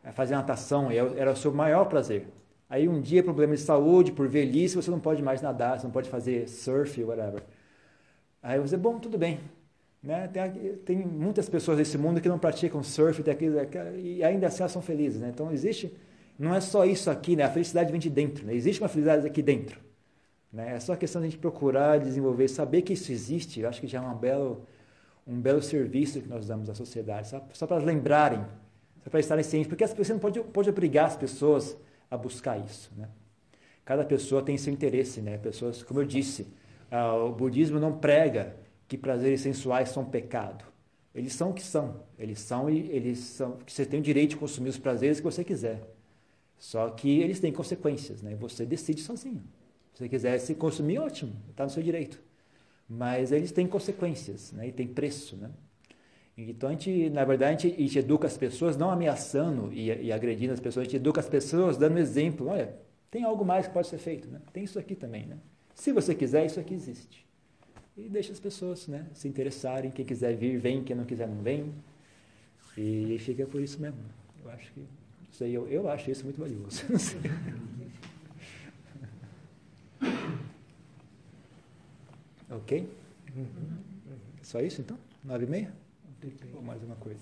eh, 0.05 0.12
fazia 0.12 0.36
natação, 0.36 0.90
era 0.90 1.32
o 1.32 1.36
seu 1.36 1.52
maior 1.52 1.86
prazer. 1.86 2.28
Aí 2.69 2.89
um 2.89 3.01
dia, 3.01 3.23
problema 3.23 3.55
de 3.55 3.61
saúde, 3.61 4.12
por 4.12 4.28
velhice, 4.28 4.77
você 4.77 4.90
não 4.93 5.01
pode 5.01 5.23
mais 5.23 5.43
nadar, 5.43 5.81
você 5.81 5.86
não 5.86 5.93
pode 5.93 6.09
fazer 6.09 6.48
surf, 6.48 7.02
whatever. 7.02 7.43
Aí 8.43 8.59
você, 8.59 8.77
bom, 8.77 8.99
tudo 8.99 9.19
bem. 9.19 9.41
Né? 10.03 10.29
Tem, 10.29 10.77
tem 10.77 10.97
muitas 10.99 11.49
pessoas 11.49 11.79
nesse 11.79 11.99
mundo 11.99 12.21
que 12.21 12.29
não 12.29 12.39
praticam 12.39 12.83
surf 12.83 13.29
aquilo, 13.31 13.57
e 13.99 14.23
ainda 14.25 14.47
assim 14.47 14.62
elas 14.62 14.73
são 14.73 14.81
felizes. 14.81 15.21
Né? 15.21 15.31
Então 15.33 15.53
existe, 15.53 15.95
não 16.39 16.55
é 16.55 16.61
só 16.61 16.85
isso 16.85 17.11
aqui, 17.11 17.37
né? 17.37 17.45
a 17.45 17.51
felicidade 17.51 17.91
vem 17.91 18.01
de 18.01 18.09
dentro. 18.09 18.47
Né? 18.47 18.55
Existe 18.55 18.81
uma 18.81 18.89
felicidade 18.89 19.27
aqui 19.27 19.43
dentro. 19.43 19.81
Né? 20.53 20.75
É 20.77 20.81
só 20.81 20.97
questão 20.97 21.21
de 21.21 21.29
a 21.29 21.31
gente 21.31 21.41
procurar, 21.41 21.99
desenvolver, 21.99 22.49
saber 22.49 22.83
que 22.83 22.95
isso 22.95 23.12
existe. 23.12 23.61
Eu 23.61 23.69
acho 23.69 23.81
que 23.81 23.87
já 23.87 23.99
é 23.99 24.01
um 24.01 24.17
belo, 24.17 24.67
um 25.27 25.39
belo 25.39 25.62
serviço 25.62 26.21
que 26.21 26.29
nós 26.29 26.47
damos 26.47 26.71
à 26.71 26.75
sociedade, 26.75 27.29
só, 27.29 27.47
só 27.53 27.67
para 27.67 27.77
lembrarem, 27.77 28.45
só 29.05 29.11
para 29.11 29.21
estarem 29.21 29.45
cientes, 29.45 29.69
porque 29.69 29.87
você 29.87 30.12
não 30.12 30.21
pode, 30.21 30.41
pode 30.41 30.71
obrigar 30.71 31.07
as 31.07 31.17
pessoas 31.17 31.77
a 32.11 32.17
buscar 32.17 32.59
isso. 32.59 32.91
Né? 32.97 33.09
Cada 33.85 34.05
pessoa 34.05 34.43
tem 34.43 34.57
seu 34.57 34.73
interesse, 34.73 35.21
né? 35.21 35.39
Pessoas, 35.39 35.83
como 35.83 36.01
eu 36.01 36.05
disse, 36.05 36.47
o 36.91 37.33
budismo 37.33 37.79
não 37.79 37.99
prega 37.99 38.57
que 38.89 38.99
prazeres 38.99 39.41
sensuais 39.41 39.91
são 39.91 40.05
pecado. 40.05 40.65
Eles 41.15 41.33
são 41.33 41.51
o 41.51 41.55
que 41.55 41.62
são. 41.62 42.03
Eles 42.19 42.39
são 42.41 42.71
e 42.71 42.91
eles 42.91 43.19
são 43.19 43.59
você 43.67 43.85
tem 43.85 44.01
o 44.01 44.03
direito 44.03 44.31
de 44.31 44.37
consumir 44.37 44.69
os 44.69 44.79
prazeres 44.79 45.19
que 45.19 45.25
você 45.25 45.45
quiser. 45.45 45.83
Só 46.59 46.91
que 46.91 47.21
eles 47.21 47.41
têm 47.41 47.53
consequências, 47.53 48.23
né? 48.23 48.35
Você 48.37 48.67
decide 48.67 49.01
sozinho. 49.01 49.43
Se 49.95 50.01
você 50.01 50.09
quiser 50.09 50.39
se 50.39 50.55
consumir, 50.55 50.99
ótimo, 50.99 51.33
está 51.51 51.65
no 51.65 51.71
seu 51.71 51.83
direito. 51.83 52.21
Mas 52.89 53.33
eles 53.33 53.51
têm 53.53 53.67
consequências, 53.67 54.53
né? 54.53 54.69
E 54.69 54.73
tem 54.73 54.87
preço, 54.87 55.37
né? 55.37 55.51
Então, 56.37 56.69
a 56.69 56.73
gente, 56.73 57.11
na 57.11 57.25
verdade, 57.25 57.67
a 57.67 57.69
gente, 57.69 57.81
a 57.81 57.83
gente 57.83 57.99
educa 57.99 58.27
as 58.27 58.37
pessoas 58.37 58.77
não 58.77 58.91
ameaçando 58.91 59.73
e, 59.73 60.07
e, 60.07 60.12
agredindo 60.12 60.53
as 60.53 60.61
pessoas, 60.61 60.83
a 60.83 60.85
gente 60.85 60.97
educa 60.97 61.21
as 61.21 61.29
pessoas 61.29 61.77
dando 61.77 61.99
exemplo. 61.99 62.49
Olha, 62.49 62.75
tem 63.11 63.25
algo 63.25 63.45
mais 63.45 63.67
que 63.67 63.73
pode 63.73 63.89
ser 63.89 63.99
feito, 63.99 64.29
né? 64.29 64.41
Tem 64.53 64.65
isso 64.65 64.79
aqui 64.79 64.95
também, 64.95 65.27
né? 65.27 65.37
Se 65.81 65.93
você 65.93 66.15
quiser, 66.15 66.44
isso 66.44 66.61
aqui 66.61 66.74
existe 66.74 67.24
e 67.97 68.07
deixa 68.07 68.32
as 68.32 68.39
pessoas 68.39 68.86
né, 68.86 69.07
se 69.15 69.27
interessarem. 69.27 69.90
Quem 69.90 70.05
quiser 70.05 70.36
vir, 70.36 70.59
vem. 70.59 70.85
Quem 70.85 70.94
não 70.94 71.07
quiser, 71.07 71.27
não 71.27 71.43
vem. 71.43 71.73
E 72.77 73.16
fica 73.19 73.47
por 73.47 73.62
isso 73.62 73.81
mesmo. 73.81 73.98
Eu 74.44 74.51
acho 74.51 74.70
que 74.73 74.85
isso 75.32 75.43
aí, 75.43 75.55
eu, 75.55 75.66
eu 75.69 75.89
acho 75.89 76.11
isso 76.11 76.24
muito 76.24 76.39
valioso. 76.39 76.85
ok? 82.51 82.86
Só 84.43 84.61
isso 84.61 84.82
então? 84.82 84.98
Nove 85.24 85.47
e 85.47 85.48
meia? 85.48 85.73
Ou 86.55 86.61
mais 86.61 86.82
uma 86.82 86.97
coisa? 86.97 87.19